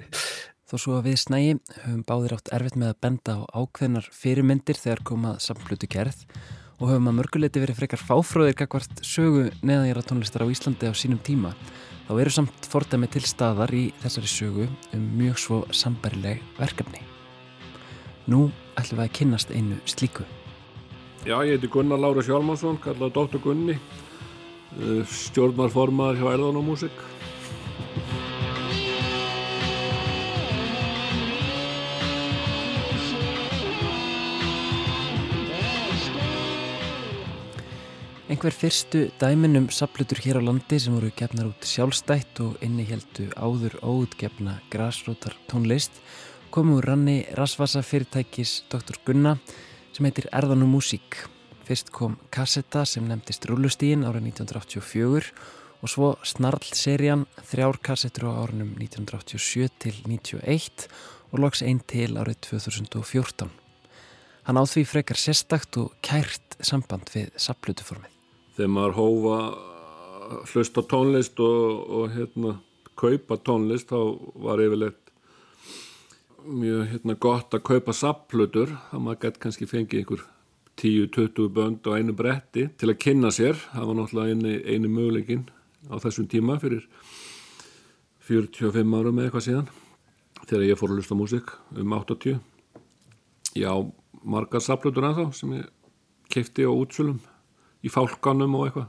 Þó 0.70 0.76
svo 0.78 0.96
að 1.00 1.08
við 1.08 1.16
snægi 1.24 1.54
höfum 1.82 2.02
báðir 2.06 2.36
átt 2.36 2.50
erfitt 2.54 2.76
með 2.78 2.92
að 2.92 2.98
benda 3.02 3.32
á 3.34 3.40
ákveðnar 3.58 4.06
fyrirmyndir 4.14 4.78
þegar 4.78 5.00
komað 5.08 5.40
samflutu 5.42 5.88
gerð 5.90 6.20
og 6.78 6.92
höfum 6.92 7.08
að 7.10 7.16
mörguleiti 7.18 7.62
verið 7.64 7.80
frekar 7.80 8.00
fáfröðir 8.00 8.54
kakvart 8.60 9.02
sögu 9.02 9.48
neðanjara 9.66 10.04
tónlistar 10.06 10.46
á 10.46 10.52
Íslandi 10.52 10.86
á 10.86 10.94
sínum 10.94 11.18
tíma. 11.26 11.50
Þá 12.06 12.12
eru 12.22 12.34
samt 12.34 12.68
fordæmi 12.70 13.10
til 13.10 13.24
staðar 13.26 13.74
í 13.74 13.88
þessari 14.04 14.30
sögu 14.30 14.68
um 14.94 15.04
mjög 15.18 15.42
svo 15.42 15.58
sambarileg 15.74 16.40
verkefni. 16.56 17.02
Nú 18.30 18.46
ætlum 18.80 19.00
við 19.00 19.06
að 19.06 19.16
kynnast 19.18 19.54
einu 19.54 19.78
slíku. 19.84 20.26
Já, 21.26 21.36
ég 21.44 21.58
heiti 21.58 21.68
Gunnar 21.68 22.00
Lári 22.00 22.24
Sjálfmansson, 22.24 22.80
kallað 22.80 23.12
Dr. 23.16 23.40
Gunni, 23.44 23.76
stjórnarformaður 25.04 26.20
hjá 26.20 26.28
Erðan 26.32 26.60
og 26.62 26.68
Músik. 26.70 27.06
Einhver 38.30 38.54
fyrstu 38.54 39.08
dæminum 39.18 39.64
saplutur 39.74 40.20
hér 40.22 40.38
á 40.38 40.42
landi 40.46 40.78
sem 40.78 40.94
voru 40.94 41.08
gefnar 41.18 41.48
út 41.50 41.66
sjálfstætt 41.66 42.38
og 42.44 42.60
inniheldu 42.62 43.26
áður 43.34 43.74
óutgefna 43.82 44.60
grásrótar 44.70 45.34
tónlist 45.50 45.98
komu 46.50 46.76
úr 46.78 46.88
ranni 46.90 47.24
rasvasa 47.38 47.82
fyrirtækis 47.86 48.64
Dr. 48.72 48.98
Gunna 49.06 49.36
sem 49.94 50.06
heitir 50.08 50.28
Erðan 50.34 50.66
og 50.66 50.70
Músík. 50.74 51.22
Fyrst 51.66 51.92
kom 51.94 52.18
kassetta 52.34 52.84
sem 52.84 53.06
nefndist 53.08 53.46
Rullustíin 53.48 54.04
árið 54.04 54.30
1984 54.32 55.32
og 55.80 55.92
svo 55.92 56.12
Snarl-serían 56.26 57.26
þrjár 57.50 57.80
kassettur 57.86 58.28
á 58.30 58.44
árunum 58.44 58.76
1987 58.76 59.70
til 59.80 59.96
1991 60.04 60.88
og 61.30 61.44
loks 61.46 61.62
einn 61.62 61.82
til 61.86 62.18
árið 62.20 62.42
2014. 62.50 63.50
Hann 64.46 64.58
áð 64.58 64.72
því 64.74 64.88
frekar 64.94 65.20
sérstakt 65.20 65.78
og 65.78 65.94
kært 66.02 66.58
samband 66.60 67.12
við 67.14 67.30
saplutuformið 67.38 68.20
þegar 68.60 68.74
maður 68.76 68.96
hófa 68.98 69.36
hlusta 70.52 70.82
tónlist 70.84 71.40
og, 71.40 71.84
og 71.88 72.12
hérna, 72.14 72.58
kaupa 73.00 73.38
tónlist 73.40 73.88
þá 73.88 74.00
var 74.44 74.60
yfirleitt 74.60 74.99
mjög 76.44 76.86
hérna, 76.90 77.16
gott 77.20 77.54
að 77.56 77.64
kaupa 77.68 77.94
sapplutur 77.96 78.72
þá 78.90 78.96
maður 78.98 79.22
gett 79.24 79.40
kannski 79.42 79.68
fengið 79.68 80.02
einhver 80.02 80.22
10-20 80.80 81.48
bönd 81.54 81.88
á 81.88 81.90
einu 81.98 82.14
bretti 82.16 82.68
til 82.80 82.88
að 82.88 83.00
kynna 83.04 83.30
sér, 83.34 83.58
það 83.72 83.88
var 83.90 83.98
náttúrulega 83.98 84.36
einu, 84.36 84.54
einu 84.64 84.92
möguleikin 84.92 85.44
á 85.92 85.96
þessum 86.00 86.28
tíma 86.30 86.56
fyrir 86.62 86.86
45 88.28 88.96
árum 88.96 89.18
eða 89.18 89.28
eitthvað 89.28 89.46
síðan 89.48 89.70
þegar 90.46 90.66
ég 90.68 90.80
fór 90.80 90.92
að 90.92 91.00
hlusta 91.00 91.18
músik 91.18 91.52
um 91.76 91.96
80 91.98 92.38
já, 93.58 93.72
margar 94.22 94.64
sapplutur 94.64 95.08
að 95.08 95.20
þá 95.20 95.36
sem 95.40 95.54
ég 95.58 95.68
kefti 96.30 96.66
á 96.66 96.72
útsölum 96.72 97.20
í 97.84 97.92
fálkanum 97.92 98.56
og 98.58 98.68
eitthvað 98.68 98.88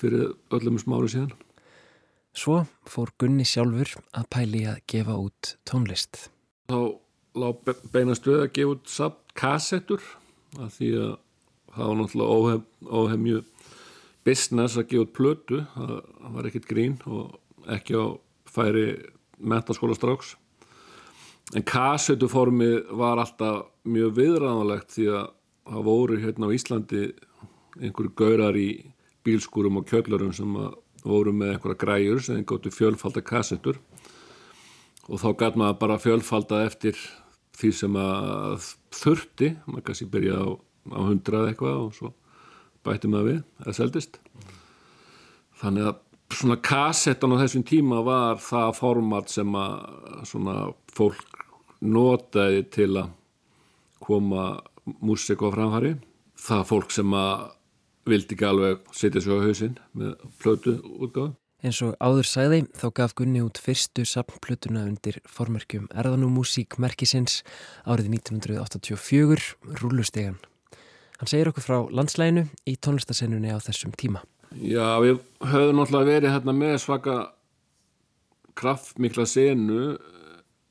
fyrir 0.00 0.30
öllum 0.54 0.78
smári 0.80 1.12
síðan 1.12 1.32
Svo 2.36 2.64
fór 2.88 3.12
Gunni 3.18 3.44
sjálfur 3.48 3.96
að 4.16 4.28
pæli 4.30 4.64
að 4.70 4.82
gefa 4.90 5.16
út 5.18 5.54
tónlist. 5.68 6.28
Þá 6.70 6.96
lág 7.40 7.70
beinast 7.92 8.26
við 8.26 8.44
að 8.44 8.52
gefa 8.58 8.74
út 8.76 8.90
samt 8.90 9.34
kassettur 9.38 10.04
að 10.58 10.74
því 10.76 10.90
að 11.00 11.12
það 11.70 11.86
var 11.90 11.98
náttúrulega 12.00 12.60
óhefmju 13.00 13.42
business 14.26 14.78
að 14.78 14.90
gefa 14.92 15.06
út 15.06 15.16
plötu. 15.16 15.62
Það 15.74 16.36
var 16.36 16.50
ekkit 16.50 16.70
grín 16.70 17.00
og 17.06 17.34
ekki 17.70 17.98
á 17.98 18.06
færi 18.50 18.86
mentaskóla 19.40 19.96
stráks 19.96 20.36
en 21.56 21.66
kassettuformið 21.66 22.92
var 22.98 23.20
alltaf 23.22 23.66
mjög 23.88 24.14
viðræðanlegt 24.18 24.94
því 24.94 25.06
að 25.16 25.26
það 25.70 25.86
voru 25.86 26.18
hérna 26.22 26.50
á 26.50 26.54
Íslandi 26.54 27.02
einhverju 27.80 28.12
gaurar 28.18 28.58
í 28.58 28.68
bílskúrum 29.26 29.80
og 29.80 29.88
kjöllarum 29.90 30.32
sem 30.34 30.54
voru 31.04 31.32
með 31.34 31.54
einhverja 31.54 31.80
græjur 31.80 32.22
sem 32.24 32.44
góti 32.44 32.72
fjölfalda 32.74 33.22
kassettur. 33.24 33.80
Og 35.08 35.20
þá 35.22 35.28
gæt 35.40 35.58
maður 35.58 35.78
bara 35.80 35.98
fjölfalda 36.00 36.62
eftir 36.66 36.98
því 37.58 37.70
sem 37.76 37.96
að 38.00 38.68
þurfti, 38.96 39.54
maður 39.66 39.86
kannski 39.88 40.08
byrja 40.12 40.38
á, 40.40 40.48
á 40.96 41.00
hundrað 41.08 41.50
eitthvað 41.50 41.80
og 41.86 41.96
svo 41.96 42.12
bæti 42.86 43.10
maður 43.10 43.28
við, 43.30 43.40
eða 43.64 43.76
seldist. 43.76 44.20
Þannig 45.60 45.90
að 45.90 45.98
svona 46.40 46.58
kassettan 46.62 47.34
á 47.36 47.42
þessum 47.42 47.64
tíma 47.66 48.00
var 48.06 48.40
það 48.44 48.76
format 48.78 49.32
sem 49.32 49.56
að 49.58 50.22
svona 50.30 50.56
fólk 50.94 51.42
notaði 51.80 52.62
til 52.72 52.90
að 53.00 53.10
koma 54.00 54.44
músik 55.04 55.42
á 55.44 55.48
framhæri 55.52 55.94
það 56.40 56.68
fólk 56.70 56.94
sem 56.94 57.16
að 57.16 57.48
vildi 58.10 58.36
ekki 58.36 58.48
alveg 58.48 58.90
setja 58.96 59.22
svo 59.24 59.38
á 59.40 59.46
hausinn 59.46 59.78
með 59.96 60.18
plötu 60.42 60.76
útgáð. 60.98 61.32
En 61.60 61.74
svo 61.76 61.90
áður 62.00 62.24
sæði 62.24 62.60
þá 62.72 62.86
gaf 62.96 63.14
Gunni 63.18 63.42
út 63.44 63.58
fyrstu 63.60 64.06
samplötuna 64.08 64.86
undir 64.88 65.18
formerkjum 65.28 65.90
Erðanumúsík 65.92 66.78
merkisins 66.80 67.42
árið 67.84 68.08
1984, 68.16 69.50
Rúlustegan. 69.82 70.38
Hann 71.20 71.28
segir 71.28 71.50
okkur 71.50 71.66
frá 71.66 71.78
landslæginu 71.92 72.46
í 72.64 72.78
tónlistasennunni 72.80 73.52
á 73.52 73.60
þessum 73.60 73.92
tíma. 73.92 74.22
Já, 74.56 74.96
við 75.04 75.20
höfum 75.44 75.76
náttúrulega 75.76 76.08
verið 76.14 76.32
hérna 76.32 76.54
með 76.56 76.78
svaka 76.80 77.16
kraftmikla 78.56 79.26
senu 79.28 79.98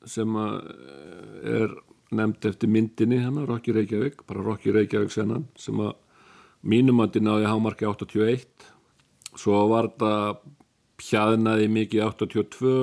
sem 0.10 0.36
er 0.40 1.78
nefnd 2.10 2.50
eftir 2.50 2.72
myndinni 2.72 3.22
hérna, 3.22 3.46
Rokki 3.46 3.76
Reykjavík, 3.78 4.24
bara 4.26 4.44
Rokki 4.44 4.74
Reykjavík 4.74 5.14
senan 5.14 5.46
sem 5.60 5.78
að 5.86 5.94
mínumandi 6.62 7.22
náði 7.24 7.48
hámarki 7.48 7.88
81 7.88 8.48
svo 9.40 9.62
var 9.72 9.92
þetta 9.92 10.40
hjaðnaði 11.10 11.70
mikið 11.72 12.04
82 12.10 12.74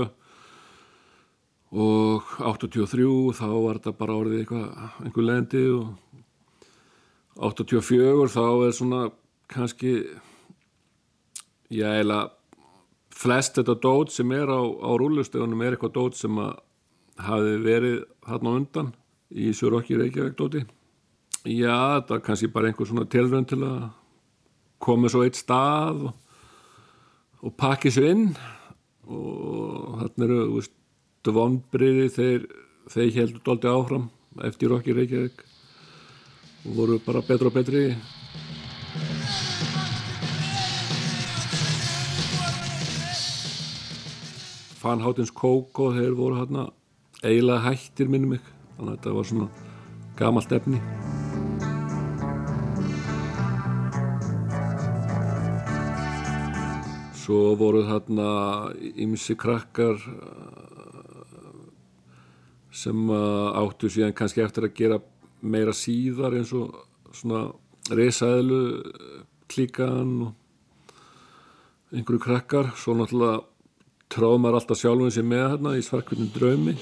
og 1.77 2.31
83 2.41 3.37
þá 3.37 3.49
var 3.51 3.81
þetta 3.81 3.97
bara 3.99 4.16
orðið 4.22 4.43
eitthvað 4.43 5.05
einhver 5.05 5.27
lendi 5.27 5.64
og 5.74 5.87
84 7.51 8.31
þá 8.33 8.45
er 8.47 8.77
svona 8.77 9.03
kannski 9.53 9.93
ég 11.74 12.01
eila 12.01 12.22
flest 13.16 13.59
þetta 13.59 13.77
dót 13.83 14.14
sem 14.14 14.33
er 14.33 14.49
á, 14.49 14.61
á 14.62 14.91
rúlustegunum 14.97 15.62
er 15.64 15.77
eitthvað 15.77 15.97
dót 15.99 16.16
sem 16.16 16.41
að 16.41 16.57
hafi 17.27 17.59
verið 17.64 18.01
hann 18.29 18.49
á 18.49 18.53
undan 18.53 18.91
í 19.33 19.53
Sjórókki 19.57 19.97
Reykjavík 19.99 20.37
dóti 20.39 20.64
Já, 21.47 22.01
þetta 22.01 22.16
er 22.16 22.22
kannski 22.26 22.49
bara 22.51 22.66
einhver 22.66 22.88
svona 22.88 23.05
tilrönd 23.07 23.47
til 23.47 23.61
að 23.62 23.84
koma 24.82 25.07
svo 25.07 25.20
eitt 25.22 25.38
stað 25.38 26.09
og, 26.09 26.40
og 27.47 27.55
pakki 27.55 27.92
svo 27.94 28.03
inn. 28.11 28.24
Og 29.07 30.01
þarna 30.01 30.26
eru, 30.26 30.40
þú 30.40 30.57
veist, 30.57 30.74
vonbriði 31.36 32.09
þeir, 32.16 32.49
þeir 32.90 33.14
heldur 33.20 33.44
doldi 33.47 33.70
áfram 33.70 34.11
eftir 34.47 34.74
okkur 34.74 34.99
Reykjavík 34.99 35.47
og 36.66 36.76
voru 36.80 36.99
bara 37.07 37.22
betra 37.22 37.51
og 37.51 37.55
betri. 37.55 37.86
Van 44.82 45.03
Houtens 45.03 45.30
Kókó 45.30 45.92
þeir 45.94 46.14
voru 46.18 46.42
hérna 46.42 46.70
eiginlega 47.22 47.70
hættir 47.70 48.11
minnum 48.11 48.34
mig. 48.34 48.55
Þannig 48.76 48.90
að 48.90 48.97
þetta 48.97 49.18
var 49.20 49.30
svona 49.30 49.53
gamalt 50.18 50.59
efni 50.59 51.05
svo 57.27 57.57
voru 57.59 57.83
þarna 57.83 58.29
ymsi 59.03 59.35
krakkar 59.35 59.99
uh, 59.99 61.64
sem 62.70 63.09
uh, 63.11 63.51
áttu 63.59 63.91
síðan 63.91 64.14
kannski 64.14 64.45
eftir 64.45 64.68
að 64.68 64.77
gera 64.79 65.01
meira 65.43 65.74
síðar 65.74 66.37
eins 66.39 66.53
og 66.55 66.77
svona 67.11 67.49
resaðlu 67.91 68.61
klíkan 69.51 70.14
og 70.29 70.33
einhverju 71.95 72.22
krakkar. 72.22 72.72
Svo 72.79 72.95
náttúrulega 72.99 73.43
tráð 74.12 74.39
maður 74.43 74.61
alltaf 74.61 74.83
sjálfum 74.83 75.11
sér 75.14 75.27
með 75.27 75.47
hérna 75.49 75.77
í 75.79 75.87
svarkvöldin 75.87 76.35
draumi 76.35 76.77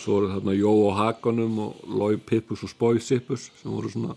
svo 0.00 0.16
voru 0.16 0.30
þarna 0.32 0.54
Jó 0.56 0.72
og 0.88 0.96
Hakonum 0.98 1.58
og 1.64 1.84
Lói 1.86 2.16
Pippus 2.16 2.64
og 2.66 2.72
Spói 2.72 3.00
Sippus 3.02 3.50
sem 3.60 3.70
voru 3.70 3.90
svona 3.92 4.16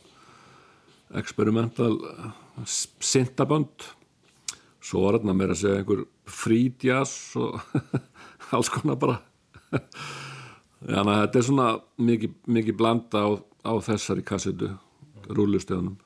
experimental 1.19 1.97
syntabönd. 2.65 3.89
Svo 4.83 5.05
var 5.05 5.19
þarna 5.19 5.35
meira 5.37 5.55
að 5.55 5.61
segja 5.63 5.81
einhver 5.81 6.05
frídjás 6.27 7.15
og 7.39 7.59
alls 8.55 8.71
konar 8.73 8.99
bara. 8.99 9.19
Þannig 10.83 11.13
að 11.13 11.21
þetta 11.21 11.39
er 11.39 11.47
svona 11.49 11.67
mikið, 12.09 12.33
mikið 12.57 12.79
blanda 12.79 13.23
á, 13.23 13.29
á 13.39 13.73
þessari 13.83 14.25
kassetu 14.27 14.73
rúlustöðunum 15.31 15.99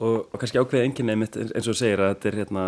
og, 0.00 0.28
og 0.28 0.36
kannski 0.40 0.60
ákveðið 0.60 0.86
enginn 0.88 1.12
eins 1.14 1.68
og 1.70 1.78
segir 1.78 2.02
að 2.02 2.14
þetta 2.14 2.30
er 2.30 2.38
hérna 2.42 2.64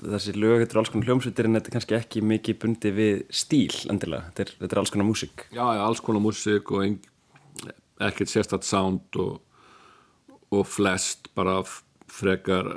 þessi 0.00 0.34
lög, 0.36 0.62
þetta 0.62 0.76
er 0.76 0.80
alls 0.82 0.90
konar 0.92 1.10
hljómsveitir 1.10 1.48
en 1.48 1.58
þetta 1.58 1.70
er 1.70 1.76
kannski 1.76 1.98
ekki 1.98 2.24
mikið 2.26 2.58
bundi 2.64 2.92
við 2.96 3.22
stíl 3.42 3.76
endilega, 3.92 4.30
þetta 4.30 4.44
er, 4.46 4.52
þetta 4.64 4.76
er 4.76 4.82
alls 4.82 4.94
konar 4.94 5.08
músík. 5.10 5.46
Já, 5.50 5.62
já, 5.76 5.82
alls 5.84 6.02
konar 6.04 6.24
músík 6.24 6.72
og 6.74 7.06
ekkert 8.00 8.32
sérstatt 8.32 8.66
sound 8.66 9.20
og, 9.20 9.38
og 10.50 10.66
flest 10.66 11.30
bara 11.36 11.60
frekar 12.10 12.68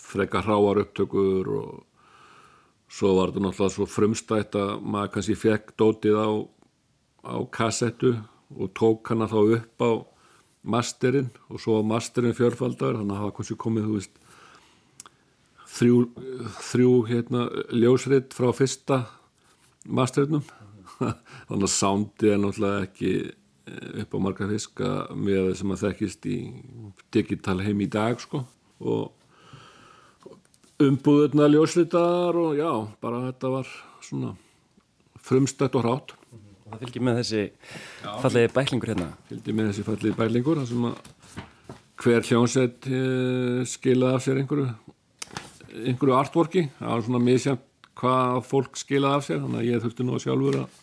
frekar 0.00 0.46
hráar 0.46 0.82
upptökur 0.82 1.50
og 1.54 1.70
svo 2.90 3.14
var 3.18 3.30
þetta 3.30 3.44
náttúrulega 3.44 3.74
svo 3.76 3.86
frumstætt 3.86 4.56
að 4.58 4.72
maður 4.82 5.12
kannski 5.14 5.36
fekk 5.38 5.74
dótið 5.78 6.18
á, 6.18 6.30
á 7.22 7.36
kassettu 7.54 8.16
og 8.56 8.72
tók 8.74 9.12
hana 9.12 9.28
þá 9.30 9.38
upp 9.58 9.84
á 9.84 9.90
masterinn 10.66 11.30
og 11.48 11.62
svo 11.62 11.78
masterinn 11.86 12.36
fjörfaldar 12.36 12.98
þannig 12.98 13.14
að 13.14 13.22
hafa 13.22 13.36
kannski 13.38 13.58
komið, 13.60 13.86
þú 13.86 14.00
veist 14.00 14.19
þrjú, 15.70 15.98
þrjú 16.70 16.94
hérna, 17.10 17.46
ljósritt 17.74 18.34
frá 18.36 18.50
fyrsta 18.56 19.04
masternum 19.86 20.44
þannig 21.48 21.66
að 21.66 21.72
soundið 21.74 22.34
er 22.34 22.42
náttúrulega 22.42 22.88
ekki 22.88 23.12
eh, 23.20 24.02
upp 24.02 24.16
á 24.16 24.18
marga 24.26 24.50
fiska 24.50 24.90
með 25.14 25.40
það 25.46 25.56
sem 25.60 25.74
að 25.74 25.86
þekkist 25.86 26.28
í 26.30 26.36
digital 27.14 27.58
heim 27.64 27.80
í 27.80 27.88
dag 27.90 28.20
sko. 28.20 28.44
Og 28.80 29.16
umbúðurna 30.80 31.48
ljósritar 31.52 32.36
og 32.40 32.56
já, 32.58 32.70
bara 33.00 33.26
þetta 33.28 33.52
var 33.56 33.72
svona 34.04 34.34
frumstætt 35.20 35.76
og 35.76 35.84
hrátt. 35.86 36.14
Og 36.16 36.72
það 36.72 36.84
fylgir 36.84 37.06
með 37.06 37.18
þessi 37.20 37.42
fallegi 38.22 38.52
bæklingur 38.56 38.92
hérna. 38.94 39.10
Fylgir 39.28 39.56
með 39.56 39.72
þessi 39.72 39.88
fallegi 39.88 40.18
bæklingur 40.20 40.62
þar 40.62 40.70
sem 40.70 40.86
að 40.90 41.02
hver 42.00 42.24
hljónsett 42.24 42.88
eh, 42.88 43.60
skilaði 43.68 44.16
af 44.16 44.24
sér 44.24 44.40
einhverju 44.40 44.70
einhverju 45.74 46.16
artworki. 46.16 46.66
Það 46.78 46.94
var 46.94 47.04
svona 47.06 47.22
misjant 47.24 47.66
hvað 48.00 48.40
fólk 48.48 48.80
skilaði 48.80 49.18
af 49.18 49.26
sér 49.26 49.44
þannig 49.44 49.60
að 49.60 49.70
ég 49.70 49.84
þurfti 49.84 50.06
nú 50.06 50.16
að 50.16 50.24
sjálfur 50.24 50.60
að 50.62 50.82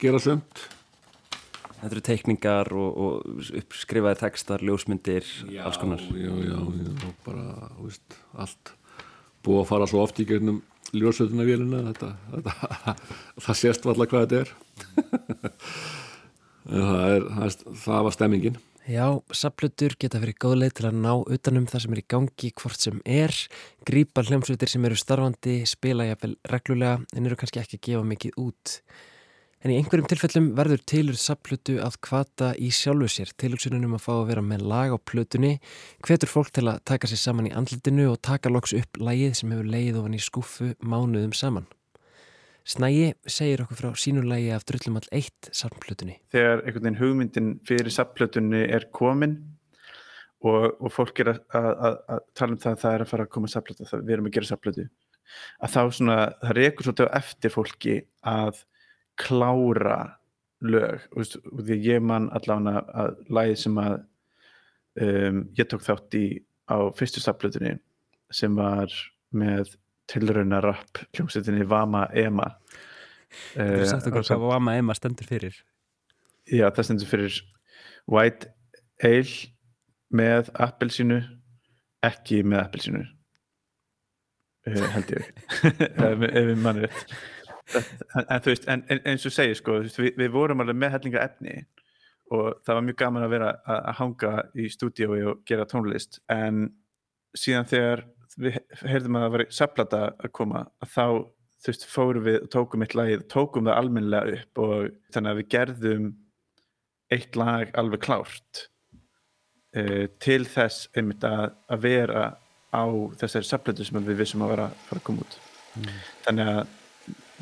gera 0.00 0.20
sömt 0.22 0.68
Þetta 1.80 1.94
eru 1.94 2.02
teikningar 2.04 2.68
og, 2.76 2.88
og 3.00 3.46
uppskrifaði 3.56 4.18
textar, 4.20 4.60
ljósmyndir, 4.68 5.24
já, 5.48 5.62
alls 5.64 5.78
konar. 5.80 6.02
Já, 6.12 6.28
já, 6.44 6.58
já, 6.60 7.12
bara, 7.24 7.70
veist, 7.78 8.16
allt 8.36 8.74
búið 9.46 9.62
að 9.62 9.70
fara 9.70 9.86
svo 9.88 10.02
oft 10.04 10.20
í 10.20 10.26
gegnum 10.28 10.58
ljósveituna 10.92 11.80
þetta, 11.88 12.10
þetta 12.34 12.94
það 13.46 13.58
sést 13.62 13.88
alltaf 13.88 14.12
hvað 14.12 14.26
þetta 14.26 14.40
er. 14.42 14.52
Það, 16.68 17.00
er, 17.06 17.26
það, 17.38 17.56
það 17.86 18.04
var 18.04 18.16
stemmingin 18.18 18.60
Já, 18.90 19.04
saplutur 19.30 19.92
geta 20.02 20.18
verið 20.18 20.38
góð 20.42 20.54
leið 20.58 20.72
til 20.80 20.86
að 20.88 20.96
ná 20.98 21.12
utanum 21.30 21.66
það 21.70 21.82
sem 21.84 21.92
er 21.94 22.00
í 22.00 22.08
gangi 22.10 22.48
hvort 22.58 22.82
sem 22.82 22.96
er, 23.06 23.36
grípa 23.86 24.24
hljómsveitir 24.26 24.72
sem 24.72 24.88
eru 24.88 24.98
starfandi, 24.98 25.60
spila 25.70 26.08
jáfnvel 26.08 26.34
reglulega 26.50 26.96
en 27.14 27.28
eru 27.28 27.38
kannski 27.38 27.62
ekki 27.62 27.78
að 27.78 27.84
gefa 27.86 28.08
mikið 28.10 28.40
út. 28.42 28.74
En 29.62 29.70
í 29.70 29.78
einhverjum 29.78 30.10
tilfellum 30.10 30.50
verður 30.58 30.82
tilur 30.90 31.22
saplutu 31.22 31.78
að 31.84 32.00
kvata 32.02 32.50
í 32.58 32.72
sjálfu 32.74 33.12
sér, 33.14 33.30
tilugsunum 33.38 33.94
að 33.94 34.06
fá 34.08 34.12
að 34.16 34.28
vera 34.32 34.46
með 34.50 34.66
lag 34.72 34.96
á 34.96 34.98
plutunni, 34.98 35.52
hvetur 36.02 36.32
fólk 36.32 36.50
til 36.56 36.66
að 36.66 36.82
taka 36.90 37.12
sér 37.12 37.22
saman 37.28 37.52
í 37.52 37.54
andlitinu 37.54 38.08
og 38.10 38.22
taka 38.26 38.50
loks 38.50 38.74
upp 38.74 38.98
lagið 38.98 39.36
sem 39.38 39.54
hefur 39.54 39.70
leið 39.70 40.00
ofan 40.02 40.18
í 40.18 40.24
skúfu 40.24 40.72
mánuðum 40.82 41.36
saman. 41.36 41.70
Snægi 42.68 43.12
segir 43.30 43.62
okkur 43.64 43.78
frá 43.78 43.90
sínulagi 43.98 44.50
af 44.54 44.66
Drullumall 44.68 45.08
1 45.16 45.50
samplutunni. 45.56 46.18
Þegar 46.32 46.64
einhvern 46.64 46.84
veginn 46.84 47.00
hugmyndin 47.00 47.50
fyrir 47.66 47.92
samplutunni 47.94 48.60
er 48.68 48.86
komin 48.92 49.38
og, 50.44 50.76
og 50.80 50.92
fólk 50.92 51.22
er 51.24 51.32
að, 51.34 52.20
tala 52.36 52.56
um 52.56 52.60
það 52.60 52.74
að 52.74 52.82
það 52.82 52.94
er 52.96 53.04
að 53.04 53.10
fara 53.12 53.26
að 53.26 53.32
koma 53.34 53.50
samplutu, 53.52 53.88
það 53.88 54.04
við 54.04 54.16
erum 54.16 54.30
að 54.30 54.36
gera 54.36 54.50
samplutu, 54.50 54.86
að 55.60 55.74
þá 55.74 55.80
svona, 55.96 56.18
það 56.44 56.56
reykur 56.60 56.88
svolítið 56.88 57.12
eftir 57.20 57.54
fólki 57.54 57.96
að 58.34 58.62
klára 59.20 59.98
lög 60.60 61.04
og 61.16 61.64
því 61.64 61.76
ég 61.86 62.02
man 62.04 62.28
allavega 62.36 62.84
að 63.02 63.20
lagið 63.32 63.60
sem 63.62 63.78
að 63.80 63.94
um, 65.00 65.44
ég 65.56 65.68
tók 65.68 65.84
þátt 65.84 66.16
í 66.18 66.24
á 66.68 66.78
fyrstu 66.96 67.22
samplutunni 67.24 67.78
sem 68.32 68.54
var 68.56 68.92
með 69.32 69.74
tilraunarapp 70.10 71.02
hljómsveitinni 71.14 71.66
Vama 71.70 72.06
Ema. 72.16 72.48
Þú 73.54 73.66
uh, 73.66 73.86
sagt 73.88 74.10
okkur 74.10 74.26
hvað 74.26 74.46
Vama 74.48 74.76
Ema 74.80 74.96
stendur 74.98 75.28
fyrir? 75.30 75.56
Já, 76.50 76.66
það 76.68 76.88
stendur 76.88 77.10
fyrir 77.10 77.40
White 78.10 78.50
Ale 79.06 79.50
með 80.10 80.50
appelsínu 80.58 81.20
ekki 82.04 82.40
með 82.42 82.64
appelsínu 82.64 83.02
uh, 84.66 84.86
held 84.96 85.12
ég. 85.14 85.28
Ef 86.10 86.48
við 86.50 86.56
mannum 86.58 86.88
en, 87.74 88.40
þú 88.42 88.52
veist, 88.52 88.66
en, 88.70 88.82
en, 88.90 89.02
eins 89.08 89.26
og 89.28 89.34
segir 89.34 89.58
sko, 89.58 89.80
við, 89.84 90.14
við 90.18 90.32
vorum 90.34 90.62
alveg 90.64 90.78
með 90.78 90.96
hellinga 90.96 91.24
efni 91.26 91.56
og 92.34 92.60
það 92.66 92.76
var 92.76 92.86
mjög 92.86 92.98
gaman 93.02 93.26
að 93.26 93.34
vera 93.34 93.50
að, 93.58 93.78
að 93.80 93.98
hanga 94.00 94.32
í 94.54 94.68
stúdíói 94.70 95.20
og 95.26 95.40
gera 95.48 95.66
tónlist. 95.70 96.20
En 96.30 96.68
síðan 97.36 97.66
þegar 97.70 98.04
við 98.40 98.58
heyrðum 98.82 99.18
að 99.18 99.24
það 99.24 99.36
var 99.36 99.44
saplata 99.56 100.02
að 100.16 100.32
koma 100.36 100.64
að 100.80 100.92
þá 100.94 101.06
þú 101.60 101.72
veist 101.72 101.86
fórum 101.90 102.26
við 102.26 102.38
og 102.40 102.50
tókum 102.54 102.84
eitt 102.84 102.96
lagið 102.96 103.24
tókum 103.32 103.68
það 103.68 103.80
almennilega 103.82 104.40
upp 104.40 104.62
og 104.64 104.90
þannig 105.12 105.32
að 105.32 105.40
við 105.40 105.48
gerðum 105.54 106.10
eitt 107.12 107.38
lag 107.38 107.72
alveg 107.80 108.04
klárt 108.06 108.64
uh, 109.76 110.06
til 110.22 110.42
þess 110.48 110.88
einmitt 110.96 111.26
að, 111.26 111.50
að 111.68 111.84
vera 111.84 112.24
á 112.70 112.84
þessari 113.20 113.48
saplatu 113.48 113.86
sem 113.86 114.00
við 114.06 114.22
vissum 114.22 114.44
að 114.46 114.54
vera 114.54 114.68
að 114.70 114.84
fara 114.88 115.02
að 115.02 115.08
koma 115.08 115.26
út. 115.26 115.40
Mm. 115.70 115.98
þannig 116.24 116.48
að 116.50 116.62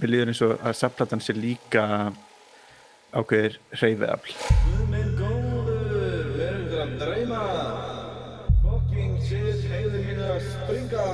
við 0.03 0.11
líðum 0.13 0.33
eins 0.35 0.43
og 0.45 0.59
að 0.61 0.75
saplatan 0.77 1.23
sé 1.25 1.35
líka 1.37 1.85
ákveðir 3.17 3.57
hreyfiðafl 3.73 4.35
Guð 4.37 4.98
springa 10.69 11.05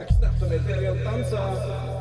Ekki 0.00 0.14
snerta 0.16 0.46
mig 0.48 0.60
þegar 0.64 0.78
ég 0.80 0.86
er 0.86 0.94
að 0.94 1.00
dansa. 1.04 1.40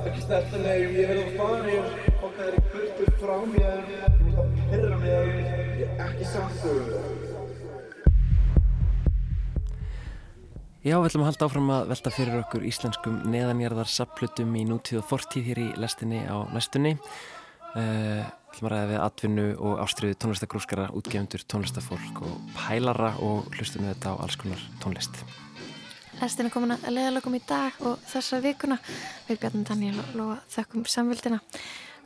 Ekki 0.08 0.22
snerta 0.24 0.60
mig, 0.62 0.84
ég 0.96 1.10
verður 1.10 1.26
að 1.26 1.34
fara 1.40 1.72
Ég 1.74 2.20
fokka 2.22 2.46
þér 2.46 2.54
í 2.56 2.62
burtu 2.74 3.08
frá 3.20 3.34
mér. 3.50 3.82
Ég 3.90 4.14
vil 4.22 4.36
að 4.44 4.54
pyrra 4.70 5.00
mig. 5.02 5.34
Ég 5.82 5.90
er 5.90 6.06
ekki 6.06 6.30
sattur 6.30 6.94
Já, 10.80 10.96
við 10.96 11.10
ætlum 11.10 11.26
að 11.26 11.28
halda 11.28 11.48
áfram 11.50 11.74
að 11.76 11.90
velta 11.90 12.12
fyrir 12.16 12.38
okkur 12.40 12.64
íslenskum 12.70 13.18
neðanjarðar 13.34 13.90
sapplutum 13.92 14.54
í 14.56 14.64
nútíð 14.70 15.02
og 15.02 15.10
fortíð 15.10 15.50
hér 15.50 15.60
í 15.66 15.68
lestinni 15.82 16.22
á 16.24 16.48
næstunni. 16.56 16.96
Uh, 17.76 18.24
Við 18.50 18.56
ætlum 18.56 18.70
að 18.70 18.74
ræða 18.74 18.88
við 18.90 19.04
atvinnu 19.04 19.44
og 19.60 19.84
ástriðu 19.84 20.16
tónlistagrúskara, 20.24 20.88
útgefundur, 20.98 21.44
tónlistafólk 21.52 22.24
og 22.26 22.40
pælara 22.56 23.12
og 23.22 23.46
hlustum 23.60 23.86
við 23.86 23.94
þetta 23.94 24.16
á 24.18 24.22
alls 24.26 24.40
konar 24.42 24.66
tónlist. 24.82 25.22
Lestin 26.20 26.50
er 26.50 26.52
komin 26.52 26.74
að 26.76 26.90
leiðalögum 26.92 27.38
í 27.38 27.40
dag 27.48 27.78
og 27.88 28.02
þessa 28.12 28.42
vikuna. 28.44 28.76
Við 29.30 29.40
bjarnum 29.40 29.66
Daniel 29.70 30.02
og 30.02 30.16
lofa 30.20 30.40
þökkum 30.52 30.84
samvildina. 30.92 31.40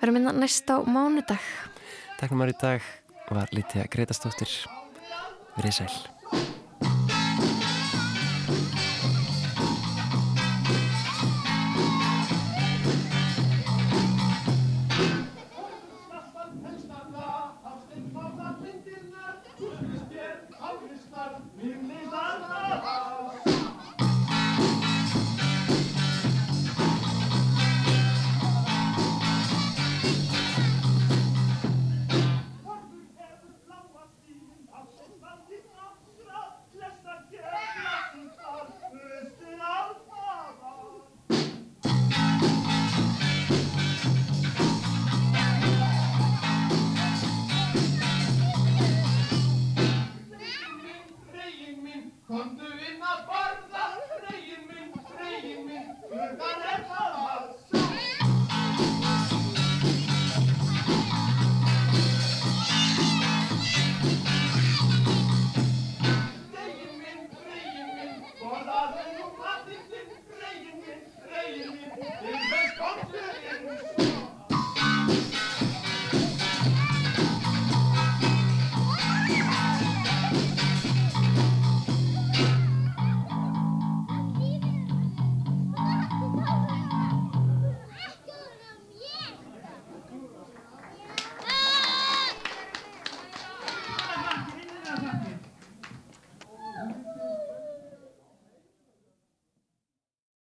Verðum 0.02 0.20
minna 0.20 0.34
næst 0.38 0.70
á 0.70 0.78
mánudag. 0.86 1.42
Takk 2.20 2.30
fyrir 2.30 2.38
maður 2.38 2.54
í 2.54 2.60
dag 2.62 2.92
var 3.34 3.56
Lítið 3.56 3.86
að 3.86 3.94
Gretastóttir. 3.96 4.58
Verið 5.58 5.80
sæl. 5.80 6.23